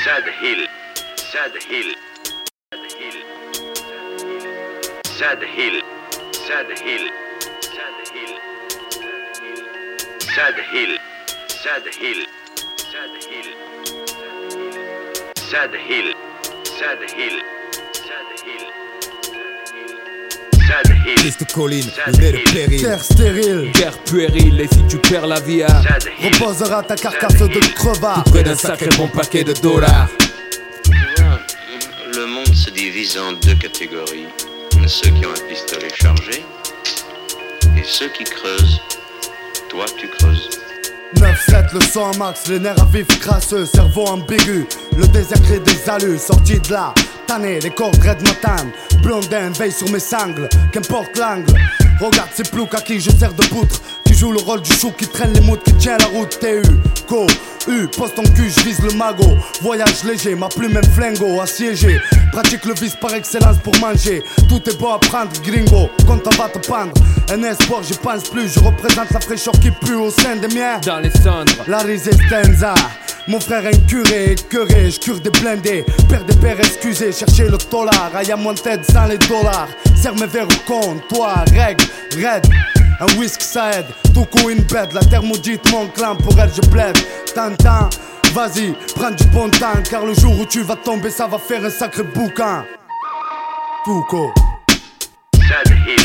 Sad 0.07 0.29
Hill. 0.41 0.67
Sad 1.17 1.51
Hill. 1.69 1.95
Sad 2.71 2.93
Hill. 2.93 3.19
Sad 5.19 5.43
Hill. 5.43 5.83
Sad 6.31 6.79
Hill. 6.79 7.09
Sad 7.61 8.07
Hill. 8.15 8.39
Sad 10.21 10.59
Hill. 10.71 10.99
Sad 11.51 11.87
Hill. 11.93 12.27
Sad 12.79 13.15
Hill. 13.27 13.51
Sad 15.51 15.75
Hill. 15.75 16.15
Sad 16.79 17.56
Sad 20.77 20.93
Hill. 21.07 21.15
Triste 21.17 21.53
colline, 21.53 21.91
où 22.07 22.11
naît 22.19 22.33
le 22.33 22.53
péril. 22.53 22.83
Terre 22.83 23.03
stérile, 23.03 23.73
Guerre 23.73 23.99
puérile, 23.99 24.61
et 24.61 24.69
si 24.69 24.87
tu 24.87 24.99
perds 24.99 25.27
la 25.27 25.41
vie 25.41 25.63
reposera 25.65 26.83
ta 26.83 26.97
carcasse 26.97 27.39
de 27.39 27.75
crevard. 27.75 28.25
Près 28.25 28.43
d'un 28.43 28.55
sacré 28.55 28.89
bon 28.97 29.09
paquet 29.09 29.45
de 29.45 29.53
dollars. 29.55 30.09
Le 32.15 32.27
monde 32.27 32.55
se 32.55 32.71
divise 32.71 33.19
en 33.19 33.33
deux 33.33 33.55
catégories. 33.55 34.27
Ceux 34.87 35.11
qui 35.11 35.27
ont 35.27 35.31
un 35.31 35.49
pistolet 35.49 35.89
chargé 35.95 36.45
et 37.77 37.83
ceux 37.85 38.09
qui 38.09 38.25
creusent. 38.25 38.81
Toi, 39.69 39.85
tu 39.99 40.09
creuses. 40.09 40.51
9-7, 41.17 41.75
le 41.75 41.81
sang 41.81 42.17
max, 42.19 42.47
les 42.49 42.59
nerfs 42.59 42.81
à 42.81 42.85
vif 42.85 43.07
crasseux, 43.21 43.67
cerveau 43.67 44.07
ambigu. 44.07 44.67
Le 44.97 45.07
désert 45.09 45.41
crée 45.43 45.59
des 45.59 45.89
alus, 45.89 46.19
sorti 46.19 46.61
de 46.61 46.73
là. 46.73 46.95
Tanné, 47.27 47.61
les 47.61 47.71
cordes 47.71 47.97
red 48.03 48.23
matin. 48.23 48.57
Blondin, 49.03 49.51
veille 49.51 49.73
sur 49.73 49.91
mes 49.91 50.01
sangles, 50.01 50.49
qu'importe 50.73 51.17
l'angle. 51.19 51.53
Regarde 52.01 52.31
ces 52.35 52.45
ploucs 52.45 52.75
à 52.75 52.81
qui 52.81 53.01
je 53.01 53.11
sers 53.11 53.33
de 53.33 53.45
poutre. 53.47 53.81
Qui 54.05 54.15
joue 54.15 54.33
le 54.33 54.39
rôle 54.39 54.61
du 54.63 54.73
chou 54.73 54.93
qui 54.93 55.07
traîne 55.07 55.33
les 55.33 55.41
moutes, 55.41 55.63
qui 55.65 55.73
tient 55.75 55.97
la 55.99 56.07
route. 56.07 56.39
TU, 56.39 56.63
Co, 57.09 57.27
U, 57.69 57.89
poste 57.89 58.19
en 58.19 58.23
cul, 58.23 58.51
je 58.51 58.61
vise 58.63 58.81
le 58.81 58.93
magot. 58.93 59.37
Voyage 59.63 60.05
léger, 60.05 60.35
ma 60.35 60.49
plume 60.49 60.77
un 60.77 60.83
flingo, 60.83 61.41
assiégé. 61.41 62.01
Pratique 62.33 62.65
le 62.65 62.75
vice 62.75 62.97
par 63.01 63.15
excellence 63.15 63.59
pour 63.63 63.77
manger. 63.79 64.23
Tout 64.49 64.63
est 64.69 64.79
beau 64.79 64.91
à 64.91 64.99
prendre, 64.99 65.33
gringo, 65.43 65.89
quand 66.07 66.21
on 66.27 66.37
va 66.37 66.49
te 66.49 66.59
pendre. 66.67 66.93
Un 67.33 67.43
espoir, 67.43 67.83
j'y 67.83 67.95
pense 67.95 68.25
plus, 68.25 68.53
je 68.55 68.61
représente 68.61 69.11
la 69.11 69.21
fraîcheur 69.21 69.55
qui 69.55 69.71
pue 69.71 69.95
au 69.95 70.11
sein 70.11 70.37
des 70.37 70.55
miens. 70.55 70.79
Dans 70.85 70.99
les 71.01 71.11
cendres. 71.11 71.65
La 71.67 71.79
resistenza. 71.79 72.75
Mon 73.29 73.41
frère 73.41 73.67
incuré, 73.67 74.33
écœuré, 74.33 74.91
je 74.91 75.01
cure 75.01 75.21
des 75.21 75.31
blindés. 75.31 75.85
Père 76.09 76.25
des 76.25 76.37
pères, 76.37 76.61
excusez, 76.61 77.11
cherchez 77.11 77.49
le 77.49 77.59
dollar. 77.71 78.13
I 78.23 78.31
am 78.31 78.47
wanted 78.47 78.85
sans 78.85 79.07
les 79.07 79.19
dollars. 79.19 79.69
Serre 79.97 80.15
mes 80.15 80.27
verres 80.27 80.47
au 80.47 80.71
comptoir, 80.71 81.45
règle, 81.53 81.85
raid. 82.15 82.47
Un 83.01 83.19
whisky 83.19 83.45
ça 83.45 83.71
aide, 83.73 83.87
tout 84.15 84.25
coup 84.27 84.49
une 84.49 84.63
bête. 84.63 84.93
La 84.93 85.01
thermodite, 85.01 85.71
mon 85.73 85.89
clan, 85.89 86.15
pour 86.15 86.39
elle 86.39 86.51
je 86.55 86.61
plaide. 86.71 86.97
Tintin, 87.35 87.91
vas-y, 88.33 88.75
prends 88.95 89.11
du 89.11 89.25
bon 89.25 89.51
temps. 89.51 89.83
Car 89.91 90.07
le 90.07 90.15
jour 90.15 90.39
où 90.39 90.47
tu 90.47 90.63
vas 90.63 90.77
tomber, 90.77 91.11
ça 91.11 91.27
va 91.27 91.39
faire 91.39 91.65
un 91.65 91.71
sacré 91.71 92.05
bouquin. 92.05 92.65
Foucault. 93.85 94.33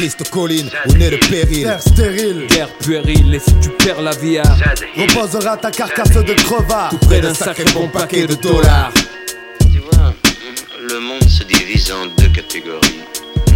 Triste 0.02 0.32
colline, 0.32 0.68
où 0.90 0.94
naît 0.94 1.12
le 1.12 1.20
péril. 1.20 1.62
Terre 1.62 1.80
stérile, 1.80 2.48
Guerre 2.48 2.74
puérile, 2.80 3.36
et 3.36 3.40
si 3.40 3.54
tu 3.62 3.70
perds 3.70 4.02
la 4.02 4.16
vie 4.16 4.40
à 4.40 4.58
reposera 4.98 5.58
ta 5.58 5.70
carcasse 5.70 6.10
de 6.10 6.34
crevard. 6.34 6.90
Tout 6.90 6.98
près 7.06 7.22
d'un 7.22 7.36
sacré 7.36 7.66
bon 7.72 7.88
paquet 7.88 8.26
de 8.26 8.34
dollars. 8.34 8.92
Tu 9.72 9.78
vois, 9.78 10.12
le 10.90 11.00
monde 11.02 11.24
se 11.30 11.44
divise 11.44 11.92
en 11.92 12.08
deux 12.20 12.30
catégories. 12.30 13.02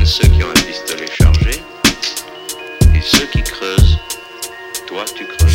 Ceux 0.03 0.27
qui 0.27 0.43
ont 0.43 0.51
un 0.51 0.61
pistolet 0.61 1.07
chargé 1.19 1.61
et 2.93 3.01
ceux 3.01 3.25
qui 3.25 3.41
creusent. 3.41 3.97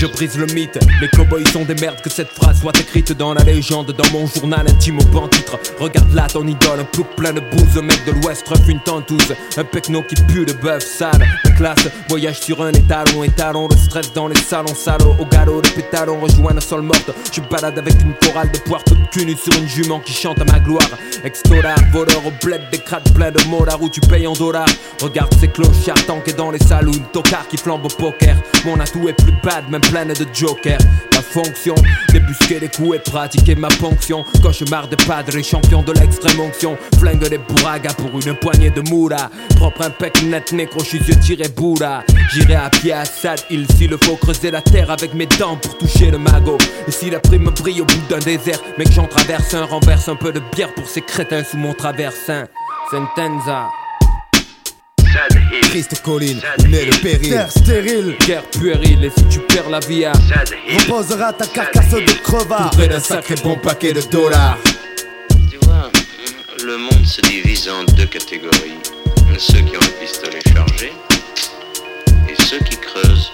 Je 0.00 0.06
brise 0.06 0.38
le 0.38 0.46
mythe, 0.46 0.78
les 1.02 1.08
cowboys 1.08 1.46
sont 1.52 1.66
des 1.66 1.74
merdes 1.74 2.00
que 2.00 2.08
cette 2.08 2.30
phrase 2.30 2.62
soit 2.62 2.72
écrite 2.80 3.12
dans 3.12 3.34
la 3.34 3.44
légende, 3.44 3.92
dans 3.92 4.10
mon 4.12 4.26
journal 4.26 4.66
intime 4.66 4.98
au 4.98 5.04
ban 5.04 5.28
titre. 5.28 5.58
Regarde 5.78 6.14
là 6.14 6.26
ton 6.26 6.46
idole, 6.46 6.80
un 6.80 6.84
plouc 6.84 7.06
plein 7.18 7.34
de 7.34 7.40
bouse, 7.40 7.82
mec 7.82 8.02
de 8.06 8.12
l'ouest 8.12 8.48
ref 8.48 8.66
une 8.66 8.80
tentouse, 8.80 9.34
un 9.58 9.64
pecno 9.64 10.02
qui 10.02 10.14
pue 10.14 10.46
de 10.46 10.54
bœuf 10.54 10.82
sale. 10.82 11.22
La 11.60 11.74
voyage 12.08 12.40
sur 12.40 12.62
un 12.62 12.72
étalon, 12.72 13.22
étalon 13.22 13.68
de 13.68 13.76
stress 13.76 14.14
dans 14.14 14.28
les 14.28 14.40
salons 14.40 14.74
salauds, 14.74 15.14
au 15.20 15.26
galop 15.26 15.60
de 15.60 15.68
pétalons, 15.68 16.18
rejoint 16.18 16.54
la 16.54 16.60
sol 16.62 16.80
morte. 16.80 17.10
Je 17.30 17.42
balade 17.42 17.78
avec 17.78 18.00
une 18.00 18.14
chorale 18.14 18.50
de 18.50 18.58
poire 18.60 18.82
toute 18.84 19.10
cul 19.10 19.26
nue 19.26 19.36
sur 19.36 19.52
une 19.60 19.68
jument 19.68 20.00
qui 20.00 20.14
chante 20.14 20.40
à 20.40 20.44
ma 20.46 20.58
gloire. 20.58 20.88
Ex-dollar, 21.22 21.76
voleur 21.92 22.26
au 22.26 22.32
bled, 22.42 22.62
des 22.72 22.78
crades 22.78 23.12
pleins 23.12 23.30
de 23.30 23.44
molards 23.48 23.82
où 23.82 23.90
tu 23.90 24.00
payes 24.00 24.26
en 24.26 24.32
dollars. 24.32 24.70
Regarde 25.02 25.34
ces 25.38 25.48
clochards 25.48 26.06
tankés 26.06 26.32
dans 26.32 26.50
les 26.50 26.58
saloons, 26.58 27.02
tocards 27.12 27.46
qui 27.48 27.58
flambent 27.58 27.84
au 27.84 27.88
poker. 27.88 28.36
Mon 28.64 28.80
atout 28.80 29.06
est 29.10 29.22
plus 29.22 29.34
bad, 29.44 29.68
même 29.68 29.82
pleine 29.82 30.08
de 30.08 30.26
jokers. 30.32 30.80
La 31.12 31.20
fonction, 31.20 31.74
débusquer 32.10 32.60
les 32.60 32.68
coups 32.68 32.96
et 32.96 32.98
pratiquer 32.98 33.54
ma 33.54 33.68
ponction. 33.68 34.24
Cauchemar 34.42 34.88
de 34.88 34.96
padre 34.96 35.42
champion 35.42 35.82
de 35.82 35.92
l'extrême 35.92 36.40
onction. 36.40 36.78
Flingue 36.98 37.28
les 37.30 37.38
bourragas 37.38 37.94
pour 37.94 38.18
une 38.18 38.34
poignée 38.34 38.70
de 38.70 38.80
moula. 38.88 39.30
Propre 39.56 39.82
impec 39.82 40.22
net, 40.22 40.52
nécro, 40.52 40.80
je 40.80 40.96
suis 40.96 41.16
tiré 41.18 41.49
J'irai 42.32 42.54
à 42.54 42.70
pied 42.70 42.92
à 42.92 43.04
Sad 43.04 43.40
Hill 43.50 43.66
s'il 43.76 43.96
faut 44.02 44.16
creuser 44.16 44.50
la 44.50 44.62
terre 44.62 44.90
avec 44.90 45.14
mes 45.14 45.26
dents 45.26 45.56
pour 45.56 45.76
toucher 45.78 46.10
le 46.10 46.18
magot. 46.18 46.58
Et 46.86 46.90
si 46.90 47.10
la 47.10 47.18
prime 47.18 47.50
brille 47.50 47.80
au 47.80 47.84
bout 47.84 48.06
d'un 48.08 48.18
désert, 48.18 48.60
mec, 48.78 48.90
j'en 48.92 49.06
traverse 49.06 49.54
un, 49.54 49.64
renverse 49.64 50.08
un 50.08 50.16
peu 50.16 50.32
de 50.32 50.40
bière 50.54 50.72
pour 50.74 50.86
ces 50.86 51.00
crétins 51.00 51.42
sous 51.42 51.56
mon 51.56 51.74
traversin. 51.74 52.46
Sentenza. 52.90 53.68
Triste 55.62 56.00
colline, 56.02 56.40
naît 56.68 56.84
le 56.84 56.96
péril. 57.02 57.30
Terre 57.30 57.50
stérile, 57.50 58.16
Guerre 58.26 58.44
puérile, 58.50 59.04
et 59.04 59.10
si 59.10 59.24
tu 59.28 59.40
perds 59.40 59.70
la 59.70 59.80
vie 59.80 60.04
à 60.04 60.12
reposera 60.12 61.32
ta 61.32 61.46
carcasse 61.46 61.90
de 61.90 62.22
crevard. 62.22 62.70
Près 62.70 62.88
d'un 62.88 63.00
sacré 63.00 63.34
bon 63.42 63.56
paquet 63.56 63.92
de 63.92 64.02
dollars. 64.02 64.58
Tu 65.50 65.58
vois, 65.62 65.90
le 66.64 66.76
monde 66.76 67.04
se 67.04 67.20
divise 67.22 67.68
en 67.68 67.84
deux 67.92 68.06
catégories. 68.06 68.78
Ceux 69.38 69.60
qui 69.60 69.76
ont 69.76 69.80
un 69.80 70.00
pistolet 70.00 70.40
chargé 70.52 70.92
ceux 72.50 72.58
qui 72.58 72.76
creusent. 72.78 73.30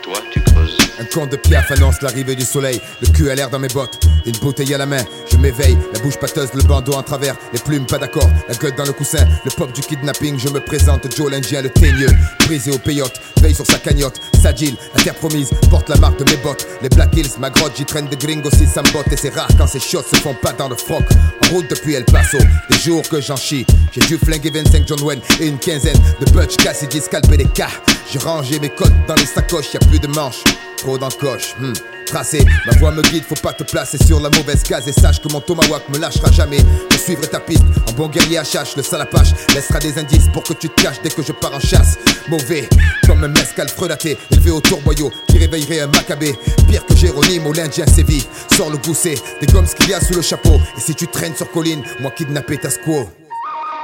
Toi, 0.00 0.16
tu 0.30 0.40
creuses. 0.40 0.51
Un 0.98 1.04
conte 1.04 1.30
de 1.30 1.36
piaf 1.36 1.70
annonce 1.70 2.02
l'arrivée 2.02 2.36
du 2.36 2.44
soleil. 2.44 2.80
Le 3.00 3.08
cul 3.08 3.30
à 3.30 3.34
l'air 3.34 3.50
dans 3.50 3.58
mes 3.58 3.68
bottes, 3.68 3.98
une 4.26 4.36
bouteille 4.36 4.74
à 4.74 4.78
la 4.78 4.86
main. 4.86 5.02
Je 5.30 5.36
m'éveille, 5.36 5.76
la 5.92 6.00
bouche 6.00 6.16
pâteuse, 6.16 6.52
le 6.54 6.62
bandeau 6.62 6.92
en 6.92 7.02
travers. 7.02 7.34
Les 7.52 7.58
plumes 7.58 7.86
pas 7.86 7.98
d'accord, 7.98 8.28
la 8.48 8.54
gueule 8.54 8.74
dans 8.76 8.84
le 8.84 8.92
coussin. 8.92 9.26
Le 9.44 9.50
pop 9.50 9.72
du 9.72 9.80
kidnapping, 9.80 10.38
je 10.38 10.48
me 10.48 10.60
présente. 10.60 11.06
Joe 11.16 11.30
l'Indien, 11.30 11.62
le 11.62 11.70
teigneux. 11.70 12.10
Brisé 12.40 12.70
au 12.72 12.78
payotte, 12.78 13.20
veille 13.40 13.54
sur 13.54 13.66
sa 13.66 13.78
cagnotte. 13.78 14.20
Sagile, 14.40 14.76
la 14.94 15.02
terre 15.02 15.14
promise, 15.14 15.50
porte 15.70 15.88
la 15.88 15.96
marque 15.96 16.18
de 16.18 16.30
mes 16.30 16.36
bottes. 16.38 16.66
Les 16.82 16.88
Black 16.88 17.16
Hills, 17.16 17.38
ma 17.38 17.50
grotte, 17.50 17.72
j'y 17.76 17.84
traîne 17.84 18.08
des 18.08 18.16
gringos 18.16 18.50
si 18.50 18.66
ça 18.66 18.82
botte. 18.92 19.10
Et 19.12 19.16
c'est 19.16 19.34
rare 19.34 19.48
quand 19.56 19.66
ces 19.66 19.80
shots 19.80 20.02
se 20.02 20.16
font 20.16 20.34
pas 20.34 20.52
dans 20.52 20.68
le 20.68 20.76
froc. 20.76 21.04
En 21.44 21.54
route 21.54 21.68
depuis 21.70 21.94
El 21.94 22.04
Paso, 22.04 22.38
des 22.70 22.78
jours 22.78 23.02
que 23.08 23.20
j'en 23.20 23.36
chie. 23.36 23.66
J'ai 23.92 24.00
dû 24.02 24.18
flinguer 24.18 24.50
25 24.50 24.86
John 24.86 25.00
Wayne 25.02 25.20
et 25.40 25.46
une 25.46 25.58
quinzaine 25.58 25.98
de 26.20 26.30
Butch 26.30 26.56
Cassidy, 26.56 27.00
scalper 27.00 27.38
des 27.38 27.46
cas. 27.46 27.70
J'ai 28.12 28.18
rangé 28.18 28.58
mes 28.58 28.70
codes 28.70 28.92
dans 29.08 29.14
les 29.14 29.26
sacoches, 29.26 29.72
y 29.74 29.76
a 29.76 29.80
plus 29.80 29.98
de 29.98 30.06
manches. 30.08 30.44
Trop 30.82 30.98
d'encoches, 30.98 31.54
hmm. 31.60 31.74
Tracé, 32.06 32.44
ma 32.66 32.76
voix 32.78 32.90
me 32.90 33.02
guide, 33.02 33.22
faut 33.22 33.36
pas 33.36 33.52
te 33.52 33.62
placer 33.62 33.98
sur 34.04 34.18
la 34.18 34.28
mauvaise 34.30 34.64
case 34.64 34.88
et 34.88 34.92
sache 34.92 35.20
que 35.20 35.32
mon 35.32 35.40
tomahawk 35.40 35.88
me 35.90 35.98
lâchera 35.98 36.28
jamais. 36.32 36.58
Je 36.90 36.96
suivrai 36.98 37.28
ta 37.28 37.38
piste, 37.38 37.62
en 37.88 37.92
bon 37.92 38.08
guerrier 38.08 38.38
à 38.38 38.42
chasse, 38.42 38.76
le 38.76 38.82
salapache 38.82 39.28
laissera 39.54 39.78
des 39.78 39.96
indices 39.96 40.26
pour 40.32 40.42
que 40.42 40.54
tu 40.54 40.68
te 40.68 40.82
caches 40.82 41.00
dès 41.00 41.10
que 41.10 41.22
je 41.22 41.30
pars 41.30 41.54
en 41.54 41.60
chasse. 41.60 41.98
Mauvais, 42.28 42.68
comme 43.06 43.22
un 43.22 43.28
mescal 43.28 43.68
frelaté, 43.68 44.18
élevé 44.32 44.50
au 44.50 44.60
tourboyau, 44.60 45.12
qui 45.28 45.38
réveillerait 45.38 45.82
un 45.82 45.86
macabé. 45.86 46.34
Pire 46.68 46.84
que 46.84 46.96
Jérôme 46.96 47.46
ou 47.46 47.52
l'Indien 47.52 47.86
sévit, 47.86 48.26
sors 48.52 48.68
le 48.68 48.78
gousset, 48.78 49.14
des 49.40 49.46
gommes 49.46 49.66
qu'il 49.66 49.88
y 49.88 49.94
a 49.94 50.00
sous 50.00 50.14
le 50.14 50.22
chapeau. 50.22 50.60
Et 50.76 50.80
si 50.80 50.96
tu 50.96 51.06
traînes 51.06 51.36
sur 51.36 51.48
colline, 51.52 51.84
moi 52.00 52.10
kidnapper 52.10 52.58
ta 52.58 52.70
squaw. 52.70 53.08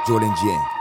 Joe 0.05 0.19
l'Indien. 0.19 0.78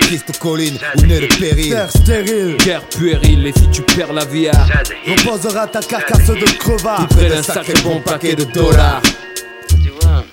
Triste 0.00 0.38
colline, 0.38 0.78
où 0.96 1.06
naît 1.06 1.20
le 1.20 1.28
péril. 1.28 1.70
Terre 1.70 1.90
stérile, 1.90 2.56
Guerre 2.56 2.88
puérile, 2.88 3.46
et 3.46 3.52
si 3.52 3.68
tu 3.70 3.82
perds 3.82 4.12
la 4.12 4.24
vie 4.24 4.48
à 4.48 4.66
reposera 5.06 5.66
ta 5.66 5.80
carcasse 5.80 6.26
de 6.26 6.58
crevard. 6.58 7.08
Près 7.08 7.28
d'un 7.28 7.42
sacré 7.42 7.74
bon 7.82 8.00
paquet 8.00 8.34
de 8.34 8.44
dollars. 8.44 9.02
Tu 9.68 9.90
vois, 10.00 10.24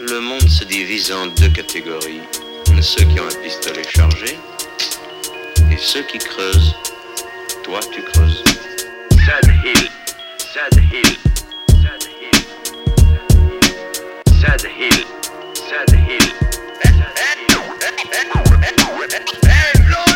le 0.00 0.20
monde 0.20 0.48
se 0.48 0.64
divise 0.64 1.12
en 1.12 1.26
deux 1.26 1.48
catégories. 1.48 2.20
Ceux 2.80 3.04
qui 3.04 3.18
ont 3.18 3.24
un 3.24 3.42
pistolet 3.42 3.82
chargé 3.88 4.38
et 5.70 5.76
ceux 5.76 6.02
qui 6.02 6.18
creusent. 6.18 6.76
Toi, 7.64 7.80
tu 7.92 8.02
creuses. 8.02 8.44
Sad 9.10 9.52
Hill. 9.64 9.90
Sad 10.38 10.80
Hill. 10.92 11.18
Sad 11.68 12.02
Hill. 12.20 12.40
Sad 14.40 14.62
Hill. 14.78 15.17
Hey! 18.98 20.07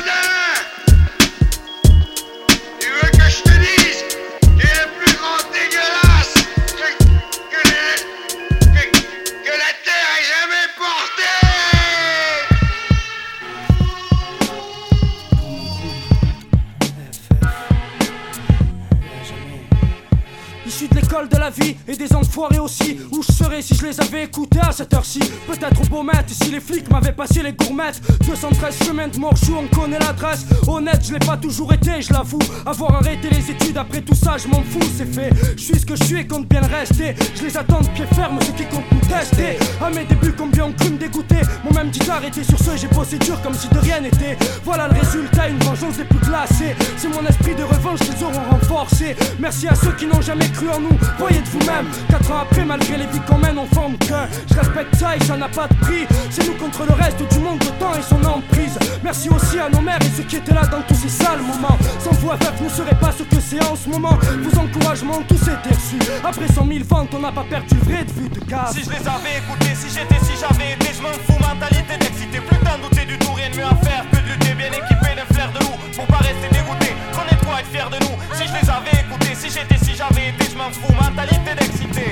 La 21.43 21.51
vie 21.51 21.75
et 21.89 21.97
des 21.97 22.15
enfoirés 22.15 22.61
aussi. 22.61 22.99
Où 23.11 23.21
je 23.21 23.33
serais 23.33 23.63
si 23.63 23.75
je 23.75 23.85
les 23.85 24.01
avais 24.01 24.25
écoutés 24.25 24.61
à 24.61 24.71
cette 24.71 24.95
heure-ci? 24.95 25.19
Peut-être 25.49 25.81
au 25.81 25.87
beau 25.87 26.03
maître 26.05 26.29
si 26.29 26.53
les 26.53 26.61
flics 26.61 26.89
m'avaient 26.89 27.13
passé 27.13 27.43
les 27.43 27.53
gourmettes. 27.53 28.01
213 28.25 28.79
chemins 28.87 29.09
de 29.09 29.19
Morchou, 29.19 29.57
on 29.59 29.67
connaît 29.75 29.99
l'adresse. 29.99 30.47
Honnête, 30.69 31.01
je 31.05 31.13
l'ai 31.13 31.19
pas 31.19 31.37
toujours 31.37 31.73
été, 31.73 32.01
je 32.01 32.13
l'avoue. 32.13 32.39
Avoir 32.65 32.95
arrêté 32.95 33.29
les 33.31 33.51
études 33.51 33.77
après 33.77 34.03
tout 34.03 34.15
ça, 34.15 34.37
je 34.39 34.47
m'en 34.47 34.63
fous, 34.63 34.89
c'est 34.97 35.13
fait. 35.13 35.31
Je 35.57 35.63
suis 35.63 35.81
ce 35.81 35.85
que 35.85 35.97
je 35.97 36.05
suis 36.05 36.21
et 36.21 36.27
compte 36.29 36.49
bien 36.49 36.61
le 36.61 36.69
rester. 36.69 37.17
Je 37.35 37.43
les 37.43 37.57
attends 37.57 37.81
de 37.81 37.89
pied 37.89 38.07
ferme, 38.15 38.39
ceux 38.47 38.53
qui 38.53 38.65
comptent 38.67 38.93
nous 38.93 39.01
tester. 39.01 39.59
À 39.85 39.91
mes 39.91 40.05
débuts, 40.05 40.35
combien 40.39 40.67
ont 40.67 40.73
cru 40.73 40.91
me 40.91 40.99
dégoûter? 40.99 41.41
Mon 41.65 41.73
même 41.73 41.91
dit 41.91 42.07
d'arrêter 42.07 42.45
sur 42.45 42.59
ce, 42.61 42.77
j'ai 42.77 42.89
bossé 42.89 43.19
dur 43.19 43.43
comme 43.43 43.55
si 43.55 43.69
de 43.69 43.79
rien 43.81 44.01
n'était. 44.01 44.39
Voilà 44.65 44.87
le 44.87 44.95
résultat, 44.95 45.49
une 45.49 45.59
vengeance 45.59 45.97
des 45.97 46.05
plus 46.05 46.21
glacées. 46.21 46.77
C'est 46.97 47.09
mon 47.09 47.27
esprit 47.27 47.57
de 47.57 47.65
revanche 47.65 47.99
qu'ils 47.99 48.23
auront 48.23 48.45
renforcé. 48.49 49.17
Merci 49.41 49.67
à 49.67 49.75
ceux 49.75 49.93
qui 49.93 50.07
n'ont 50.07 50.23
jamais 50.23 50.49
cru 50.51 50.69
en 50.69 50.79
nous. 50.79 50.97
De 51.41 51.49
vous-même, 51.49 51.87
4 52.11 52.31
ans 52.33 52.41
après, 52.43 52.65
malgré 52.65 52.97
les 52.97 53.07
vies 53.07 53.21
qu'on 53.27 53.39
mène, 53.39 53.59
on 53.59 53.67
forme 53.67 53.97
qu'un. 53.99 54.29
Je 54.49 54.55
respecte 54.55 54.97
ça 54.97 55.17
et 55.17 55.25
ça 55.25 55.37
n'a 55.37 55.49
pas 55.49 55.69
de 55.69 55.75
prix. 55.77 56.07
C'est 56.31 56.47
nous 56.47 56.55
contre 56.55 56.85
le 56.87 56.95
reste 56.95 57.23
du 57.33 57.39
monde, 57.39 57.63
le 57.63 57.71
temps 57.79 57.95
et 57.95 58.03
son 58.03 58.23
emprise. 58.25 58.79
Merci 59.03 59.29
aussi 59.29 59.59
à 59.59 59.69
nos 59.69 59.81
mères 59.81 60.03
et 60.03 60.17
ceux 60.17 60.25
qui 60.25 60.37
étaient 60.37 60.55
là 60.55 60.67
dans 60.67 60.83
tous 60.83 60.95
ces 60.95 61.09
sales 61.09 61.43
moments. 61.43 61.79
Sans 61.99 62.13
vous, 62.13 62.31
FF 62.31 62.61
ne 62.61 62.69
serait 62.69 62.99
pas 62.99 63.13
ce 63.13 63.23
que 63.23 63.41
c'est 63.41 63.63
en 63.65 63.77
ce 63.77 63.89
moment. 63.89 64.19
Vos 64.43 64.59
encouragements, 64.59 65.23
tous 65.29 65.43
étaient 65.43 65.75
reçus. 65.75 65.99
Après 66.25 66.49
100 66.49 66.67
000 66.67 66.85
ventes, 66.89 67.15
on 67.15 67.21
n'a 67.21 67.33
pas 67.33 67.45
perdu 67.49 67.77
vrai 67.85 68.05
de 68.05 68.13
vue 68.13 68.29
de 68.29 68.41
gaz. 68.45 68.73
Si 68.73 68.85
je 68.85 68.91
les 68.91 69.07
avais 69.07 69.39
écoutés, 69.39 69.75
si 69.75 69.89
j'étais, 69.89 70.19
si 70.25 70.33
j'avais 70.39 70.73
été, 70.75 70.91
je 70.97 71.03
m'en 71.03 71.13
fous, 71.27 71.39
mentalité 71.41 71.97
d'excité. 71.99 72.41
Plus 72.41 72.59
d'un 72.65 72.79
douter 72.79 73.07
du 73.07 73.19
tout, 73.19 73.33
rien 73.33 73.51
de 73.51 73.57
mieux 73.57 73.65
à 73.65 73.77
faire 73.85 74.05
que 74.11 74.17
de 74.17 74.33
lutter 74.33 74.55
bien 74.55 74.69
équipé 74.69 75.15
d'un 75.17 75.35
flair 75.35 75.51
de 75.53 75.61
loup. 75.61 75.77
Pour 75.97 76.07
pas 76.07 76.19
rester 76.19 76.49
dégoûté, 76.51 76.95
trop 77.43 77.57
être 77.59 77.71
fier 77.71 77.89
de 77.91 77.97
nous. 78.05 78.17
Si 78.35 78.45
je 78.47 78.53
les 78.53 78.71
avais 78.71 78.97
écoutés, 79.03 79.35
si 79.35 79.51
j'étais, 79.51 79.79
si 79.85 79.95
j'avais 79.97 80.31
été, 80.31 80.47
je 80.51 80.57
m'en 80.57 80.71
fous, 80.71 80.93
mentalité 80.93 81.22
d'excité. 81.27 82.07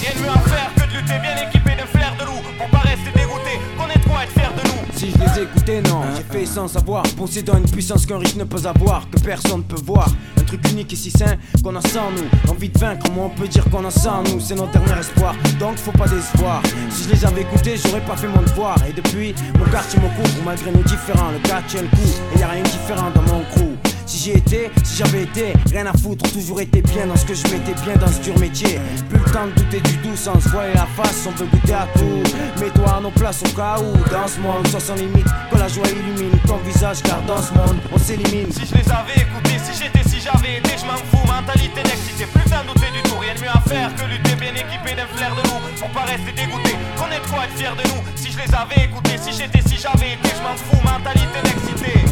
Rien 0.00 0.14
de 0.14 0.20
mieux 0.22 0.30
à 0.30 0.38
faire 0.48 0.70
que 0.74 0.80
de 0.82 0.96
lutter 0.98 1.18
bien 1.20 1.36
équipé 1.48 1.70
d'un 1.76 1.86
flair 1.86 2.14
de 2.18 2.24
loup. 2.24 2.42
Pour 2.58 2.68
pas 2.70 2.78
rester 2.78 3.10
dégoûté, 3.14 3.60
qu'on 3.76 3.88
est 3.88 3.96
être 3.96 4.32
fier 4.32 4.52
de 4.54 4.62
nous. 4.68 4.92
Si 4.92 5.10
je 5.10 5.18
les 5.18 5.42
écoutais, 5.42 5.80
non, 5.82 6.02
j'ai 6.16 6.38
fait 6.38 6.46
sans 6.46 6.68
savoir. 6.68 7.02
Possédant 7.16 7.58
une 7.58 7.70
puissance 7.70 8.06
qu'un 8.06 8.18
riche 8.18 8.36
ne 8.36 8.44
peut 8.44 8.64
avoir, 8.66 9.08
que 9.10 9.18
personne 9.18 9.58
ne 9.58 9.62
peut 9.62 9.82
voir. 9.84 10.08
Un 10.38 10.42
truc 10.42 10.68
unique 10.70 10.92
et 10.92 10.96
si 10.96 11.10
sain 11.10 11.36
qu'on 11.62 11.74
a 11.76 11.80
sans 11.80 12.10
nous. 12.10 12.50
Envie 12.50 12.68
de 12.68 12.78
vaincre, 12.78 13.04
comment 13.06 13.26
on 13.26 13.30
peut 13.30 13.48
dire 13.48 13.64
qu'on 13.70 13.84
a 13.84 13.90
sans 13.90 14.22
nous? 14.22 14.40
C'est 14.40 14.54
notre 14.54 14.72
dernier 14.72 15.00
espoir, 15.00 15.34
donc 15.58 15.76
faut 15.76 15.92
pas 15.92 16.08
décevoir. 16.08 16.62
Si 16.90 17.04
je 17.04 17.10
les 17.10 17.24
avais 17.24 17.42
écoutés, 17.42 17.76
j'aurais 17.76 18.04
pas 18.04 18.16
fait 18.16 18.28
mon 18.28 18.42
devoir. 18.42 18.76
Et 18.88 18.92
depuis, 18.92 19.34
mon 19.58 19.64
quartier 19.66 19.98
me 20.00 20.08
couvre, 20.08 20.44
malgré 20.44 20.70
nos 20.70 20.82
différents. 20.82 21.30
Le 21.30 21.40
tient 21.68 21.82
le 21.82 21.88
coup, 21.88 22.12
et 22.34 22.38
y 22.38 22.42
a 22.42 22.48
rien 22.48 22.62
de 22.62 22.68
différent 22.68 23.10
dans 23.14 23.22
mon 23.22 23.42
crew. 23.44 23.76
Si 24.06 24.18
j'y 24.18 24.30
étais, 24.38 24.70
si 24.84 24.98
j'avais 24.98 25.24
été, 25.24 25.52
rien 25.68 25.84
à 25.86 25.92
foutre, 25.92 26.30
toujours 26.30 26.60
été 26.60 26.80
bien 26.80 27.08
dans 27.08 27.16
ce 27.16 27.26
que 27.26 27.34
je 27.34 27.42
m'étais 27.48 27.74
bien 27.82 27.96
dans 27.96 28.06
ce 28.06 28.20
dur 28.20 28.38
métier. 28.38 28.78
Plus 29.10 29.18
le 29.18 29.30
temps 29.32 29.46
de 29.48 29.52
douter 29.60 29.80
du 29.80 29.96
doux 29.96 30.14
sans 30.14 30.38
se 30.40 30.48
voiler 30.48 30.74
la 30.74 30.86
face, 30.86 31.26
on 31.26 31.32
peut 31.32 31.46
goûter 31.46 31.74
à 31.74 31.88
tout. 31.98 32.22
Mets-toi 32.60 32.98
à 32.98 33.00
nos 33.00 33.10
places 33.10 33.42
au 33.42 33.56
cas 33.56 33.76
où, 33.80 33.92
dans 34.08 34.28
ce 34.28 34.38
monde, 34.38 34.64
soit 34.68 34.78
sans 34.78 34.94
limite, 34.94 35.26
que 35.50 35.58
la 35.58 35.66
joie 35.66 35.88
illumine 35.88 36.38
ton 36.46 36.58
visage, 36.58 37.02
car 37.02 37.20
dans 37.22 37.42
ce 37.42 37.52
monde, 37.54 37.78
on 37.92 37.98
s'élimine. 37.98 38.46
Si 38.52 38.64
je 38.64 38.74
les 38.78 38.88
avais 38.92 39.26
écoutés, 39.26 39.58
si 39.58 39.82
j'étais, 39.82 40.08
si 40.08 40.20
j'avais 40.22 40.58
été, 40.58 40.70
je 40.78 40.86
m'en 40.86 40.98
fous, 41.10 41.26
mentalité 41.26 41.82
d'excité. 41.82 42.26
Plus 42.26 42.48
d'un 42.48 42.62
douter 42.62 42.94
du 42.94 43.02
tout, 43.10 43.18
rien 43.18 43.34
de 43.34 43.40
mieux 43.40 43.50
à 43.50 43.60
faire 43.66 43.90
que 43.96 44.06
lutter 44.06 44.36
bien 44.38 44.54
équipé 44.54 44.94
d'un 44.94 45.10
flair 45.18 45.34
de 45.34 45.42
loup. 45.50 45.60
Pour 45.80 45.90
pas 45.90 46.06
rester 46.06 46.30
dégoûté, 46.30 46.78
qu'on 46.94 47.10
est 47.10 47.26
trop 47.26 47.42
être 47.42 47.58
fier 47.58 47.74
de 47.74 47.82
nous. 47.90 48.02
Si 48.14 48.30
je 48.30 48.38
les 48.38 48.54
avais 48.54 48.86
écoutés, 48.86 49.18
si 49.18 49.34
j'étais, 49.34 49.66
si 49.66 49.76
j'avais 49.82 50.14
été, 50.14 50.30
je 50.30 50.42
m'en 50.46 50.54
fous, 50.54 50.78
mentalité 50.86 51.42
d'excité. 51.42 52.06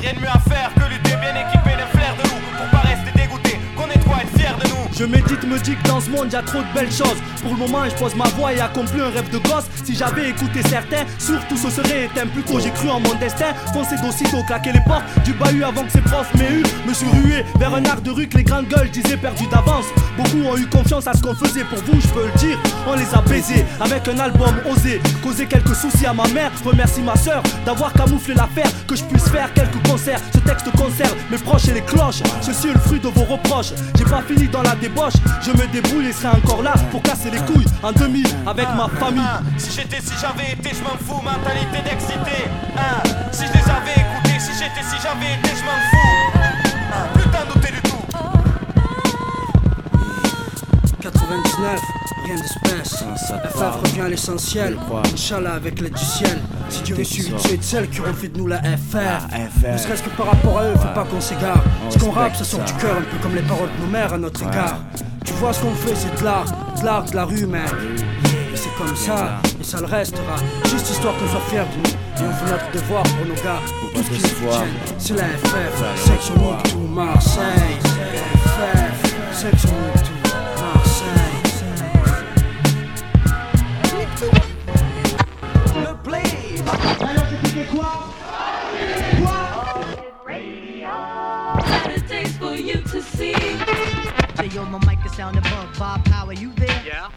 Rien 0.00 0.12
de 0.12 0.20
mieux 0.20 0.28
à 0.28 0.38
faire 0.38 0.72
que 0.74 0.88
lutter 0.90 1.16
bien 1.16 1.34
équipé 1.34 1.70
d'un 1.76 1.86
flair 1.86 2.14
de 2.16 2.28
loup. 2.28 2.75
Je 4.98 5.04
médite, 5.04 5.44
me 5.46 5.58
dis 5.58 5.76
que 5.76 5.88
dans 5.88 6.00
ce 6.00 6.08
monde 6.08 6.32
y 6.32 6.36
a 6.36 6.42
trop 6.42 6.60
de 6.60 6.74
belles 6.74 6.90
choses. 6.90 7.18
Pour 7.42 7.52
le 7.52 7.58
moment, 7.58 7.84
je 7.84 7.94
pose 7.96 8.14
ma 8.14 8.24
voix 8.28 8.54
et 8.54 8.60
accomplis 8.60 9.02
un 9.02 9.10
rêve 9.10 9.28
de 9.30 9.36
gosse. 9.36 9.66
Si 9.84 9.94
j'avais 9.94 10.30
écouté 10.30 10.62
certains, 10.62 11.04
surtout 11.18 11.58
ce 11.58 11.68
serait 11.68 12.06
éteint. 12.06 12.26
Plus 12.26 12.42
tôt, 12.42 12.58
j'ai 12.58 12.70
cru 12.70 12.88
en 12.88 12.98
mon 13.00 13.14
destin. 13.16 13.52
Foncé 13.74 13.96
d'aussitôt, 14.02 14.42
claquer 14.46 14.72
les 14.72 14.80
portes 14.86 15.04
du 15.22 15.34
bahut 15.34 15.62
avant 15.64 15.84
que 15.84 15.92
ses 15.92 16.00
profs 16.00 16.34
m'aient 16.36 16.50
eu. 16.50 16.62
Me 16.88 16.94
suis 16.94 17.06
rué 17.08 17.44
vers 17.58 17.74
un 17.74 17.84
art 17.84 18.00
de 18.00 18.10
rue 18.10 18.26
que 18.26 18.38
les 18.38 18.44
grandes 18.44 18.68
gueules 18.68 18.88
disaient 18.88 19.18
perdu 19.18 19.46
d'avance. 19.48 19.84
Beaucoup 20.16 20.42
ont 20.48 20.56
eu 20.56 20.66
confiance 20.66 21.06
à 21.06 21.12
ce 21.12 21.20
qu'on 21.20 21.34
faisait 21.34 21.64
pour 21.64 21.78
vous, 21.84 22.00
je 22.00 22.08
peux 22.08 22.24
le 22.24 22.38
dire. 22.38 22.58
On 22.88 22.94
les 22.94 23.14
a 23.14 23.20
baisés 23.20 23.66
avec 23.80 24.08
un 24.08 24.18
album 24.18 24.54
osé. 24.64 25.02
Causé 25.22 25.44
quelques 25.44 25.74
soucis 25.74 26.06
à 26.06 26.14
ma 26.14 26.26
mère. 26.28 26.50
Remercie 26.64 27.02
ma 27.02 27.16
soeur 27.16 27.42
d'avoir 27.66 27.92
camouflé 27.92 28.32
l'affaire. 28.32 28.70
Que 28.88 28.96
je 28.96 29.04
puisse 29.04 29.28
faire 29.28 29.52
quelques 29.52 29.86
concerts. 29.86 30.20
Ce 30.32 30.38
texte 30.38 30.70
conserve 30.72 31.14
mes 31.30 31.36
proches 31.36 31.68
et 31.68 31.74
les 31.74 31.82
cloches. 31.82 32.22
Ceci 32.40 32.68
est 32.68 32.72
le 32.72 32.80
fruit 32.80 33.00
de 33.00 33.08
vos 33.08 33.24
reproches. 33.24 33.74
Fini 34.22 34.48
dans 34.48 34.62
la 34.62 34.74
débauche. 34.76 35.14
Je 35.42 35.50
me 35.52 35.66
débrouille 35.72 36.06
et 36.06 36.12
serai 36.12 36.36
encore 36.36 36.62
là 36.62 36.74
pour 36.90 37.02
casser 37.02 37.30
les 37.30 37.38
couilles 37.38 37.66
en 37.82 37.92
2000 37.92 38.26
avec 38.46 38.66
ma 38.76 38.88
famille. 38.98 39.22
Si 39.58 39.70
j'étais, 39.72 40.00
si 40.00 40.12
j'avais 40.20 40.52
été, 40.52 40.70
je 40.74 40.82
m'en 40.82 40.96
fous, 40.98 41.22
mentalité 41.22 41.82
d'excité. 41.88 42.48
Hein. 42.76 43.02
Si 43.32 43.44
je 43.46 43.52
les 43.52 43.70
avais 43.70 43.92
écoutés, 43.92 44.38
si 44.38 44.52
j'étais, 44.52 44.82
si 44.82 44.96
j'avais 45.02 45.34
été, 45.38 45.50
je 45.56 45.64
m'en 45.64 45.78
fous. 45.90 46.38
Hein. 46.92 47.06
Plus 47.14 47.30
d'un 47.30 47.44
douter 47.52 47.72
du 47.72 47.82
tout. 47.82 47.96
99, 51.00 51.80
rien 52.24 52.36
d'espèce. 52.36 53.04
FF 53.54 53.82
revient 53.82 54.00
à 54.02 54.08
l'essentiel. 54.08 54.78
Inch'Allah 55.12 55.54
avec 55.54 55.80
l'aide 55.80 55.94
du 55.94 56.04
ciel. 56.04 56.38
Si 56.68 56.82
Dieu 56.82 56.96
veut 56.96 57.02
et 57.52 57.56
de 57.56 57.62
celles 57.62 57.88
qui 57.88 58.00
auront 58.00 58.12
fait 58.12 58.28
de 58.28 58.38
nous 58.38 58.46
la 58.46 58.58
FR. 58.58 59.26
Ne 59.72 59.78
serait-ce 59.78 60.02
que 60.02 60.10
par 60.10 60.26
rapport 60.26 60.58
à 60.58 60.64
eux, 60.64 60.74
faut 60.74 60.94
pas 60.94 61.04
qu'on 61.04 61.20
s'égare. 61.20 61.62
Ce 61.90 61.98
qu'on 61.98 62.10
rappe, 62.10 62.36
ça 62.36 62.44
sort 62.44 62.64
du 62.64 62.72
cœur, 62.74 62.96
un 62.96 63.02
peu 63.02 63.16
comme 63.22 63.34
les 63.34 63.42
paroles 63.42 63.68
de 63.76 63.84
nos 63.84 63.90
mères 63.90 64.12
à 64.12 64.18
notre 64.18 64.42
égard. 64.42 64.80
Tu 65.24 65.32
vois 65.34 65.52
ce 65.52 65.60
qu'on 65.60 65.74
fait, 65.74 65.94
c'est 65.94 66.18
de 66.20 66.24
l'art, 66.24 66.44
de 66.78 66.84
l'art 66.84 67.04
de 67.04 67.16
la 67.16 67.24
rue, 67.24 67.46
mec. 67.46 67.62
Et 68.52 68.56
c'est 68.56 68.74
comme 68.78 68.94
ça, 68.96 69.40
et 69.60 69.64
ça 69.64 69.80
le 69.80 69.86
restera. 69.86 70.36
Juste 70.64 70.90
histoire 70.90 71.14
qu'on 71.18 71.28
soit 71.28 71.40
fiers 71.50 71.58
de 71.60 71.88
nous. 71.88 72.24
Et 72.24 72.28
on 72.28 72.32
fait 72.32 72.50
notre 72.50 72.70
devoir 72.72 73.02
pour 73.02 73.26
nos 73.26 73.34
gars, 73.34 73.60
pour 73.80 73.92
tout 73.92 74.02
ce 74.02 74.10
qui 74.10 74.44
nous. 74.44 74.50
C'est 74.98 75.14
la 75.14 75.24
FF, 75.24 76.04
section 76.04 76.34
Moutou, 76.36 76.78
Marseille. 76.88 77.78
FF, 78.44 79.14
section 79.32 79.70
Moutou, 79.70 80.15
sound 95.16 95.36
above. 95.38 95.78
Bob 95.78 96.04
Power, 96.04 96.32
you 96.32 96.52
there? 96.54 96.82
Yeah. 96.84 97.08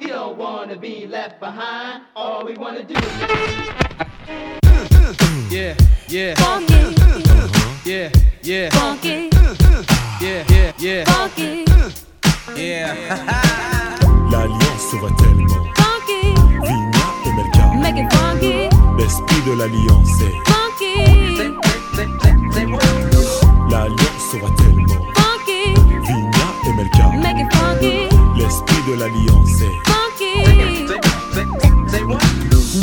You 0.00 0.08
don't 0.08 0.36
wanna 0.38 0.76
be 0.76 1.06
left 1.06 1.40
behind. 1.40 2.02
All 2.16 2.44
we 2.44 2.54
wanna 2.54 2.82
do 2.84 2.94
Yeah, 5.50 5.74
yeah. 6.08 6.34
Funky, 6.36 6.94
Yeah, 7.84 8.10
yeah. 8.42 8.70
funky, 8.70 9.30
Yeah, 10.20 10.44
yeah, 10.50 10.72
yeah. 10.78 11.04
funky, 11.04 11.64
Yeah. 12.56 12.94
L'alliance 14.30 14.94
voit 15.00 15.12
tellement. 15.18 15.64
funky. 15.76 16.34
Vigna 16.68 17.06
et 17.26 17.32
Melka. 17.36 17.64
Make 17.82 17.98
it 18.02 18.12
funky, 18.12 18.68
L'esprit 18.98 19.42
de 19.46 19.52
l'alliance 19.58 20.20
est. 20.22 20.34
funky, 20.50 20.94
L'alliance 23.74 24.30
se 24.30 24.36
voit 24.36 24.50
tellement. 24.56 24.86
funky. 25.16 25.74
Vigna 26.06 26.46
et 26.64 26.72
Melka. 26.76 27.08
Make 27.18 27.40
it 27.40 27.52
funky, 27.56 28.08
L'esprit 28.38 28.82
de 28.88 28.94
l'alliance 29.00 29.50
est. 29.62 29.74
funky. 29.90 30.94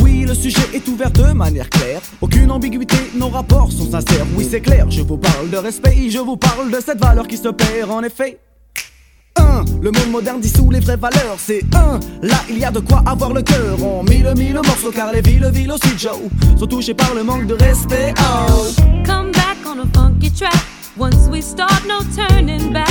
Oui, 0.03 0.25
le 0.27 0.33
sujet 0.33 0.59
est 0.73 0.85
ouvert 0.89 1.09
de 1.11 1.31
manière 1.31 1.69
claire. 1.69 2.01
Aucune 2.19 2.51
ambiguïté, 2.51 2.97
nos 3.15 3.29
rapports 3.29 3.71
sont 3.71 3.89
sincères. 3.89 4.25
Oui, 4.35 4.45
c'est 4.49 4.59
clair, 4.59 4.85
je 4.89 5.01
vous 5.01 5.15
parle 5.17 5.49
de 5.49 5.55
respect, 5.57 6.09
je 6.09 6.19
vous 6.19 6.35
parle 6.35 6.69
de 6.69 6.79
cette 6.85 6.99
valeur 6.99 7.25
qui 7.25 7.37
se 7.37 7.47
perd 7.49 7.89
en 7.89 8.03
effet. 8.03 8.37
1. 9.37 9.63
Le 9.81 9.91
monde 9.91 10.11
moderne 10.11 10.41
dissout 10.41 10.69
les 10.71 10.81
vraies 10.81 10.97
valeurs. 10.97 11.37
C'est 11.37 11.61
1. 11.73 11.99
Là, 12.27 12.35
il 12.49 12.59
y 12.59 12.65
a 12.65 12.71
de 12.71 12.79
quoi 12.81 13.01
avoir 13.05 13.31
le 13.33 13.41
cœur. 13.41 13.77
On 13.81 14.03
mille 14.03 14.29
mille 14.37 14.55
morceaux 14.55 14.91
car 14.91 15.11
les 15.13 15.21
villes, 15.21 15.49
villes 15.53 15.71
aussi, 15.71 15.97
Joe, 15.97 16.19
sont 16.59 16.67
touchées 16.67 16.93
par 16.93 17.13
le 17.15 17.23
manque 17.23 17.47
de 17.47 17.53
respect. 17.53 18.13
Oh. 18.19 18.80
Once 21.01 21.27
we 21.29 21.41
start, 21.41 21.83
no 21.87 22.03
turning 22.15 22.71
back. 22.71 22.90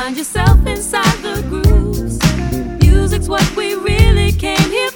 Find 0.00 0.16
yourself 0.16 0.64
inside 0.64 1.18
the 1.22 1.42
grooves. 1.48 2.20
Music's 2.80 3.28
what 3.28 3.44
we 3.56 3.74
really 3.74 4.30
came 4.30 4.70
here 4.70 4.87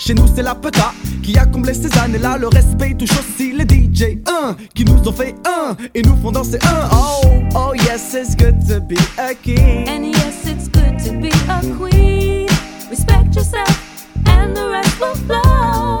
chez 0.00 0.14
nous 0.14 0.26
c'est 0.34 0.42
la 0.42 0.54
peta 0.54 0.92
qui 1.22 1.36
a 1.38 1.44
comblé 1.44 1.74
ces 1.74 1.96
années-là. 1.98 2.38
Le 2.38 2.48
respect 2.48 2.94
touche 2.94 3.12
aussi 3.18 3.52
les 3.52 3.64
DJ 3.64 4.18
1 4.26 4.56
qui 4.74 4.84
nous 4.84 5.06
ont 5.06 5.12
fait 5.12 5.34
un 5.46 5.76
et 5.94 6.02
nous 6.02 6.16
font 6.16 6.32
danser 6.32 6.58
un. 6.62 6.88
Oh, 6.92 7.20
oh 7.54 7.74
yes, 7.74 8.14
it's 8.14 8.34
good 8.34 8.56
to 8.66 8.80
be 8.80 8.96
a 9.18 9.34
king. 9.34 9.86
And 9.88 10.06
yes, 10.06 10.46
it's 10.46 10.68
good 10.68 10.98
to 11.04 11.12
be 11.20 11.30
a 11.48 11.60
queen. 11.76 12.48
Respect 12.90 13.34
yourself, 13.34 14.06
and 14.26 14.54
the 14.54 14.68
rest 14.70 14.98
will 14.98 15.14
flow. 15.26 15.98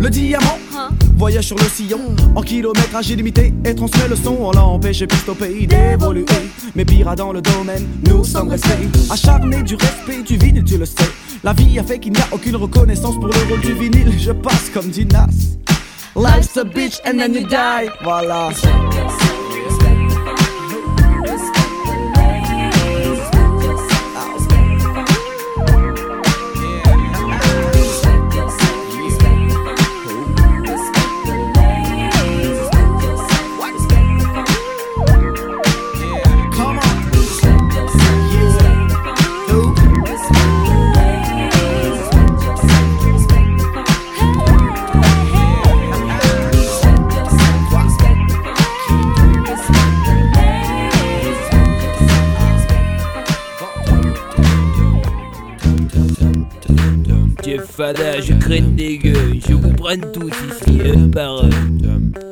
Le 0.00 0.10
diamant 0.10 0.58
voyage 1.22 1.46
sur 1.46 1.56
le 1.56 1.68
sillon 1.68 2.00
en 2.34 2.42
kilométrage 2.42 3.10
illimité 3.10 3.54
et 3.64 3.76
transmet 3.76 4.08
le 4.08 4.16
son. 4.16 4.36
On 4.40 4.50
l'a 4.50 4.64
empêché 4.64 5.06
plus 5.06 5.28
au 5.28 5.36
pays 5.36 5.68
d'évoluer. 5.68 6.26
Mais 6.74 6.84
pire 6.84 7.14
dans 7.14 7.32
le 7.32 7.40
domaine, 7.40 7.86
nous 8.08 8.24
sommes 8.24 8.48
restés 8.48 8.88
acharnés 9.08 9.62
du 9.62 9.76
respect 9.76 10.24
du 10.24 10.36
vinyle, 10.36 10.64
tu 10.64 10.78
le 10.78 10.84
sais. 10.84 11.08
La 11.44 11.52
vie 11.52 11.78
a 11.78 11.84
fait 11.84 12.00
qu'il 12.00 12.12
n'y 12.12 12.20
a 12.20 12.26
aucune 12.32 12.56
reconnaissance 12.56 13.14
pour 13.14 13.28
le 13.28 13.34
rôle 13.48 13.60
du 13.60 13.72
vinyle. 13.72 14.12
Je 14.18 14.32
passe 14.32 14.68
comme 14.74 14.88
dit 14.88 15.06
Nas. 15.06 15.28
Life's 16.16 16.56
a 16.56 16.64
bitch 16.64 16.98
and 17.06 17.18
then 17.18 17.34
you 17.34 17.46
die. 17.46 17.88
Voilà. 18.02 18.50
Fada, 57.76 58.20
je 58.20 58.34
des 58.76 58.98
gueux, 58.98 59.40
je 59.48 59.54
vous 59.54 59.72
prenne 59.72 60.02
tous 60.12 60.28
ici, 60.28 60.80
un 60.94 61.08
par 61.08 61.44
un. 61.44 62.31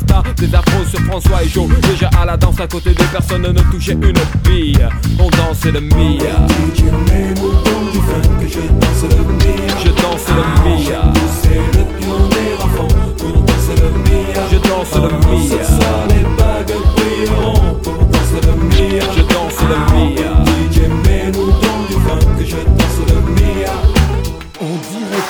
Des 0.37 0.53
afros 0.55 0.85
sur 0.85 0.99
François 1.01 1.43
et 1.43 1.49
Joe. 1.49 1.67
Déjà 1.89 2.09
à 2.19 2.25
la 2.25 2.37
danse 2.37 2.59
à 2.59 2.67
côté 2.67 2.91
de 2.91 3.03
personne 3.11 3.41
ne 3.43 3.61
touchait 3.71 3.93
une 3.93 4.13
bille. 4.43 4.87
On 5.19 5.29
dansait 5.29 5.71
le 5.71 5.81
Mia. 5.81 6.47
Je 6.73 6.89
danse 9.89 10.27
le 10.27 10.43
Mia. 10.63 11.01
Je 14.51 14.57
danse 14.57 14.95
le 14.95 15.11
Mia. 15.23 15.51
Je 19.15 19.21
danse 19.21 19.61
le 19.65 19.77
Mia. 19.91 20.01
On 20.01 20.07
dirait 20.15 20.30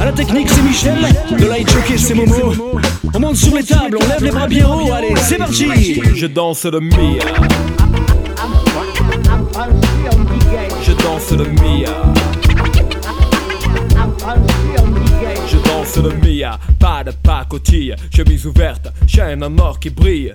À 0.00 0.04
la 0.04 0.12
technique, 0.12 0.48
c'est 0.48 0.62
Michel. 0.62 0.98
De 1.38 1.46
light 1.46 1.68
jockey, 1.70 1.98
c'est 1.98 2.14
Momo. 2.14 2.54
On 3.14 3.18
monte 3.20 3.36
sur 3.36 3.54
les 3.54 3.64
tables, 3.64 3.98
on 4.00 4.06
lève 4.08 4.22
les 4.22 4.30
bras 4.30 4.46
bien 4.46 4.68
haut. 4.68 4.92
Allez, 4.92 5.14
c'est 5.16 5.38
parti. 5.38 6.00
Je 6.14 6.26
danse 6.26 6.64
le 6.64 6.80
Mia. 6.80 7.24
Je 10.82 10.92
danse 10.92 11.30
le 11.32 11.44
Mia. 11.44 11.90
Je 15.48 15.56
danse 15.68 15.96
le 15.96 16.12
Mia, 16.22 16.58
pas 16.78 17.02
de 17.02 17.10
pacotille, 17.10 17.94
chemise 18.14 18.46
ouverte, 18.46 18.88
chaîne 19.06 19.42
en 19.42 19.58
or 19.58 19.80
qui 19.80 19.90
brille. 19.90 20.34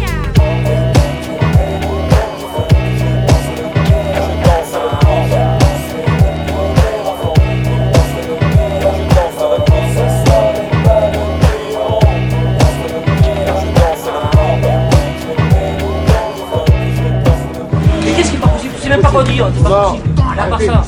pas 19.01 19.11
possible 19.11 19.43
C'est 19.43 19.43
Rodrigo, 19.43 19.45
c'est 19.55 19.63
pas 19.63 19.91
possible. 19.91 20.21
À 20.39 20.43
part 20.47 20.61
ça. 20.61 20.83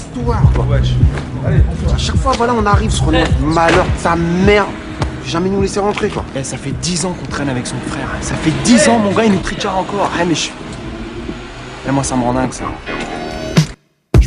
À 1.93 1.97
chaque 1.97 2.15
fois, 2.17 2.31
voilà, 2.37 2.53
on 2.53 2.65
arrive 2.65 2.91
sur 2.91 3.11
notre 3.11 3.39
malheur 3.41 3.85
de 3.85 3.99
sa 4.01 4.15
mère. 4.15 4.65
Jamais 5.25 5.49
nous 5.49 5.61
laisser 5.61 5.79
rentrer, 5.79 6.09
quoi. 6.09 6.23
Eh, 6.35 6.43
ça 6.43 6.57
fait 6.57 6.71
10 6.71 7.05
ans 7.05 7.13
qu'on 7.13 7.27
traîne 7.27 7.49
avec 7.49 7.65
son 7.65 7.77
frère. 7.87 8.07
Ça 8.21 8.35
fait 8.35 8.51
10 8.63 8.89
ans, 8.89 8.99
mon 8.99 9.11
gars, 9.11 9.23
il 9.23 9.31
nous 9.31 9.39
trichard 9.39 9.77
encore. 9.77 10.09
Eh, 10.21 10.25
mais 10.25 10.35
je... 10.35 10.49
Eh, 11.87 11.91
moi, 11.91 12.03
ça 12.03 12.15
me 12.15 12.23
rend 12.23 12.33
dingue, 12.33 12.51
ça. 12.51 12.65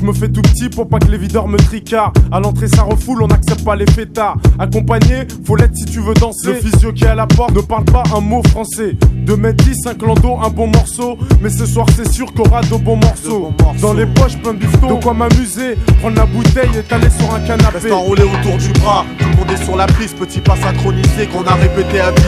Je 0.06 0.12
me 0.12 0.16
fais 0.16 0.28
tout 0.28 0.42
petit 0.42 0.68
pour 0.68 0.88
pas 0.88 1.00
que 1.00 1.08
les 1.08 1.18
videurs 1.18 1.48
me 1.48 1.58
tricardent. 1.58 2.16
À 2.30 2.38
l'entrée, 2.38 2.68
ça 2.68 2.82
refoule, 2.82 3.24
on 3.24 3.26
n'accepte 3.26 3.64
pas 3.64 3.74
les 3.74 3.86
fêtards. 3.86 4.36
Accompagné, 4.56 5.26
faut 5.44 5.56
l'être 5.56 5.74
si 5.74 5.84
tu 5.84 5.98
veux 5.98 6.14
danser. 6.14 6.46
Le 6.46 6.54
physio 6.54 6.92
qui 6.92 7.02
est 7.02 7.08
à 7.08 7.16
la 7.16 7.26
porte 7.26 7.52
ne 7.56 7.60
parle 7.60 7.86
pas 7.86 8.04
un 8.14 8.20
mot 8.20 8.40
français. 8.50 8.96
2 9.26 9.36
mètres 9.36 9.64
10, 9.64 9.88
un 9.88 9.94
clando, 9.94 10.38
un 10.40 10.48
bon 10.48 10.68
morceau. 10.68 11.18
Mais 11.42 11.50
ce 11.50 11.66
soir, 11.66 11.88
c'est 11.96 12.08
sûr 12.08 12.28
y 12.36 12.40
aura 12.40 12.60
de 12.60 12.76
bons 12.76 12.94
morceaux. 12.94 13.52
Dans 13.80 13.94
les 13.94 14.06
poches, 14.06 14.36
plein 14.38 14.54
de 14.54 14.58
bifton. 14.58 14.94
De 14.94 15.02
quoi 15.02 15.12
m'amuser, 15.12 15.74
prendre 16.00 16.16
la 16.16 16.26
bouteille 16.26 16.70
et 16.78 16.82
t'aller 16.84 17.10
sur 17.10 17.34
un 17.34 17.40
canapé. 17.40 17.78
Reste 17.78 17.90
enroulé 17.90 18.22
autour 18.22 18.58
du 18.58 18.68
bras, 18.78 19.04
tout 19.18 19.28
le 19.28 19.36
monde 19.36 19.50
est 19.50 19.64
sur 19.64 19.74
la 19.74 19.88
piste, 19.88 20.16
petit 20.18 20.38
pas 20.38 20.54
synchronisé 20.54 21.26
qu'on 21.26 21.42
a 21.42 21.54
répété 21.54 21.98
à 21.98 22.12
10. 22.12 22.22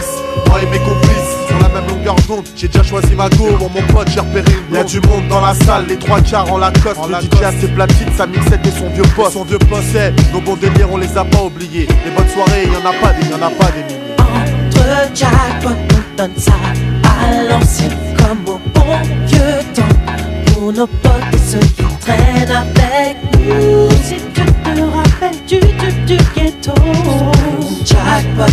Moi 0.48 0.62
et 0.62 0.66
mes 0.66 0.78
complices, 0.78 1.27
même 1.80 1.90
longueur 1.90 2.16
d'onde, 2.26 2.44
j'ai 2.56 2.68
déjà 2.68 2.82
choisi 2.82 3.14
ma 3.14 3.28
go. 3.30 3.48
Pour 3.58 3.70
mon 3.70 3.82
pote, 3.92 4.08
j'ai 4.12 4.20
repéré 4.20 4.52
une 4.68 4.76
Y'a 4.76 4.84
du 4.84 5.00
monde 5.00 5.28
dans 5.28 5.40
la 5.40 5.54
salle, 5.54 5.86
les 5.88 5.96
trois 5.96 6.20
quarts 6.20 6.52
en 6.52 6.58
Lacoste. 6.58 6.98
le 7.08 7.14
DJ 7.14 7.42
a 7.42 7.52
ses 7.52 7.68
platines, 7.68 8.12
sa 8.16 8.26
mixette 8.26 8.66
et 8.66 8.70
son 8.70 8.88
vieux 8.90 9.04
poste. 9.14 9.32
Son 9.32 9.44
vieux 9.44 9.58
poste, 9.58 9.88
c'est 9.92 10.12
nos 10.32 10.40
bons 10.40 10.56
délires, 10.56 10.88
on 10.90 10.96
les 10.96 11.16
a 11.16 11.24
pas 11.24 11.42
oubliés. 11.42 11.86
Les 12.04 12.10
bonnes 12.10 12.28
soirées, 12.28 12.64
y 12.64 12.76
en 12.76 12.88
a 12.88 12.92
pas 12.94 13.12
des, 13.12 13.28
y 13.28 13.34
en 13.34 13.42
a 13.46 13.50
pas 13.50 13.70
des 13.72 13.82
milliers. 13.84 14.16
Entre 14.18 15.14
jackpot, 15.14 15.70
on 15.70 16.16
donne 16.16 16.36
ça 16.36 16.52
à 17.04 17.42
l'ancienne 17.48 17.96
comme 18.18 18.54
au 18.54 18.58
bon 18.74 18.98
vieux 19.26 19.40
temps. 19.74 20.52
Pour 20.52 20.72
nos 20.72 20.86
potes 20.86 21.12
et 21.32 21.38
ceux 21.38 21.58
qui 21.58 21.84
traînent 22.00 22.50
avec 22.50 23.16
nous. 23.34 23.88
Si 24.04 24.16
tu 24.16 24.42
te 24.42 24.80
rappelles 24.80 25.38
du 25.46 25.60
du 25.60 26.16
du 26.16 26.24
ghetto. 26.34 26.74
Jackpot, 27.84 28.52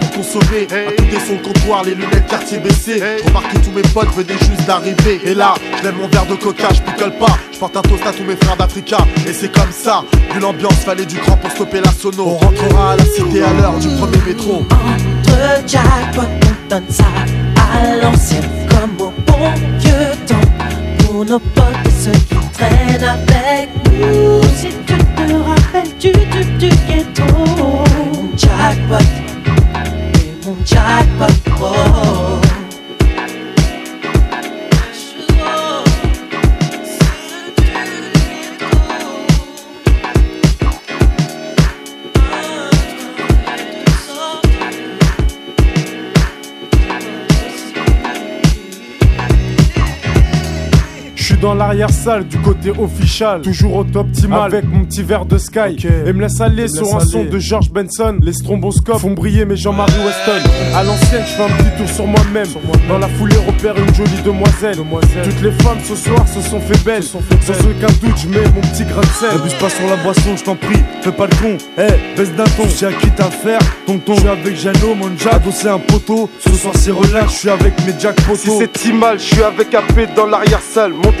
pour 0.11 0.21
consommer. 0.23 0.67
À 0.71 0.91
côté 0.91 1.17
son 1.27 1.37
comptoir, 1.37 1.83
les 1.83 1.95
lunettes 1.95 2.27
quartier 2.27 2.59
baissées. 2.59 3.01
Je 3.19 3.27
remarque 3.27 3.53
que 3.53 3.57
tous 3.59 3.71
mes 3.71 3.81
potes 3.81 4.13
venaient 4.15 4.39
juste 4.39 4.65
d'arriver. 4.67 5.21
Et 5.25 5.33
là, 5.33 5.53
je 5.77 5.83
lève 5.83 5.95
mon 5.95 6.07
verre 6.07 6.25
de 6.25 6.35
coca, 6.35 6.69
je 6.73 6.81
picole 6.81 7.13
pas. 7.17 7.37
Je 7.51 7.57
porte 7.57 7.75
un 7.77 7.81
toast 7.81 8.05
à 8.05 8.11
tous 8.11 8.23
mes 8.23 8.35
frères 8.35 8.57
d'Africa. 8.57 8.97
Et 9.27 9.33
c'est 9.33 9.51
comme 9.51 9.71
ça, 9.71 10.03
vu 10.33 10.39
l'ambiance, 10.39 10.75
fallait 10.85 11.05
du 11.05 11.17
cran 11.17 11.37
pour 11.37 11.51
stopper 11.51 11.81
la 11.81 11.91
sono. 11.91 12.25
On 12.27 12.37
rentrera 12.37 12.93
à 12.93 12.95
la 12.97 13.05
cité 13.05 13.43
à 13.43 13.53
l'heure 13.53 13.77
du 13.79 13.87
premier 13.89 14.17
métro. 14.27 14.65
Entre 14.71 15.67
jackpot, 15.67 16.21
on 16.21 16.69
donne 16.69 16.89
ça 16.89 17.05
à 17.55 17.95
l'ancienne 17.95 18.49
comme 18.69 19.07
au 19.07 19.13
bon 19.25 19.51
vieux 19.79 20.11
temps. 20.27 20.35
Pour 21.05 21.25
nos 21.25 21.39
potes 21.39 21.65
et 21.85 22.03
ceux 22.03 22.11
qui 22.11 22.35
traînent 22.53 23.03
avec 23.03 23.69
nous. 23.85 24.41
Si 24.57 24.69
tu 24.85 24.93
te 24.93 25.33
rappelles 25.33 25.97
du 25.99 26.11
du 26.11 26.45
du 26.57 26.69
ghetto. 26.87 27.23
Jackpot, 28.37 29.03
et 30.51 30.57
mon 30.57 30.65
jackpot, 30.65 32.40
suis 51.31 51.41
dans 51.41 51.53
l'arrière-salle 51.53 52.27
du 52.27 52.37
côté 52.37 52.71
official, 52.71 53.41
toujours 53.41 53.75
au 53.75 53.83
top 53.83 54.07
optimal 54.07 54.53
avec 54.53 54.65
mon 54.65 54.85
petit 54.85 55.03
verre 55.03 55.25
de 55.25 55.37
Sky. 55.37 55.77
Et 56.05 56.13
me 56.13 56.21
laisse 56.21 56.41
aller 56.41 56.63
me 56.63 56.67
sur 56.67 56.83
laisse 56.83 56.93
un 56.93 56.99
son 56.99 57.25
de 57.25 57.39
George 57.39 57.69
Benson. 57.71 58.17
Les 58.21 58.33
stromboscopes 58.33 58.99
font 58.99 59.11
briller 59.11 59.45
mes 59.45 59.55
Jean-Marie 59.55 59.93
Weston. 60.05 60.49
À 60.75 60.83
l'ancienne, 60.83 61.23
je 61.25 61.33
fais 61.33 61.43
un 61.43 61.47
petit 61.47 61.77
tour 61.77 61.89
sur 61.89 62.07
moi-même. 62.07 62.47
Dans 62.87 62.97
la 62.97 63.07
foulée, 63.07 63.35
repère 63.47 63.75
une 63.77 63.93
jolie 63.93 64.21
demoiselle. 64.23 64.77
Toutes 65.23 65.41
les 65.41 65.51
femmes 65.51 65.77
ce 65.83 65.95
soir 65.95 66.27
se 66.27 66.41
sont 66.41 66.59
fait 66.59 66.83
belles. 66.83 67.03
Sans 67.03 67.19
aucun 67.19 67.93
doute, 68.01 68.17
je 68.17 68.27
mets 68.27 68.47
mon 68.55 68.61
petit 68.61 68.83
grain 68.85 69.01
de 69.01 69.05
sel. 69.07 69.37
N'abuse 69.37 69.53
pas 69.53 69.69
sur 69.69 69.87
la 69.87 69.97
boisson, 69.97 70.35
je 70.35 70.43
t'en 70.43 70.55
prie. 70.55 70.81
Fais 71.01 71.11
pas 71.11 71.27
le 71.27 71.35
con. 71.35 71.57
Eh, 71.77 72.17
baisse 72.17 72.33
d'un 72.35 72.43
ton. 72.43 72.67
J'ai 72.77 72.87
à 72.87 72.93
qui 72.93 73.09
t'as 73.11 73.29
faire. 73.29 73.59
Tonton, 73.85 74.15
je 74.15 74.19
suis 74.21 74.29
avec 74.29 74.55
Jeannot, 74.55 74.95
mon 74.95 75.17
Jack. 75.17 75.33
Adossé 75.35 75.67
un 75.67 75.79
poteau. 75.79 76.29
Ce 76.39 76.51
soir, 76.51 76.73
c'est 76.75 76.91
relax. 76.91 77.31
Je 77.33 77.37
suis 77.37 77.49
avec 77.49 77.73
mes 77.85 77.93
Jack 77.99 78.15
Poto. 78.21 78.37
Si 78.37 78.67
c'est 78.73 78.93
mal, 78.93 79.19
je 79.19 79.23
suis 79.23 79.43
avec 79.43 79.73
AP 79.73 80.13
dans 80.15 80.25
l'arrière-salle. 80.25 80.93
Montez 80.93 81.20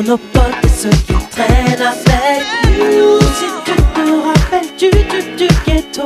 tous 0.00 0.06
nos 0.06 0.16
potes 0.16 0.64
et 0.64 0.68
ceux 0.68 0.90
qui 0.90 1.14
traînent 1.30 1.82
avec. 1.82 2.42
Si 3.34 3.46
tu 3.64 3.76
te 3.76 4.00
rappelles 4.26 4.70
du 4.78 4.90
du 5.36 5.48
ghetto, 5.66 6.04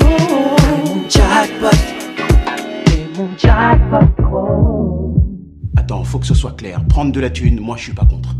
mon 0.84 1.08
jackpot, 1.08 1.76
et 2.86 3.18
mon 3.18 3.28
jackpot 3.38 4.22
gros. 4.22 5.14
Attends, 5.76 6.04
faut 6.04 6.18
que 6.18 6.26
ce 6.26 6.34
soit 6.34 6.56
clair. 6.56 6.84
Prendre 6.88 7.12
de 7.12 7.20
la 7.20 7.30
thune, 7.30 7.60
moi 7.60 7.76
je 7.76 7.84
suis 7.84 7.92
pas 7.92 8.04
contre. 8.04 8.34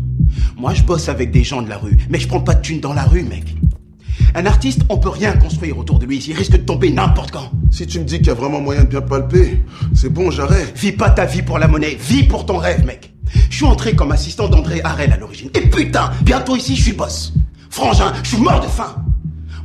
Moi 0.57 0.73
je 0.73 0.83
bosse 0.83 1.09
avec 1.09 1.31
des 1.31 1.43
gens 1.43 1.61
de 1.61 1.69
la 1.69 1.77
rue, 1.77 1.97
mais 2.09 2.19
je 2.19 2.27
prends 2.27 2.41
pas 2.41 2.55
de 2.55 2.61
thune 2.61 2.79
dans 2.79 2.93
la 2.93 3.03
rue, 3.03 3.23
mec. 3.23 3.55
Un 4.33 4.45
artiste, 4.45 4.81
on 4.89 4.97
peut 4.97 5.09
rien 5.09 5.33
construire 5.33 5.77
autour 5.77 5.99
de 5.99 6.05
lui, 6.05 6.17
il 6.17 6.33
risque 6.33 6.51
de 6.51 6.57
tomber 6.57 6.91
n'importe 6.91 7.31
quand. 7.31 7.51
Si 7.71 7.87
tu 7.87 7.99
me 7.99 8.05
dis 8.05 8.17
qu'il 8.17 8.27
y 8.27 8.31
a 8.31 8.33
vraiment 8.33 8.59
moyen 8.59 8.83
de 8.83 8.89
bien 8.89 9.01
palper, 9.01 9.63
c'est 9.93 10.11
bon, 10.11 10.31
j'arrête. 10.31 10.77
Vis 10.77 10.91
pas 10.91 11.09
ta 11.09 11.25
vie 11.25 11.41
pour 11.41 11.59
la 11.59 11.67
monnaie, 11.67 11.97
vis 11.99 12.23
pour 12.23 12.45
ton 12.45 12.57
rêve, 12.57 12.85
mec. 12.85 13.14
Je 13.49 13.55
suis 13.55 13.65
entré 13.65 13.95
comme 13.95 14.11
assistant 14.11 14.47
d'André 14.47 14.81
Harel 14.83 15.11
à 15.11 15.17
l'origine. 15.17 15.49
Et 15.53 15.61
putain, 15.69 16.11
bientôt 16.21 16.55
ici, 16.55 16.75
je 16.75 16.83
suis 16.83 16.93
boss. 16.93 17.33
Frangin, 17.69 18.13
je 18.23 18.29
suis 18.29 18.37
mort 18.37 18.61
de 18.61 18.67
faim. 18.67 18.95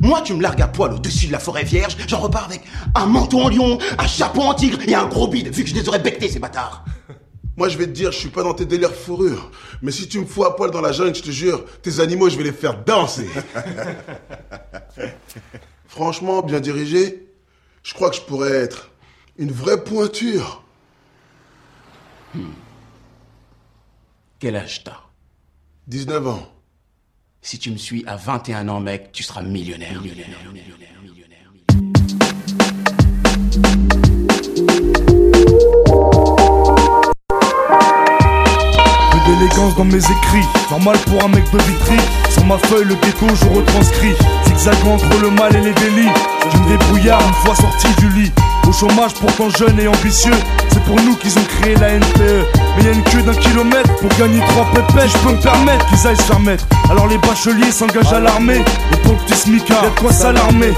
Moi, 0.01 0.21
tu 0.21 0.33
me 0.33 0.41
largues 0.41 0.61
à 0.61 0.67
poil 0.67 0.93
au-dessus 0.93 1.27
de 1.27 1.31
la 1.31 1.39
forêt 1.39 1.63
vierge, 1.63 1.95
j'en 2.07 2.19
repars 2.19 2.45
avec 2.45 2.61
un 2.95 3.05
manteau 3.05 3.41
en 3.41 3.49
lion, 3.49 3.77
un 3.99 4.07
chapeau 4.07 4.41
en 4.41 4.55
tigre 4.55 4.79
et 4.87 4.95
un 4.95 5.05
gros 5.05 5.27
bide, 5.27 5.53
vu 5.53 5.63
que 5.63 5.69
je 5.69 5.75
les 5.75 5.87
aurais 5.87 5.99
bectés, 5.99 6.27
ces 6.27 6.39
bâtards. 6.39 6.83
Moi, 7.57 7.69
je 7.69 7.77
vais 7.77 7.85
te 7.85 7.91
dire, 7.91 8.11
je 8.11 8.17
suis 8.17 8.29
pas 8.29 8.41
dans 8.41 8.55
tes 8.55 8.65
délires 8.65 8.93
fourrure. 8.93 9.51
Mais 9.83 9.91
si 9.91 10.07
tu 10.07 10.19
me 10.19 10.25
fous 10.25 10.43
à 10.43 10.55
poil 10.55 10.71
dans 10.71 10.81
la 10.81 10.91
jungle, 10.91 11.13
je 11.15 11.21
te 11.21 11.29
jure, 11.29 11.63
tes 11.83 11.99
animaux, 11.99 12.29
je 12.29 12.37
vais 12.37 12.45
les 12.45 12.51
faire 12.51 12.83
danser. 12.83 13.29
Franchement, 15.87 16.41
bien 16.41 16.59
dirigé, 16.59 17.27
je 17.83 17.93
crois 17.93 18.09
que 18.09 18.15
je 18.15 18.21
pourrais 18.21 18.53
être 18.53 18.89
une 19.37 19.51
vraie 19.51 19.83
pointure. 19.83 20.63
Quel 24.41 24.55
âge 24.55 24.83
t'as? 24.83 24.97
19 25.85 26.27
ans. 26.27 26.41
Si 27.43 27.59
tu 27.59 27.69
me 27.69 27.77
suis 27.77 28.03
à 28.07 28.15
21 28.15 28.69
ans, 28.69 28.79
mec, 28.79 29.11
tu 29.11 29.21
seras 29.21 29.43
millionnaire. 29.43 30.01
millionnaire, 30.01 30.29
millionnaire, 30.51 31.51
Peu 39.11 39.19
d'élégance 39.27 39.75
dans 39.75 39.85
mes 39.85 40.03
écrits, 40.03 40.47
normal 40.71 40.97
pour 41.05 41.23
un 41.23 41.27
mec 41.27 41.43
de 41.51 41.59
vitry. 41.59 41.97
Sur 42.31 42.43
ma 42.45 42.57
feuille, 42.57 42.85
le 42.85 42.95
ghetto, 42.95 43.27
je 43.35 43.45
retranscris. 43.45 44.15
Zigzagant 44.47 44.95
entre 44.95 45.21
le 45.21 45.29
mal 45.29 45.55
et 45.55 45.61
les 45.61 45.73
délits. 45.75 46.09
Je 46.51 46.57
me 46.57 46.67
débrouillard 46.67 47.21
une 47.21 47.33
fois 47.45 47.53
sorti 47.53 47.89
du 47.99 48.09
lit. 48.09 48.31
Au 48.67 48.71
chômage, 48.71 49.13
pourtant 49.13 49.51
jeune 49.51 49.79
et 49.79 49.87
ambitieux. 49.87 50.33
C'est 50.81 50.87
pour 50.87 51.01
nous 51.01 51.15
qu'ils 51.15 51.37
ont 51.37 51.43
créé 51.43 51.75
la 51.75 51.89
NPE. 51.93 52.45
Mais 52.75 52.83
y 52.83 52.87
a 52.87 52.91
une 52.91 53.03
queue 53.03 53.21
d'un 53.21 53.33
kilomètre 53.33 53.95
pour 53.97 54.09
gagner 54.17 54.39
trois 54.49 54.65
pépettes. 54.73 55.09
Je 55.11 55.17
peux 55.19 55.33
me 55.33 55.41
permettre 55.41 55.85
qu'ils 55.87 56.07
aillent 56.07 56.17
se 56.17 56.23
faire 56.23 56.39
mettre. 56.39 56.65
Alors 56.89 57.07
les 57.07 57.17
bacheliers 57.17 57.71
s'engagent 57.71 58.13
à 58.13 58.19
l'armée. 58.19 58.63
Et 58.93 58.97
pour 59.03 59.13
le 59.13 59.17
petit 59.19 59.37
smicard, 59.37 59.83
y'a 59.83 59.89
de 59.89 59.99
quoi 59.99 60.11
s'alarmer. 60.11 60.73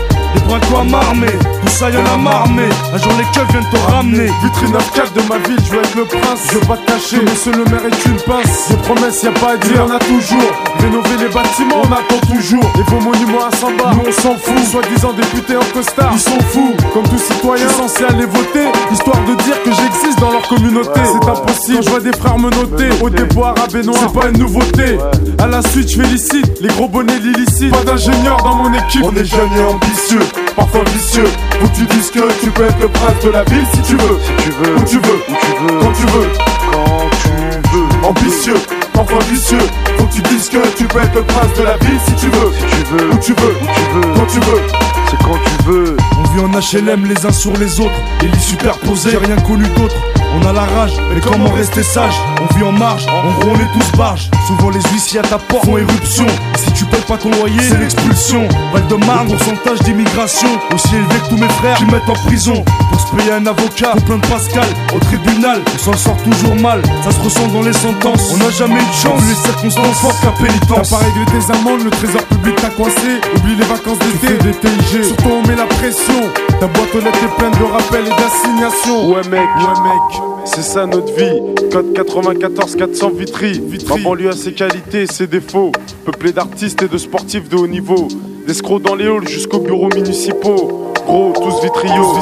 Bras 0.48 0.60
quoi 0.70 0.84
m'armer, 0.84 1.32
tout 1.62 1.72
ça 1.72 1.90
y'en 1.90 2.06
a 2.06 2.18
marmé. 2.18 2.64
Un 2.94 2.98
jour 2.98 3.14
les 3.18 3.24
keufs 3.34 3.50
viennent 3.50 3.70
te 3.72 3.92
ramener. 3.92 4.30
Vitrine 4.44 4.76
4 4.94 5.14
de 5.14 5.22
ma 5.30 5.38
ville, 5.38 5.60
je 5.66 5.72
veux 5.72 5.80
être 5.80 5.96
le 5.96 6.06
prince. 6.06 6.48
Je 6.52 6.58
veux 6.58 6.66
pas 6.66 6.78
te 6.78 6.92
cacher, 6.92 7.22
monsieur 7.22 7.52
le 7.54 7.64
maire 7.66 7.86
est 7.86 8.06
une 8.06 8.18
pince. 8.18 8.70
Des 8.70 8.78
promesses, 8.78 9.24
y 9.24 9.28
a 9.28 9.32
pas 9.32 9.54
à 9.54 9.58
dire, 9.58 9.86
on 9.88 9.92
a 9.92 10.00
toujours. 10.00 10.52
Rénover 10.80 11.18
les 11.20 11.30
bâtiments, 11.30 11.82
on 11.84 11.92
attend 11.94 12.20
toujours. 12.28 12.66
Et 12.78 12.92
vos 12.92 13.00
monuments 13.00 13.46
à 13.46 13.56
100 13.56 13.72
bars, 13.78 13.96
nous 13.96 14.04
on 14.08 14.12
s'en 14.12 14.36
fout. 14.38 14.66
Soi-disant 14.70 15.14
députés 15.14 15.56
en 15.56 15.74
costard, 15.74 16.12
ils 16.14 16.20
sont 16.20 16.40
fous. 16.52 16.76
Comme 16.94 17.04
tout 17.04 17.18
citoyen, 17.18 17.70
censé 17.70 18.04
aller 18.04 18.26
voter. 18.26 18.68
Histoire 18.92 19.20
de 19.26 19.36
dire 19.44 19.62
que 19.64 19.72
dans 20.20 20.32
leur 20.32 20.48
communauté. 20.48 21.00
C'est 21.04 21.30
impossible, 21.30 21.78
Quand 21.78 21.82
je 21.82 21.90
vois 21.90 22.00
des 22.00 22.12
frères 22.14 22.38
me 22.38 22.50
noter. 22.50 22.90
Au 23.02 23.44
arabe 23.44 23.76
et 23.76 23.84
noir, 23.84 23.98
c'est 24.00 24.20
pas 24.20 24.28
une 24.30 24.38
nouveauté. 24.40 24.98
À 25.40 25.48
la 25.48 25.62
suite, 25.62 25.90
je 25.90 26.02
félicite 26.02 26.62
les 26.62 26.70
gros 26.70 26.88
bonnets 26.88 27.20
l'illicite. 27.20 27.72
Pas 27.72 27.84
d'ingénieur 27.84 28.38
dans 28.38 28.56
mon 28.56 28.74
équipe. 28.74 29.04
On 29.04 29.16
est 29.16 29.26
jeunes 29.26 29.54
et 29.58 29.64
ambitieux, 29.64 30.20
parfois 30.56 30.84
vicieux. 30.94 31.28
Faut 31.60 31.68
que 31.68 31.76
tu 31.76 31.86
dises 31.86 32.12
que 32.12 32.20
tu 32.42 32.50
peux 32.52 32.64
être 32.64 32.80
le 32.80 32.88
prince 32.88 33.24
de 33.24 33.30
la 33.30 33.44
ville 33.44 33.66
si 33.74 33.82
tu 33.82 33.96
veux. 33.96 34.18
Si 34.24 34.44
tu 34.44 34.52
veux, 34.52 34.76
où 34.76 34.84
tu 34.84 34.98
veux, 34.98 35.20
où 35.30 35.36
tu 35.44 35.62
veux, 35.62 35.80
quand 35.80 35.94
tu 35.94 36.06
veux, 36.06 36.30
quand 36.72 37.10
tu 37.22 37.30
veux. 37.30 38.08
Ambitieux, 38.08 38.60
parfois 38.94 39.20
vicieux. 39.30 39.58
Faut 39.98 40.06
que 40.06 40.14
tu 40.14 40.22
dises 40.24 40.50
que 40.50 40.58
tu 40.78 40.86
peux 40.86 41.00
être 41.00 41.16
le 41.16 41.24
prince 41.24 41.54
de 41.58 41.64
la 41.64 41.78
ville 41.78 42.00
si 42.06 42.14
tu 42.14 42.28
veux. 42.28 42.52
Si 42.54 42.66
tu 42.66 42.94
veux, 42.94 43.10
où 43.10 43.18
tu 43.18 43.34
veux, 43.34 43.56
où 43.62 43.68
tu 43.76 43.84
veux, 43.94 44.14
quand 44.16 44.26
tu 44.28 44.40
veux. 44.40 44.62
C'est 45.10 45.24
quand 45.24 45.40
tu 45.46 45.53
On 45.66 46.24
vit 46.34 46.40
en 46.42 46.50
HLM 46.50 47.06
les 47.06 47.26
uns 47.26 47.32
sur 47.32 47.56
les 47.58 47.80
autres, 47.80 47.94
les 48.22 48.28
lits 48.28 48.40
superposés, 48.40 49.18
rien 49.18 49.38
connu 49.38 49.66
d'autre. 49.78 49.96
On 50.36 50.46
a 50.48 50.54
la 50.54 50.66
rage, 50.66 50.94
mais 51.14 51.22
comment 51.22 51.50
rester 51.50 51.84
sage 51.84 52.16
On 52.42 52.58
vit 52.58 52.64
en 52.64 52.72
marge, 52.72 53.06
en 53.08 53.32
gros 53.40 53.52
on 53.52 53.56
est 53.56 53.72
tous 53.74 53.98
barges. 53.98 54.30
Souvent 54.48 54.70
les 54.70 54.82
huissiers 54.92 55.20
à 55.20 55.24
ta 55.24 55.38
porte 55.38 55.66
font 55.66 55.78
éruption. 55.78 56.26
Et 56.26 56.58
si 56.58 56.72
tu 56.74 56.86
payes 56.86 57.02
pas 57.02 57.18
ton 57.18 57.30
loyer, 57.32 57.60
c'est 57.62 57.78
l'expulsion. 57.80 58.48
Val 58.74 58.88
de 58.88 58.96
Marne, 59.06 59.28
pourcentage 59.28 59.80
d'immigration 59.80 60.50
aussi 60.74 60.96
élevé 60.96 61.16
que 61.24 61.30
tous 61.30 61.38
mes 61.38 61.50
frères 61.50 61.78
qui 61.78 61.86
mettent 61.86 62.10
en 62.10 62.28
prison. 62.28 62.64
Pour 62.90 63.00
se 63.00 63.16
payer 63.16 63.34
un 63.34 63.46
avocat, 63.46 63.94
plein 64.06 64.18
de 64.18 64.26
Pascal, 64.28 64.66
au 64.96 65.00
tribunal, 65.00 65.62
on 65.74 65.78
s'en 65.78 65.94
sort 65.94 66.18
toujours 66.24 66.56
mal. 66.56 66.82
Ça 67.04 67.12
se 67.12 67.20
ressent 67.20 67.48
dans 67.48 67.62
les 67.62 67.74
sentences. 67.74 68.32
On 68.34 68.38
n'a 68.38 68.50
jamais 68.50 68.76
eu 68.76 68.86
de 68.86 68.94
chance, 68.94 69.22
les 69.28 69.36
circonstances 69.36 70.00
fortes 70.00 70.20
qu'à 70.22 70.32
pénitence. 70.32 70.90
T'as 70.90 70.98
pas 70.98 71.04
réglé 71.04 71.26
tes 71.26 71.52
amendes, 71.54 71.84
le 71.84 71.92
trésor 71.92 72.24
public 72.24 72.56
t'a 72.56 72.70
coincé. 72.70 73.22
Oublie 73.38 73.56
les 73.56 73.66
vacances 73.66 74.00
d'été, 74.00 74.38
des 74.44 74.54
TIG. 74.54 75.04
Surtout 75.04 75.30
on 75.30 75.48
met 75.48 75.56
la 75.56 75.66
pression. 75.66 76.30
Ta 76.60 76.68
boîte 76.68 76.96
aux 76.96 77.00
lettres 77.00 77.24
est 77.24 77.38
pleine 77.38 77.52
de 77.52 77.64
rappels 77.64 78.08
et 78.08 78.10
d'assignations. 78.10 79.10
Ouais 79.10 79.24
mec, 79.30 79.48
ouais 79.58 79.82
mec, 79.84 80.23
c'est 80.46 80.62
ça 80.62 80.86
notre 80.86 81.14
vie. 81.14 81.42
Code 81.72 81.94
94 81.94 82.76
400 82.76 83.12
Vitry. 83.12 83.62
Ma 83.90 83.98
banlieue 83.98 84.30
a 84.30 84.34
ses 84.34 84.54
qualités 84.54 85.04
et 85.04 85.08
ses 85.08 85.28
défauts. 85.28 85.72
Peuplé 86.06 86.32
d'artistes 86.32 86.82
et 86.84 86.88
de 86.88 86.98
sportifs 86.98 87.50
de 87.50 87.56
haut 87.56 87.68
niveau. 87.68 88.08
D'escrocs 88.46 88.82
dans 88.82 88.96
les 88.96 89.06
halls 89.06 89.28
jusqu'aux 89.28 89.60
bureaux 89.60 89.90
municipaux. 89.96 90.92
Gros, 91.06 91.34
tous 91.36 91.64
vitriaux. 91.64 92.14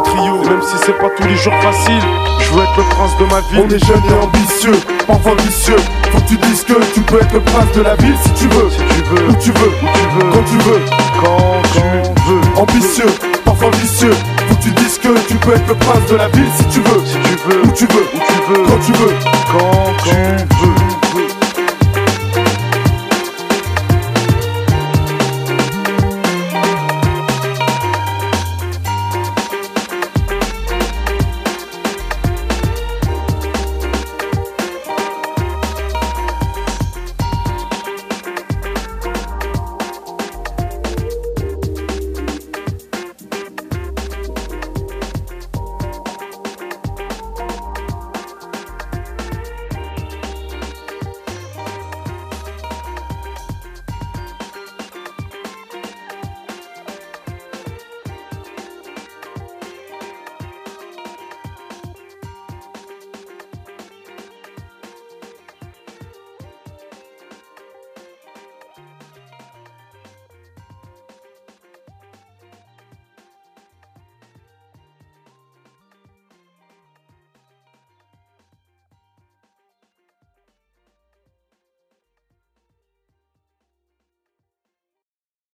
Et 0.46 0.50
même 0.50 0.62
si 0.62 0.78
c'est 0.86 0.98
pas 0.98 1.10
tous 1.18 1.28
les 1.28 1.36
jours 1.36 1.54
facile, 1.62 2.02
je 2.40 2.52
veux 2.54 2.64
être 2.64 2.78
le 2.78 2.84
prince 2.84 3.18
de 3.20 3.26
ma 3.26 3.42
ville. 3.42 3.66
On 3.66 3.76
est 3.76 3.86
jeunes 3.86 4.04
et 4.10 4.24
ambitieux, 4.24 4.80
parfois 5.08 5.36
vicieux. 5.36 5.76
Faut 6.12 6.20
que 6.20 6.28
tu 6.28 6.38
dises 6.38 6.64
que 6.64 6.74
tu 6.94 7.02
peux 7.02 7.18
être 7.18 7.34
le 7.34 7.42
prince 7.42 7.72
de 7.76 7.82
la 7.82 7.96
ville 7.96 8.16
si 8.24 8.32
tu 8.34 8.48
veux. 8.48 8.70
Si 8.70 8.78
tu 8.78 9.04
veux, 9.10 9.28
où 9.28 9.34
tu 9.42 9.52
veux, 9.52 9.68
où 9.68 9.88
tu 9.94 10.06
veux, 10.16 10.32
quand 10.32 10.44
tu 10.44 10.58
veux, 10.58 10.82
quand 11.22 11.62
tu 11.74 11.82
veux. 12.32 12.62
Ambitieux, 12.62 13.12
parfois 13.46 13.72
vicieux. 13.72 14.14
Tu 14.60 14.72
dises 14.72 14.98
que 14.98 15.28
tu 15.28 15.36
peux 15.36 15.54
être 15.54 15.68
le 15.68 15.76
prince 15.76 16.10
de 16.10 16.16
la 16.16 16.28
ville 16.30 16.50
si 16.58 16.66
tu 16.66 16.80
veux. 16.82 17.06
Si 17.06 17.14
tu 17.14 17.50
veux. 17.50 17.62
Où 17.64 17.72
tu 17.72 17.86
veux. 17.86 18.08
Où 18.14 18.20
tu 18.20 18.34
veux. 18.50 18.64
Quand 18.66 18.80
tu 18.86 18.92
veux. 18.92 19.16
Quand 19.52 20.04
tu 20.04 20.66
veux. 20.66 20.81